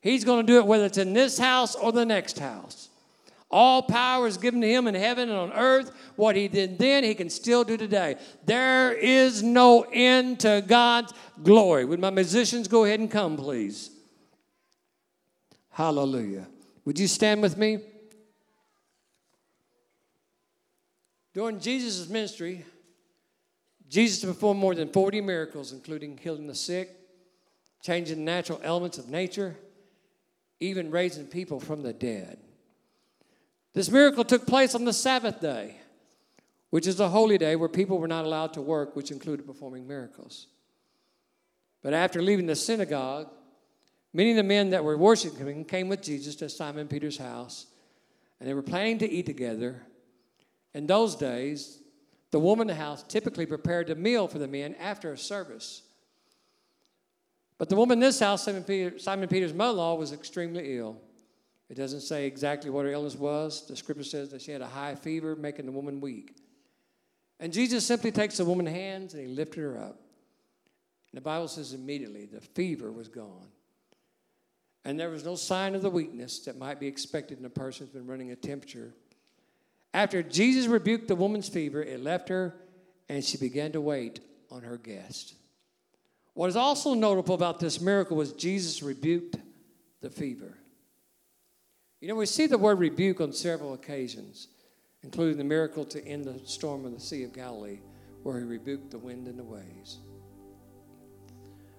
He's 0.01 0.23
going 0.23 0.45
to 0.45 0.51
do 0.51 0.57
it 0.57 0.65
whether 0.65 0.85
it's 0.85 0.97
in 0.97 1.13
this 1.13 1.37
house 1.37 1.75
or 1.75 1.91
the 1.91 2.05
next 2.05 2.39
house. 2.39 2.89
All 3.51 3.83
power 3.83 4.25
is 4.27 4.37
given 4.37 4.59
to 4.61 4.67
him 4.67 4.87
in 4.87 4.95
heaven 4.95 5.29
and 5.29 5.37
on 5.37 5.53
earth. 5.53 5.91
What 6.15 6.35
he 6.35 6.47
did 6.47 6.79
then, 6.79 7.03
he 7.03 7.13
can 7.13 7.29
still 7.29 7.63
do 7.63 7.77
today. 7.77 8.15
There 8.45 8.91
is 8.91 9.43
no 9.43 9.85
end 9.93 10.41
to 10.41 10.63
God's 10.65 11.13
glory. 11.43 11.85
Would 11.85 11.99
my 11.99 12.09
musicians 12.09 12.67
go 12.67 12.85
ahead 12.85 12.99
and 12.99 13.09
come, 13.09 13.37
please? 13.37 13.91
Hallelujah. 15.75 16.47
Would 16.85 16.97
you 16.97 17.07
stand 17.09 17.41
with 17.41 17.57
me? 17.57 17.79
During 21.33 21.59
Jesus' 21.59 22.07
ministry, 22.07 22.63
Jesus 23.89 24.23
performed 24.23 24.61
more 24.61 24.73
than 24.73 24.87
40 24.87 25.19
miracles, 25.19 25.73
including 25.73 26.17
healing 26.17 26.47
the 26.47 26.55
sick, 26.55 26.95
changing 27.83 28.19
the 28.19 28.23
natural 28.23 28.61
elements 28.63 28.97
of 28.97 29.09
nature, 29.09 29.57
even 30.61 30.91
raising 30.91 31.25
people 31.27 31.59
from 31.59 31.83
the 31.83 31.91
dead. 31.91 32.37
This 33.73 33.91
miracle 33.91 34.23
took 34.23 34.47
place 34.47 34.75
on 34.75 34.85
the 34.85 34.93
Sabbath 34.93 35.41
day, 35.41 35.75
which 36.69 36.87
is 36.87 37.01
a 37.01 37.09
holy 37.09 37.37
day 37.37 37.57
where 37.57 37.67
people 37.67 37.99
were 37.99 38.07
not 38.07 38.23
allowed 38.23 38.53
to 38.53 38.61
work, 38.61 38.95
which 38.95 39.11
included 39.11 39.45
performing 39.45 39.85
miracles. 39.85 40.47
But 41.83 41.93
after 41.93 42.21
leaving 42.21 42.45
the 42.45 42.55
synagogue, 42.55 43.27
Many 44.15 44.31
of 44.31 44.37
the 44.37 44.43
men 44.43 44.69
that 44.69 44.81
were 44.81 44.97
worshiping 44.97 45.45
him 45.45 45.65
came 45.65 45.89
with 45.89 46.01
Jesus 46.01 46.37
to 46.37 46.47
Simon 46.47 46.87
Peter's 46.87 47.17
house, 47.17 47.65
and 48.39 48.47
they 48.47 48.53
were 48.53 48.61
planning 48.61 48.97
to 48.99 49.11
eat 49.11 49.25
together. 49.25 49.81
In 50.73 50.87
those 50.87 51.17
days, 51.17 51.79
the 52.31 52.39
woman 52.39 52.69
in 52.69 52.77
the 52.77 52.81
house 52.81 53.03
typically 53.03 53.45
prepared 53.45 53.89
a 53.89 53.95
meal 53.95 54.29
for 54.29 54.39
the 54.39 54.47
men 54.47 54.73
after 54.75 55.11
a 55.11 55.17
service. 55.17 55.81
But 57.57 57.67
the 57.67 57.75
woman 57.75 57.97
in 57.97 57.99
this 57.99 58.21
house, 58.21 58.45
Simon, 58.45 58.63
Peter, 58.63 58.97
Simon 58.99 59.27
Peter's 59.27 59.53
mother 59.53 59.71
in 59.71 59.77
law, 59.79 59.95
was 59.95 60.13
extremely 60.13 60.77
ill. 60.77 60.95
It 61.69 61.75
doesn't 61.75 61.99
say 61.99 62.25
exactly 62.25 62.69
what 62.69 62.85
her 62.85 62.91
illness 62.91 63.17
was. 63.17 63.67
The 63.67 63.75
scripture 63.75 64.05
says 64.05 64.29
that 64.29 64.41
she 64.41 64.51
had 64.51 64.61
a 64.61 64.67
high 64.67 64.95
fever, 64.95 65.35
making 65.35 65.65
the 65.65 65.73
woman 65.73 65.99
weak. 65.99 66.37
And 67.41 67.51
Jesus 67.51 67.85
simply 67.85 68.13
takes 68.13 68.37
the 68.37 68.45
woman's 68.45 68.69
hands 68.69 69.13
and 69.13 69.21
he 69.21 69.27
lifted 69.27 69.59
her 69.59 69.77
up. 69.77 69.99
And 71.11 71.17
the 71.17 71.21
Bible 71.21 71.49
says 71.49 71.73
immediately 71.73 72.27
the 72.27 72.39
fever 72.39 72.93
was 72.93 73.09
gone 73.09 73.49
and 74.85 74.99
there 74.99 75.09
was 75.09 75.25
no 75.25 75.35
sign 75.35 75.73
of 75.73 75.81
the 75.81 75.89
weakness 75.89 76.39
that 76.41 76.57
might 76.57 76.79
be 76.79 76.87
expected 76.87 77.39
in 77.39 77.45
a 77.45 77.49
person 77.49 77.85
who's 77.85 77.93
been 77.93 78.05
running 78.05 78.31
a 78.31 78.35
temperature. 78.35 78.93
After 79.95 80.21
Jesus 80.21 80.67
rebuked 80.67 81.07
the 81.07 81.15
woman's 81.15 81.49
fever, 81.49 81.81
it 81.81 82.01
left 82.01 82.29
her, 82.29 82.55
and 83.09 83.23
she 83.23 83.37
began 83.37 83.71
to 83.71 83.81
wait 83.81 84.19
on 84.51 84.61
her 84.61 84.77
guest. 84.77 85.33
What 86.35 86.49
is 86.49 86.55
also 86.55 86.93
notable 86.93 87.33
about 87.33 87.59
this 87.59 87.81
miracle 87.81 88.15
was 88.15 88.33
Jesus 88.33 88.83
rebuked 88.83 89.37
the 90.01 90.09
fever. 90.09 90.55
You 91.99 92.09
know, 92.09 92.15
we 92.15 92.27
see 92.27 92.45
the 92.45 92.57
word 92.57 92.77
rebuke 92.77 93.21
on 93.21 93.33
several 93.33 93.73
occasions, 93.73 94.49
including 95.01 95.37
the 95.37 95.43
miracle 95.43 95.85
to 95.85 96.05
end 96.05 96.25
the 96.25 96.39
storm 96.45 96.85
of 96.85 96.93
the 96.93 96.99
Sea 96.99 97.23
of 97.23 97.33
Galilee, 97.33 97.79
where 98.21 98.37
he 98.37 98.45
rebuked 98.45 98.91
the 98.91 98.99
wind 98.99 99.27
and 99.27 99.39
the 99.39 99.43
waves. 99.43 99.97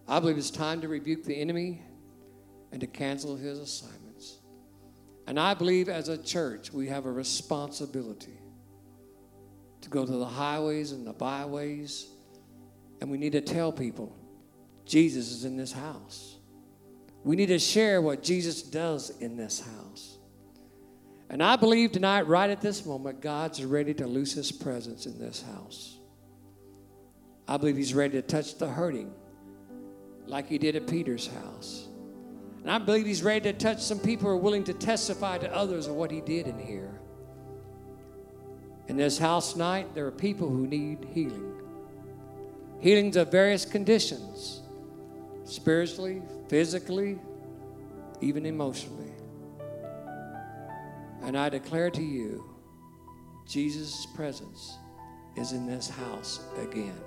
I 0.09 0.19
believe 0.19 0.39
it's 0.39 0.51
time 0.51 0.81
to 0.81 0.89
rebuke 0.89 1.23
the 1.23 1.37
enemy 1.37 1.83
and 2.77 2.83
to 2.83 2.87
cancel 2.87 3.37
his 3.37 3.59
assignments. 3.59 4.37
And 5.27 5.41
I 5.41 5.55
believe 5.55 5.89
as 5.89 6.11
a 6.11 6.19
church, 6.19 6.75
we 6.75 6.89
have 6.89 7.07
a 7.07 7.11
responsibility 7.11 8.39
to 9.81 9.89
go 9.89 10.05
to 10.05 10.13
the 10.13 10.27
highways 10.27 10.93
and 10.93 11.07
the 11.07 11.15
byways, 11.15 12.07
and 13.01 13.11
we 13.11 13.17
need 13.17 13.33
to 13.33 13.41
tell 13.41 13.73
people 13.73 14.15
Jesus 14.85 15.31
is 15.31 15.47
in 15.47 15.57
this 15.57 15.73
house. 15.73 16.37
We 17.25 17.35
need 17.35 17.47
to 17.47 17.59
share 17.59 18.03
what 18.03 18.23
Jesus 18.23 18.61
does 18.61 19.09
in 19.21 19.39
this 19.39 19.61
house. 19.61 20.19
And 21.31 21.43
I 21.43 21.57
believe 21.57 21.93
tonight, 21.93 22.27
right 22.27 22.51
at 22.51 22.61
this 22.61 22.85
moment, 22.85 23.23
God's 23.23 23.65
ready 23.65 23.95
to 23.95 24.07
loose 24.07 24.35
his 24.35 24.53
presence 24.53 25.07
in 25.07 25.19
this 25.19 25.41
house. 25.41 25.97
I 27.49 27.57
believe 27.57 27.79
he's 27.79 27.95
ready 27.95 28.21
to 28.21 28.23
touch 28.23 28.59
the 28.59 28.69
hurting 28.69 29.15
like 30.27 30.47
he 30.47 30.59
did 30.59 30.77
at 30.77 30.87
Peter's 30.87 31.27
house. 31.27 31.86
And 32.67 32.73
I 32.73 32.79
believe 32.79 33.07
He's 33.07 33.23
ready 33.23 33.53
to 33.53 33.53
touch 33.53 33.81
some 33.81 34.01
people 34.01 34.27
who 34.27 34.31
are 34.31 34.37
willing 34.37 34.65
to 34.65 34.75
testify 34.75 35.39
to 35.39 35.55
others 35.55 35.87
of 35.87 35.95
what 35.95 36.11
He 36.11 36.21
did 36.21 36.49
in 36.49 36.59
here. 36.59 36.99
In 38.89 38.97
this 38.97 39.19
house 39.19 39.53
tonight, 39.53 39.95
there 39.95 40.05
are 40.05 40.11
people 40.11 40.49
who 40.49 40.67
need 40.67 41.07
healing. 41.13 41.55
Healings 42.81 43.15
of 43.15 43.31
various 43.31 43.65
conditions 43.65 44.63
spiritually, 45.45 46.23
physically, 46.49 47.21
even 48.21 48.45
emotionally. 48.45 49.13
And 51.23 51.39
I 51.39 51.49
declare 51.49 51.91
to 51.91 52.03
you, 52.03 52.51
Jesus' 53.47 54.09
presence 54.17 54.77
is 55.37 55.53
in 55.53 55.69
this 55.69 55.89
house 55.89 56.41
again. 56.61 56.99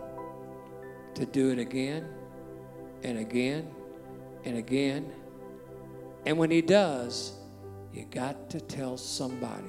To 1.16 1.26
do 1.26 1.52
it 1.52 1.60
again 1.60 2.08
and 3.04 3.18
again 3.18 3.70
and 4.46 4.56
again 4.56 5.12
and 6.26 6.38
when 6.38 6.52
he 6.52 6.62
does, 6.62 7.34
you 7.94 8.06
got 8.06 8.50
to 8.52 8.60
tell 8.60 8.98
somebody. 8.98 9.64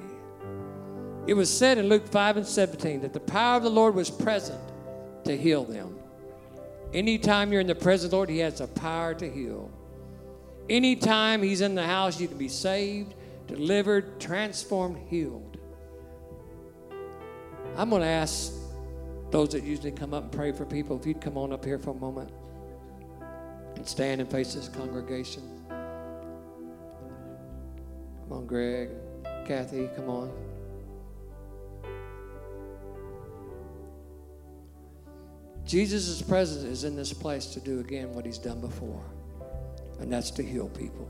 It 1.27 1.33
was 1.33 1.55
said 1.55 1.77
in 1.77 1.87
Luke 1.87 2.07
5 2.07 2.37
and 2.37 2.45
17 2.45 3.01
that 3.01 3.13
the 3.13 3.19
power 3.19 3.57
of 3.57 3.63
the 3.63 3.69
Lord 3.69 3.95
was 3.95 4.09
present 4.09 4.59
to 5.25 5.37
heal 5.37 5.63
them. 5.63 5.97
Anytime 6.93 7.51
you're 7.51 7.61
in 7.61 7.67
the 7.67 7.75
presence 7.75 8.05
of 8.05 8.11
the 8.11 8.17
Lord, 8.17 8.29
He 8.29 8.39
has 8.39 8.57
the 8.57 8.67
power 8.67 9.13
to 9.15 9.29
heal. 9.29 9.71
Anytime 10.69 11.41
He's 11.41 11.61
in 11.61 11.75
the 11.75 11.85
house, 11.85 12.19
you 12.19 12.27
can 12.27 12.37
be 12.37 12.49
saved, 12.49 13.13
delivered, 13.47 14.19
transformed, 14.19 14.97
healed. 15.09 15.57
I'm 17.77 17.89
going 17.89 18.01
to 18.01 18.07
ask 18.07 18.51
those 19.29 19.49
that 19.49 19.63
usually 19.63 19.91
come 19.91 20.13
up 20.13 20.23
and 20.23 20.31
pray 20.31 20.51
for 20.51 20.65
people 20.65 20.99
if 20.99 21.05
you'd 21.05 21.21
come 21.21 21.37
on 21.37 21.53
up 21.53 21.63
here 21.63 21.79
for 21.79 21.91
a 21.91 21.95
moment 21.95 22.31
and 23.75 23.87
stand 23.87 24.19
and 24.19 24.29
face 24.29 24.53
this 24.53 24.67
congregation. 24.67 25.60
Come 28.31 28.37
on, 28.37 28.45
Greg. 28.45 28.89
Kathy, 29.45 29.89
come 29.93 30.09
on. 30.09 30.31
Jesus' 35.65 36.21
presence 36.21 36.63
is 36.63 36.85
in 36.85 36.95
this 36.95 37.11
place 37.11 37.47
to 37.47 37.59
do 37.59 37.81
again 37.81 38.13
what 38.13 38.25
he's 38.25 38.37
done 38.37 38.61
before, 38.61 39.03
and 39.99 40.09
that's 40.09 40.31
to 40.31 40.43
heal 40.43 40.69
people. 40.69 41.09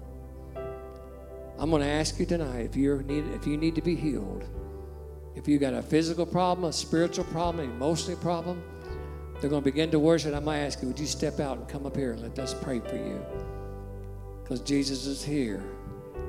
I'm 1.60 1.70
going 1.70 1.84
to 1.84 1.88
ask 1.88 2.20
you 2.20 2.26
tonight 2.26 2.62
if 2.62 2.76
you 2.76 3.04
need 3.04 3.28
if 3.36 3.46
you 3.46 3.56
need 3.56 3.76
to 3.76 3.84
be 3.84 3.96
healed, 3.96 4.44
if 5.36 5.48
you've 5.48 5.62
got 5.62 5.76
a 5.76 5.84
physical 5.84 6.26
problem, 6.26 6.68
a 6.68 6.74
spiritual 6.74 7.26
problem, 7.26 7.70
an 7.70 7.76
emotional 7.76 8.18
problem, 8.18 8.64
they're 9.40 9.50
going 9.52 9.62
to 9.62 9.72
begin 9.72 9.92
to 9.92 10.00
worship. 10.00 10.34
I 10.34 10.40
might 10.40 10.62
ask 10.62 10.82
you, 10.82 10.88
would 10.88 11.00
you 11.00 11.06
step 11.06 11.40
out 11.40 11.60
and 11.60 11.68
come 11.68 11.86
up 11.86 11.96
here 11.96 12.14
and 12.14 12.24
let 12.24 12.40
us 12.40 12.56
pray 12.56 12.80
for 12.80 12.96
you? 12.96 13.24
Because 14.42 14.62
Jesus 14.62 15.06
is 15.06 15.24
here 15.24 15.64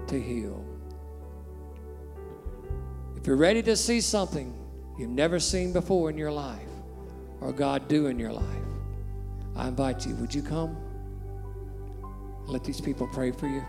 to 0.09 0.21
heal. 0.21 0.63
If 3.23 3.29
you're 3.29 3.37
ready 3.37 3.63
to 3.63 3.77
see 3.77 4.01
something 4.01 4.53
you've 4.99 5.09
never 5.09 5.39
seen 5.39 5.73
before 5.73 6.11
in 6.11 6.19
your 6.19 6.33
life 6.33 6.67
or 7.41 7.53
God 7.53 7.87
do 7.87 8.09
in 8.09 8.19
your 8.19 8.33
life, 8.33 8.67
I 9.55 9.69
invite 9.69 10.05
you, 10.05 10.17
would 10.17 10.35
you 10.35 10.43
come? 10.43 10.77
Let 12.49 12.65
these 12.65 12.81
people 12.81 13.07
pray 13.13 13.31
for 13.31 13.47
you. 13.47 13.65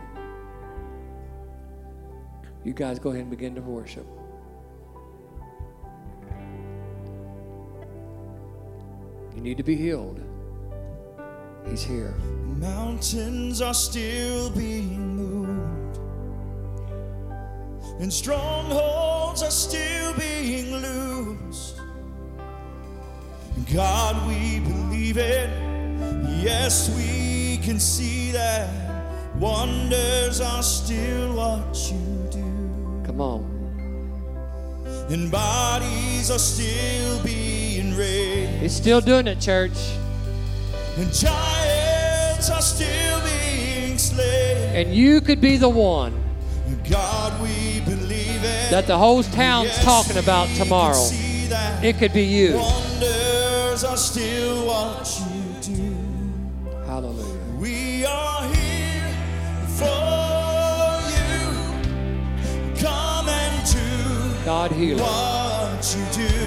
You 2.64 2.74
guys 2.74 2.98
go 2.98 3.12
ahead 3.12 3.22
and 3.22 3.30
begin 3.30 3.54
to 3.54 3.62
worship. 3.62 4.08
You 9.36 9.42
need 9.42 9.58
to 9.58 9.64
be 9.64 9.76
healed. 9.76 10.20
He's 11.70 11.84
here. 11.84 12.16
Mountains 12.58 13.62
are 13.62 13.76
still 13.76 14.50
being 14.50 15.13
and 18.00 18.12
strongholds 18.12 19.44
are 19.44 19.52
still 19.52 20.14
being 20.16 20.76
loosed. 20.76 21.80
God, 23.74 24.28
we 24.28 24.60
believe 24.60 25.18
it. 25.18 25.50
Yes, 26.42 26.90
we 26.96 27.58
can 27.64 27.80
see 27.80 28.32
that 28.32 28.70
wonders 29.38 30.42
are 30.42 30.64
still 30.64 31.36
what 31.36 31.92
you 31.92 32.28
do. 32.32 33.04
Come 33.06 33.22
on. 33.22 33.54
And 35.10 35.32
bodies 35.32 36.32
are 36.32 36.40
still 36.40 37.24
being 37.24 37.96
raised. 37.96 38.62
He's 38.62 38.76
still 38.76 39.02
doing 39.02 39.28
it, 39.28 39.40
church. 39.40 39.78
And 40.98 41.12
giants 41.14 42.50
are 42.50 42.62
still 42.62 43.22
being 43.22 43.98
slain. 43.98 44.76
And 44.76 44.94
you 44.94 45.22
could 45.22 45.42
be 45.42 45.58
the 45.58 45.70
one. 45.70 46.20
God, 46.90 47.42
we 47.42 47.63
that 48.74 48.88
the 48.88 48.98
whole 48.98 49.22
town's 49.22 49.68
yes, 49.68 49.86
talking 49.86 50.18
about 50.18 50.48
tomorrow. 50.56 51.08
It 51.84 52.00
could 52.00 52.12
be 52.12 52.24
you. 52.24 52.56
Wonders 52.56 53.84
are 53.84 53.96
still 53.96 54.66
what 54.66 55.22
you 55.22 55.76
do. 55.76 55.96
Hallelujah. 56.88 57.40
We 57.60 58.04
are 58.04 58.42
here 58.52 59.14
for 59.78 61.04
you. 61.14 61.38
Come 62.82 63.30
and 63.30 63.72
do 63.72 64.44
God 64.44 64.72
heal 64.72 64.98
what 64.98 65.96
you 65.96 66.28
do. 66.28 66.43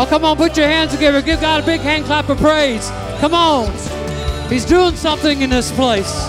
Oh, 0.00 0.06
come 0.06 0.24
on, 0.24 0.36
put 0.36 0.56
your 0.56 0.68
hands 0.68 0.92
together. 0.92 1.20
Give 1.20 1.40
God 1.40 1.64
a 1.64 1.66
big 1.66 1.80
hand 1.80 2.04
clap 2.04 2.28
of 2.28 2.38
praise. 2.38 2.88
Come 3.18 3.34
on. 3.34 3.66
He's 4.48 4.64
doing 4.64 4.94
something 4.94 5.42
in 5.42 5.50
this 5.50 5.72
place. 5.72 6.27